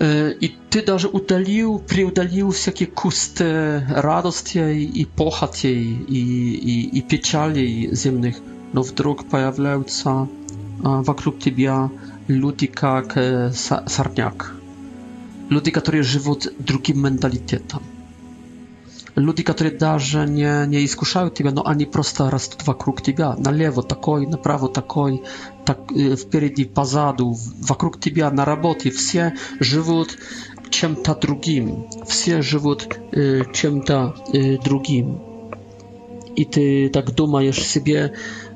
И 0.00 0.54
ты 0.70 0.82
даже 0.82 1.08
удалил, 1.08 1.80
преудалил 1.80 2.52
всякие 2.52 2.88
кусты 2.88 3.84
радостей 3.88 4.84
и 4.84 5.04
похотей 5.04 5.82
и, 5.82 6.54
и, 6.54 6.98
и 6.98 7.02
печалей 7.02 7.92
земных, 7.94 8.36
но 8.72 8.82
вдруг 8.82 9.28
появляются 9.28 10.28
вокруг 10.78 11.40
тебя 11.40 11.90
люди 12.28 12.68
как 12.68 13.18
сорняк. 13.54 14.54
Люди, 15.48 15.72
которые 15.72 16.04
живут 16.04 16.46
другим 16.58 17.02
менталитетом 17.02 17.82
люди, 19.18 19.42
которые 19.42 19.76
даже 19.76 20.26
не, 20.26 20.66
не 20.66 20.84
искушают 20.84 21.34
тебя, 21.34 21.50
но 21.50 21.66
они 21.66 21.84
просто 21.84 22.30
растут 22.30 22.66
вокруг 22.66 23.02
тебя. 23.02 23.34
Налево 23.36 23.82
такой, 23.82 24.26
направо 24.26 24.68
такой, 24.68 25.22
так, 25.64 25.90
впереди, 25.90 26.64
позаду, 26.64 27.36
вокруг 27.60 28.00
тебя, 28.00 28.30
на 28.30 28.44
работе. 28.44 28.90
Все 28.90 29.34
живут 29.60 30.16
чем-то 30.70 31.14
другим. 31.14 31.86
Все 32.06 32.42
живут 32.42 32.88
э, 33.12 33.42
чем-то 33.52 34.14
э, 34.32 34.58
другим. 34.58 35.20
И 36.36 36.44
ты 36.44 36.88
так 36.88 37.14
думаешь 37.14 37.60
себе, 37.66 38.14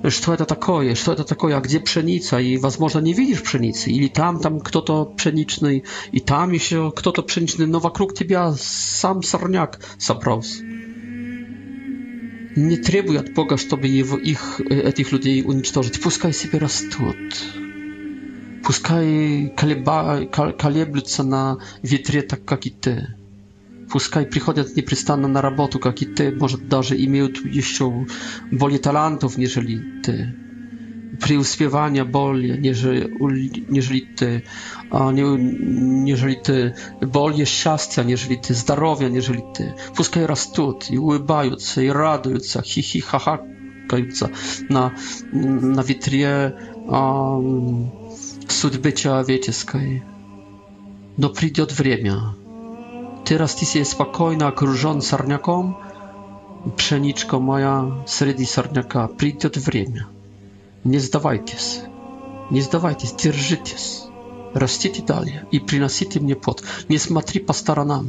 что 0.08 0.34
это 0.34 0.44
такое, 0.44 0.94
что 0.94 1.12
это 1.12 1.24
такое, 1.24 1.56
а 1.56 1.60
где 1.60 1.80
пшеница, 1.80 2.38
и, 2.38 2.56
возможно, 2.56 2.98
не 2.98 3.12
видишь 3.12 3.42
пшеницы, 3.42 3.90
или 3.90 4.08
там, 4.08 4.40
там 4.40 4.60
кто-то 4.60 5.04
пшеничный, 5.04 5.84
и 6.10 6.20
там 6.20 6.52
еще 6.52 6.92
кто-то 6.94 7.22
пшеничный, 7.22 7.66
но 7.66 7.78
вокруг 7.78 8.14
тебя 8.14 8.52
сам 8.58 9.22
сорняк 9.22 9.80
собрался. 9.98 10.62
Не 12.54 12.76
требуй 12.76 13.18
от 13.18 13.32
Бога, 13.32 13.56
чтобы 13.56 13.86
его, 13.86 14.18
их, 14.18 14.60
этих 14.60 15.12
людей 15.12 15.42
уничтожить. 15.42 16.02
Пускай 16.02 16.34
себе 16.34 16.58
растут. 16.58 17.16
Пускай 18.62 19.52
колеба, 19.56 20.26
колеблются 20.26 21.22
на 21.22 21.58
ветре, 21.82 22.20
так 22.20 22.44
как 22.44 22.66
и 22.66 22.70
ты 22.70 23.21
пускай 23.92 24.24
приходят 24.24 24.74
непрестанно 24.74 25.28
на 25.28 25.42
работу, 25.42 25.78
как 25.78 26.00
и 26.00 26.06
ты, 26.06 26.32
может, 26.32 26.68
даже 26.68 26.96
имеют 27.04 27.44
еще 27.44 28.06
более 28.50 28.78
талантов, 28.78 29.36
нежели 29.36 30.00
ты, 30.02 30.34
преуспевания 31.20 32.04
более, 32.04 32.56
нежели, 32.56 33.06
нежели 33.68 34.00
ты, 34.00 34.44
а 34.90 35.12
не, 35.12 35.22
нежели 35.22 36.34
ты, 36.34 36.74
более 37.00 37.44
счастья, 37.44 38.02
нежели 38.02 38.36
ты, 38.36 38.54
здоровья, 38.54 39.08
нежели 39.08 39.44
ты. 39.54 39.74
Пускай 39.94 40.24
растут 40.24 40.86
и 40.90 40.96
улыбаются, 40.96 41.82
и 41.82 41.88
радуются, 41.88 42.62
хихи-хахакаются 42.62 44.30
на, 44.70 44.94
на 45.32 45.82
ветре 45.82 46.56
а, 46.88 47.38
судьбы 48.48 48.92
человеческой. 48.92 50.02
Но 51.18 51.28
придет 51.28 51.78
время, 51.78 52.36
teraz 53.24 53.56
ty 53.56 53.60
jesteś 53.64 53.88
spokojna, 53.88 54.48
okrążona 54.48 55.00
sarniakom, 55.00 55.74
pszeniczko 56.76 57.40
moja, 57.40 57.84
wśród 58.06 58.48
sarniaka, 58.48 59.08
przyjdzie 59.16 59.50
czas. 59.50 60.04
Nie 60.84 61.00
zdawajcie 61.00 61.58
się. 61.58 61.80
Nie 62.50 62.62
zdawajcie 62.62 63.06
się, 63.06 63.14
trzymajcie 63.16 63.78
się. 63.78 64.12
Rastecie 64.54 65.02
dalej 65.02 65.40
i 65.52 65.60
przynosicie 65.60 66.20
mnie 66.20 66.36
płot. 66.36 66.62
Nie 66.90 66.98
smatry 66.98 67.40
po. 67.40 68.04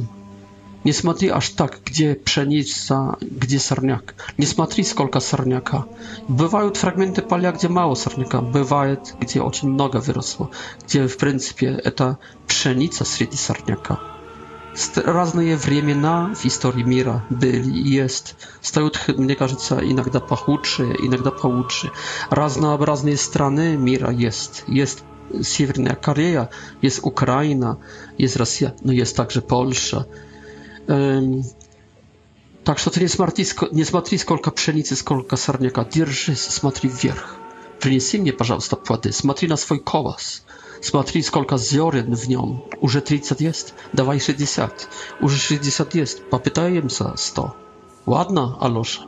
Nie 0.84 0.94
smatry 0.94 1.34
aż 1.34 1.50
tak, 1.50 1.80
gdzie 1.84 2.16
pszenica, 2.16 3.16
gdzie 3.40 3.60
sarniak. 3.60 4.32
Nie 4.38 4.46
smatry, 4.46 4.84
skolka 4.84 5.20
sarniaka. 5.20 5.84
Bywają 6.28 6.70
fragmenty 6.70 7.22
palia, 7.22 7.52
gdzie 7.52 7.68
mało 7.68 7.96
sarniaka. 7.96 8.42
Bywają, 8.42 8.96
gdzie 9.20 9.44
oczy 9.44 9.66
mnoga 9.66 10.00
wyrosło. 10.00 10.48
Gdzie 10.84 11.08
w 11.08 11.16
pryncypie 11.16 11.76
to 11.96 12.16
pszenica 12.46 13.04
wśród 13.04 13.40
sarniaka 13.40 14.13
разные 14.96 15.56
времена 15.56 16.34
в 16.34 16.44
истории 16.46 16.82
мира 16.82 17.24
были 17.30 17.62
и 17.62 17.88
есть. 17.88 18.34
Стают, 18.60 19.00
мне 19.08 19.34
кажется, 19.36 19.78
иногда 19.82 20.20
похудшие, 20.20 20.96
иногда 21.06 21.30
получше. 21.30 21.90
Разнообразные 22.30 23.16
страны 23.16 23.76
мира 23.76 24.10
есть. 24.10 24.64
Есть 24.66 25.04
Северная 25.42 25.94
Корея, 25.94 26.50
есть 26.82 27.00
Украина, 27.02 27.78
есть 28.18 28.36
Россия, 28.36 28.74
но 28.82 28.92
есть 28.92 29.16
также 29.16 29.40
Польша. 29.42 30.06
так 30.86 32.78
что 32.78 32.90
ты 32.90 33.00
не 33.00 33.08
смотри, 33.08 33.46
не 33.72 33.84
смотри, 33.84 34.18
сколько 34.18 34.50
пшеницы, 34.50 34.96
сколько 34.96 35.36
сорняка. 35.36 35.84
Держись, 35.84 36.42
смотри 36.42 36.90
вверх. 36.90 37.36
Принеси 37.80 38.18
мне, 38.18 38.32
пожалуйста, 38.32 38.76
плоды. 38.76 39.12
Смотри 39.12 39.48
на 39.48 39.56
свой 39.56 39.78
колос. 39.78 40.44
Смотри, 40.84 41.22
сколько 41.22 41.56
зерен 41.56 42.14
в 42.14 42.28
нем. 42.28 42.62
Уже 42.82 43.00
тридцать 43.00 43.40
есть? 43.40 43.72
Давай 43.94 44.20
шестьдесят. 44.20 44.90
Уже 45.18 45.38
шестьдесят 45.38 45.94
есть. 45.94 46.28
Попытаемся 46.28 47.14
сто. 47.16 47.56
Ладно, 48.04 48.58
Алоша? 48.60 49.00